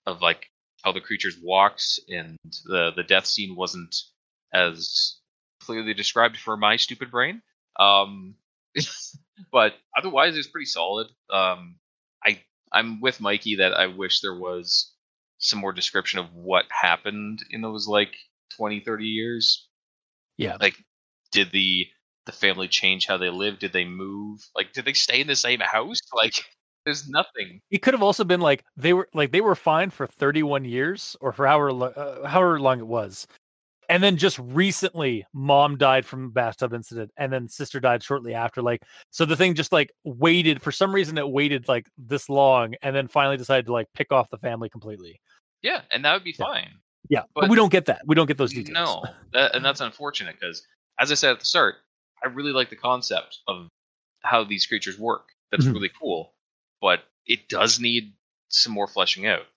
of 0.05 0.21
like 0.21 0.51
how 0.83 0.91
the 0.91 1.01
creatures 1.01 1.39
walked 1.41 1.99
and 2.07 2.37
the 2.65 2.91
the 2.95 3.03
death 3.03 3.25
scene 3.25 3.55
wasn't 3.55 3.95
as 4.53 5.17
clearly 5.63 5.93
described 5.93 6.37
for 6.37 6.57
my 6.57 6.75
stupid 6.77 7.11
brain. 7.11 7.41
Um, 7.79 8.35
but 9.51 9.73
otherwise, 9.97 10.37
it's 10.37 10.47
pretty 10.47 10.65
solid. 10.65 11.07
Um, 11.29 11.77
I 12.25 12.41
I'm 12.71 13.01
with 13.01 13.21
Mikey 13.21 13.57
that 13.57 13.73
I 13.73 13.87
wish 13.87 14.21
there 14.21 14.37
was 14.37 14.93
some 15.39 15.59
more 15.59 15.73
description 15.73 16.19
of 16.19 16.33
what 16.33 16.65
happened 16.71 17.39
in 17.49 17.61
those 17.61 17.87
like 17.87 18.13
20, 18.57 18.81
30 18.81 19.05
years. 19.05 19.67
Yeah. 20.37 20.57
Like, 20.59 20.75
did 21.31 21.51
the 21.51 21.87
the 22.25 22.31
family 22.31 22.67
change 22.67 23.07
how 23.07 23.17
they 23.17 23.29
lived? 23.29 23.59
Did 23.59 23.73
they 23.73 23.85
move? 23.85 24.39
Like, 24.55 24.73
did 24.73 24.85
they 24.85 24.93
stay 24.93 25.21
in 25.21 25.27
the 25.27 25.35
same 25.35 25.59
house? 25.59 25.99
Like, 26.13 26.33
There's 26.85 27.07
nothing. 27.09 27.61
It 27.71 27.81
could 27.83 27.93
have 27.93 28.03
also 28.03 28.23
been 28.23 28.41
like 28.41 28.63
they 28.75 28.93
were 28.93 29.07
like 29.13 29.31
they 29.31 29.41
were 29.41 29.55
fine 29.55 29.89
for 29.91 30.07
31 30.07 30.65
years 30.65 31.15
or 31.21 31.31
for 31.31 31.47
however 31.47 31.73
lo- 31.73 31.87
uh, 31.95 32.27
however 32.27 32.59
long 32.59 32.79
it 32.79 32.87
was, 32.87 33.27
and 33.91 34.01
then 34.01 34.17
just 34.17 34.39
recently, 34.39 35.25
mom 35.33 35.77
died 35.77 36.05
from 36.05 36.25
a 36.25 36.29
bathtub 36.29 36.73
incident, 36.73 37.11
and 37.17 37.31
then 37.31 37.47
sister 37.47 37.79
died 37.79 38.01
shortly 38.01 38.33
after. 38.33 38.61
Like, 38.61 38.81
so 39.11 39.25
the 39.25 39.35
thing 39.35 39.53
just 39.53 39.71
like 39.71 39.91
waited 40.03 40.61
for 40.61 40.71
some 40.71 40.93
reason. 40.95 41.17
It 41.17 41.29
waited 41.29 41.67
like 41.67 41.87
this 41.97 42.29
long, 42.29 42.73
and 42.81 42.95
then 42.95 43.07
finally 43.07 43.37
decided 43.37 43.65
to 43.67 43.73
like 43.73 43.87
pick 43.93 44.11
off 44.11 44.29
the 44.29 44.37
family 44.37 44.69
completely. 44.69 45.19
Yeah, 45.61 45.81
and 45.91 46.03
that 46.05 46.13
would 46.13 46.23
be 46.23 46.31
Yeah. 46.39 46.45
fine. 46.45 46.71
Yeah, 47.09 47.21
but, 47.35 47.41
But- 47.41 47.49
we 47.49 47.55
don't 47.55 47.71
get 47.71 47.85
that. 47.85 48.01
We 48.05 48.15
don't 48.15 48.27
get 48.27 48.37
those 48.37 48.53
details. 48.53 48.73
No, 48.75 49.03
that, 49.33 49.53
and 49.55 49.63
that's 49.65 49.81
unfortunate 49.81 50.39
because, 50.39 50.65
as 50.99 51.11
I 51.11 51.15
said 51.15 51.31
at 51.33 51.39
the 51.39 51.45
start, 51.45 51.75
I 52.23 52.27
really 52.27 52.53
like 52.53 52.69
the 52.69 52.75
concept 52.77 53.39
of 53.47 53.67
how 54.21 54.43
these 54.43 54.65
creatures 54.65 54.97
work. 54.97 55.29
That's 55.51 55.65
Mhm. 55.65 55.73
really 55.73 55.91
cool, 55.99 56.33
but 56.79 57.03
it 57.25 57.49
does 57.49 57.79
need 57.79 58.13
some 58.49 58.71
more 58.73 58.87
fleshing 58.87 59.25
out, 59.27 59.47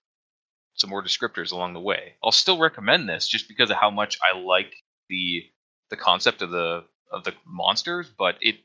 some 0.75 0.91
more 0.91 1.03
descriptors 1.03 1.53
along 1.53 1.73
the 1.73 1.81
way. 1.81 2.15
I'll 2.23 2.33
still 2.33 2.59
recommend 2.59 3.09
this 3.09 3.29
just 3.29 3.49
because 3.49 3.71
of 3.71 3.77
how 3.77 3.91
much 3.91 4.19
I 4.23 4.37
like 4.39 4.75
the 5.09 5.45
the 5.91 5.97
concept 5.97 6.43
of 6.43 6.51
the 6.51 6.85
of 7.13 7.25
the 7.25 7.33
monsters, 7.47 8.11
but 8.19 8.37
it 8.41 8.57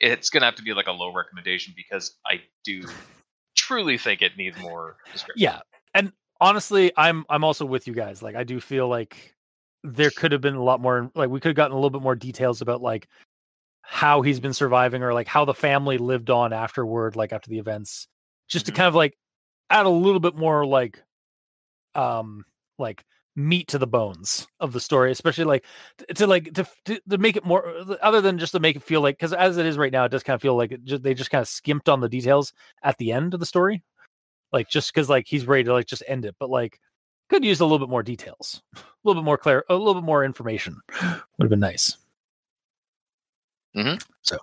it's 0.00 0.30
gonna 0.30 0.46
have 0.46 0.56
to 0.56 0.62
be 0.62 0.74
like 0.74 0.88
a 0.88 0.92
low 0.92 1.12
recommendation 1.14 1.72
because 1.76 2.16
I 2.26 2.40
do 2.64 2.82
truly 3.54 3.98
think 3.98 4.22
it 4.22 4.36
needs 4.36 4.58
more 4.58 4.96
description. 5.12 5.42
Yeah, 5.42 5.60
and 5.94 6.12
honestly, 6.40 6.92
I'm 6.96 7.24
I'm 7.28 7.44
also 7.44 7.64
with 7.64 7.86
you 7.86 7.94
guys. 7.94 8.22
Like, 8.22 8.34
I 8.34 8.44
do 8.44 8.60
feel 8.60 8.88
like 8.88 9.34
there 9.84 10.10
could 10.10 10.32
have 10.32 10.40
been 10.40 10.54
a 10.54 10.62
lot 10.62 10.80
more. 10.80 11.10
Like, 11.14 11.30
we 11.30 11.38
could 11.40 11.50
have 11.50 11.56
gotten 11.56 11.72
a 11.72 11.76
little 11.76 11.90
bit 11.90 12.02
more 12.02 12.16
details 12.16 12.60
about 12.60 12.82
like 12.82 13.08
how 13.82 14.22
he's 14.22 14.40
been 14.40 14.54
surviving 14.54 15.02
or 15.02 15.12
like 15.12 15.28
how 15.28 15.44
the 15.44 15.54
family 15.54 15.98
lived 15.98 16.30
on 16.30 16.52
afterward, 16.52 17.14
like 17.14 17.32
after 17.32 17.50
the 17.50 17.58
events, 17.58 18.08
just 18.48 18.64
Mhm. 18.64 18.68
to 18.68 18.72
kind 18.72 18.88
of 18.88 18.94
like 18.94 19.16
add 19.70 19.86
a 19.86 19.90
little 19.90 20.20
bit 20.20 20.34
more 20.36 20.66
like, 20.66 21.02
um, 21.94 22.44
like 22.78 23.04
meat 23.34 23.68
to 23.68 23.78
the 23.78 23.86
bones 23.86 24.46
of 24.60 24.72
the 24.72 24.80
story, 24.80 25.10
especially 25.10 25.44
like 25.44 25.64
t- 25.98 26.14
to 26.14 26.26
like 26.26 26.52
to 26.54 26.66
to, 26.84 27.00
to 27.08 27.18
make 27.18 27.36
it 27.36 27.44
more 27.44 27.74
other 28.02 28.20
than 28.20 28.38
just 28.38 28.52
to 28.52 28.60
make 28.60 28.76
it 28.76 28.82
feel 28.82 29.00
like 29.00 29.16
because 29.16 29.32
as 29.32 29.56
it 29.56 29.66
is 29.66 29.78
right 29.78 29.92
now, 29.92 30.04
it 30.04 30.10
does 30.10 30.22
kind 30.22 30.34
of 30.34 30.42
feel 30.42 30.56
like 30.56 30.72
it 30.72 30.84
just, 30.84 31.02
they 31.02 31.14
just 31.14 31.30
kind 31.30 31.42
of 31.42 31.48
skimped 31.48 31.88
on 31.88 32.00
the 32.00 32.08
details 32.08 32.52
at 32.82 32.98
the 32.98 33.12
end 33.12 33.34
of 33.34 33.40
the 33.40 33.46
story 33.46 33.82
like 34.52 34.68
just 34.68 34.92
because 34.92 35.08
like 35.08 35.26
he's 35.26 35.46
ready 35.46 35.64
to 35.64 35.72
like 35.72 35.86
just 35.86 36.02
end 36.06 36.24
it 36.24 36.36
but 36.38 36.50
like 36.50 36.78
could 37.28 37.44
use 37.44 37.60
a 37.60 37.64
little 37.64 37.78
bit 37.78 37.88
more 37.88 38.02
details 38.02 38.62
a 38.76 38.80
little 39.04 39.20
bit 39.20 39.26
more 39.26 39.38
clear 39.38 39.64
a 39.68 39.74
little 39.74 39.94
bit 39.94 40.04
more 40.04 40.24
information 40.24 40.76
would 41.02 41.44
have 41.44 41.50
been 41.50 41.60
nice 41.60 41.96
mm-hmm. 43.74 43.96
so 44.22 44.36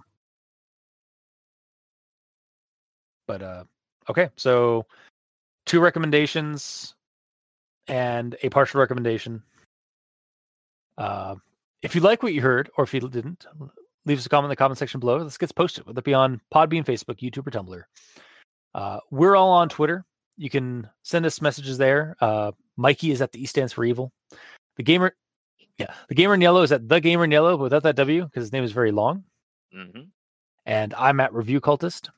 but 3.28 3.42
uh 3.42 3.64
okay 4.10 4.30
so 4.36 4.86
two 5.66 5.80
recommendations 5.80 6.96
and 7.90 8.36
a 8.44 8.50
partial 8.50 8.80
recommendation 8.80 9.44
uh 10.98 11.36
if 11.82 11.96
you 11.96 12.02
like 12.02 12.24
what 12.24 12.34
you 12.34 12.42
heard 12.42 12.70
or 12.78 12.84
if 12.84 12.94
you 12.94 13.00
didn't 13.02 13.46
leave 14.06 14.18
us 14.18 14.26
a 14.26 14.30
comment 14.30 14.46
in 14.46 14.50
the 14.50 14.56
comment 14.56 14.78
section 14.78 15.00
below 15.00 15.24
this 15.24 15.38
gets 15.38 15.52
posted 15.52 15.86
whether 15.86 16.00
it 16.00 16.06
be 16.06 16.14
on 16.14 16.40
podbean 16.54 16.86
facebook 16.86 17.20
youtube 17.20 17.46
or 17.48 17.52
tumblr 17.52 17.84
uh, 18.74 19.00
we're 19.12 19.36
all 19.36 19.52
on 19.52 19.70
Twitter. 19.70 20.06
You 20.38 20.50
can 20.50 20.90
send 21.04 21.26
us 21.26 21.42
messages 21.42 21.78
there. 21.78 22.16
Uh, 22.22 22.52
Mikey 22.78 23.12
is 23.12 23.22
at 23.22 23.32
the 23.32 23.42
E 23.42 23.46
stands 23.46 23.74
for 23.74 23.84
evil. 23.84 24.12
The 24.78 24.84
gamer, 24.84 25.16
yeah, 25.78 25.94
the 26.08 26.16
gamer 26.16 26.34
in 26.34 26.42
yellow 26.42 26.62
is 26.62 26.72
at 26.72 26.88
the 26.88 27.02
gamer 27.02 27.26
in 27.26 27.32
yellow 27.32 27.58
without 27.58 27.84
that 27.84 27.96
W 27.98 28.24
because 28.24 28.44
his 28.44 28.54
name 28.54 28.64
is 28.64 28.72
very 28.72 28.92
long. 28.92 29.24
hmm 29.74 30.02
And 30.66 30.94
I'm 30.94 31.20
at 31.20 31.34
review 31.34 31.60
cultist. 31.60 32.10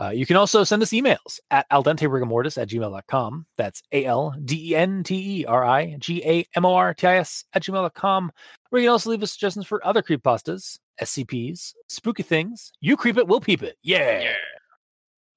Uh, 0.00 0.10
you 0.10 0.24
can 0.24 0.36
also 0.36 0.62
send 0.62 0.80
us 0.82 0.90
emails 0.90 1.40
at 1.50 1.66
al 1.70 1.82
dente 1.82 2.08
rigamortis 2.08 2.60
at 2.60 2.68
gmail.com. 2.68 3.46
That's 3.56 3.82
A 3.92 4.04
L 4.04 4.34
D 4.44 4.70
E 4.70 4.76
N 4.76 5.02
T 5.02 5.40
E 5.40 5.44
R 5.44 5.64
I 5.64 5.96
G 5.98 6.22
A 6.24 6.46
M 6.54 6.64
O 6.64 6.74
R 6.74 6.94
T 6.94 7.06
I 7.06 7.16
S 7.16 7.44
at 7.52 7.62
gmail.com. 7.62 8.30
Where 8.70 8.82
you 8.82 8.86
can 8.86 8.92
also 8.92 9.10
leave 9.10 9.22
us 9.22 9.32
suggestions 9.32 9.66
for 9.66 9.84
other 9.84 10.02
creepypastas, 10.02 10.78
SCPs, 11.02 11.72
spooky 11.88 12.22
things. 12.22 12.72
You 12.80 12.96
creep 12.96 13.18
it, 13.18 13.26
we'll 13.26 13.40
peep 13.40 13.62
it. 13.62 13.76
Yeah. 13.82 14.20
Yeah. 14.20 14.34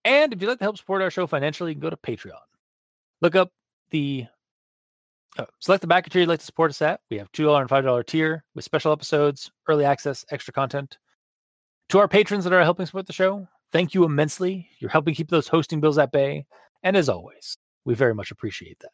And 0.04 0.34
if 0.34 0.42
you'd 0.42 0.48
like 0.48 0.60
to 0.60 0.66
help 0.66 0.78
support 0.78 1.02
our 1.02 1.12
show 1.12 1.28
financially, 1.28 1.72
you 1.72 1.76
can 1.76 1.82
go 1.82 1.90
to 1.90 1.98
Patreon. 1.98 2.34
Look 3.22 3.36
up 3.36 3.52
the 3.92 4.26
uh, 5.38 5.46
select 5.60 5.82
the 5.82 5.88
backer 5.88 6.10
tier 6.10 6.22
you'd 6.22 6.30
like 6.30 6.40
to 6.40 6.46
support 6.46 6.72
us 6.72 6.82
at. 6.82 7.00
We 7.10 7.18
have 7.18 7.32
$2 7.32 7.60
and 7.60 7.70
$5 7.70 8.06
tier 8.06 8.44
with 8.54 8.66
special 8.66 8.92
episodes, 8.92 9.52
early 9.68 9.86
access, 9.86 10.26
extra 10.30 10.54
content. 10.54 10.98
To 11.90 12.00
our 12.00 12.08
patrons 12.08 12.44
that 12.44 12.54
are 12.54 12.64
helping 12.64 12.86
support 12.86 13.08
the 13.08 13.14
show, 13.14 13.48
thank 13.72 13.94
you 13.94 14.04
immensely. 14.04 14.70
You're 14.80 14.92
helping 14.92 15.14
keep 15.14 15.30
those 15.30 15.48
hosting 15.48 15.82
bills 15.82 15.98
at 15.98 16.12
bay. 16.12 16.46
And 16.84 16.98
as 16.98 17.10
always, 17.10 17.58
we 17.86 17.94
very 17.94 18.14
much 18.14 18.32
appreciate 18.32 18.80
that. 18.80 18.92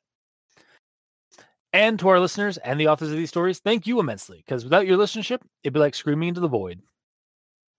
And 1.73 1.99
to 1.99 2.07
our 2.09 2.19
listeners 2.19 2.57
and 2.57 2.79
the 2.79 2.87
authors 2.87 3.11
of 3.11 3.17
these 3.17 3.29
stories, 3.29 3.59
thank 3.59 3.85
you 3.85 3.99
immensely 3.99 4.43
because 4.45 4.63
without 4.63 4.87
your 4.87 4.97
listenership, 4.97 5.41
it'd 5.63 5.73
be 5.73 5.79
like 5.79 5.95
screaming 5.95 6.29
into 6.29 6.41
the 6.41 6.47
void. 6.47 6.81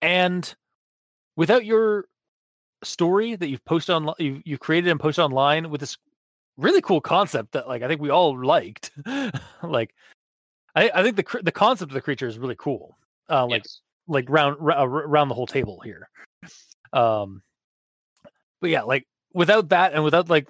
And 0.03 0.55
without 1.37 1.65
your 1.65 2.05
story 2.85 3.35
that 3.35 3.49
you've 3.49 3.65
posted 3.65 3.95
on 3.95 4.13
you've, 4.19 4.43
you've 4.45 4.61
created 4.61 4.91
and 4.91 5.01
posted 5.01 5.25
online 5.25 5.71
with 5.71 5.81
this 5.81 5.97
really 6.57 6.81
cool 6.81 7.01
concept 7.01 7.53
that 7.53 7.67
like 7.69 7.83
I 7.83 7.89
think 7.89 8.01
we 8.01 8.11
all 8.11 8.39
liked. 8.41 8.93
like 9.63 9.95
I, 10.75 10.91
I 10.95 11.03
think 11.03 11.17
the 11.17 11.41
the 11.43 11.53
concept 11.53 11.91
of 11.91 11.95
the 11.95 12.01
creature 12.03 12.29
is 12.29 12.39
really 12.39 12.57
cool. 12.57 12.97
Uh, 13.31 13.47
like 13.47 13.63
Yes. 13.65 13.81
like 14.07 14.27
round 14.29 14.57
uh, 14.61 14.87
around 14.87 15.29
the 15.29 15.35
whole 15.35 15.47
table 15.47 15.81
here. 15.81 16.09
Um, 16.93 17.43
but 18.61 18.71
yeah, 18.71 18.83
like 18.83 19.07
without 19.33 19.69
that 19.71 19.93
and 19.93 20.05
without 20.05 20.29
like 20.29 20.49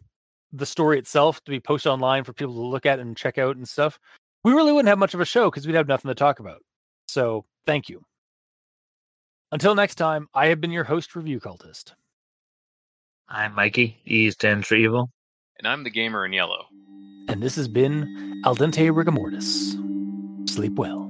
the 0.52 0.66
story 0.66 0.98
itself 0.98 1.42
to 1.44 1.50
be 1.50 1.60
posted 1.60 1.90
online 1.90 2.24
for 2.24 2.32
people 2.32 2.54
to 2.54 2.60
look 2.60 2.86
at 2.86 2.98
and 2.98 3.16
check 3.16 3.38
out 3.38 3.56
and 3.56 3.68
stuff, 3.68 3.98
we 4.44 4.52
really 4.52 4.72
wouldn't 4.72 4.88
have 4.88 4.98
much 4.98 5.14
of 5.14 5.20
a 5.20 5.24
show 5.24 5.50
because 5.50 5.66
we'd 5.66 5.76
have 5.76 5.88
nothing 5.88 6.08
to 6.08 6.14
talk 6.14 6.40
about. 6.40 6.62
So 7.06 7.44
thank 7.66 7.88
you. 7.88 8.04
Until 9.50 9.74
next 9.74 9.94
time, 9.94 10.28
I 10.34 10.48
have 10.48 10.60
been 10.60 10.70
your 10.70 10.84
host, 10.84 11.16
Review 11.16 11.40
Cultist. 11.40 11.92
I'm 13.28 13.54
Mikey. 13.54 13.98
E 14.04 14.30
stands 14.30 14.66
for 14.66 14.74
evil. 14.74 15.10
And 15.58 15.66
I'm 15.66 15.84
the 15.84 15.90
gamer 15.90 16.24
in 16.24 16.32
yellow. 16.32 16.66
And 17.28 17.42
this 17.42 17.56
has 17.56 17.68
been 17.68 18.42
Al 18.44 18.56
Dente 18.56 18.90
Rigamortis. 18.90 20.48
Sleep 20.48 20.74
well. 20.74 21.07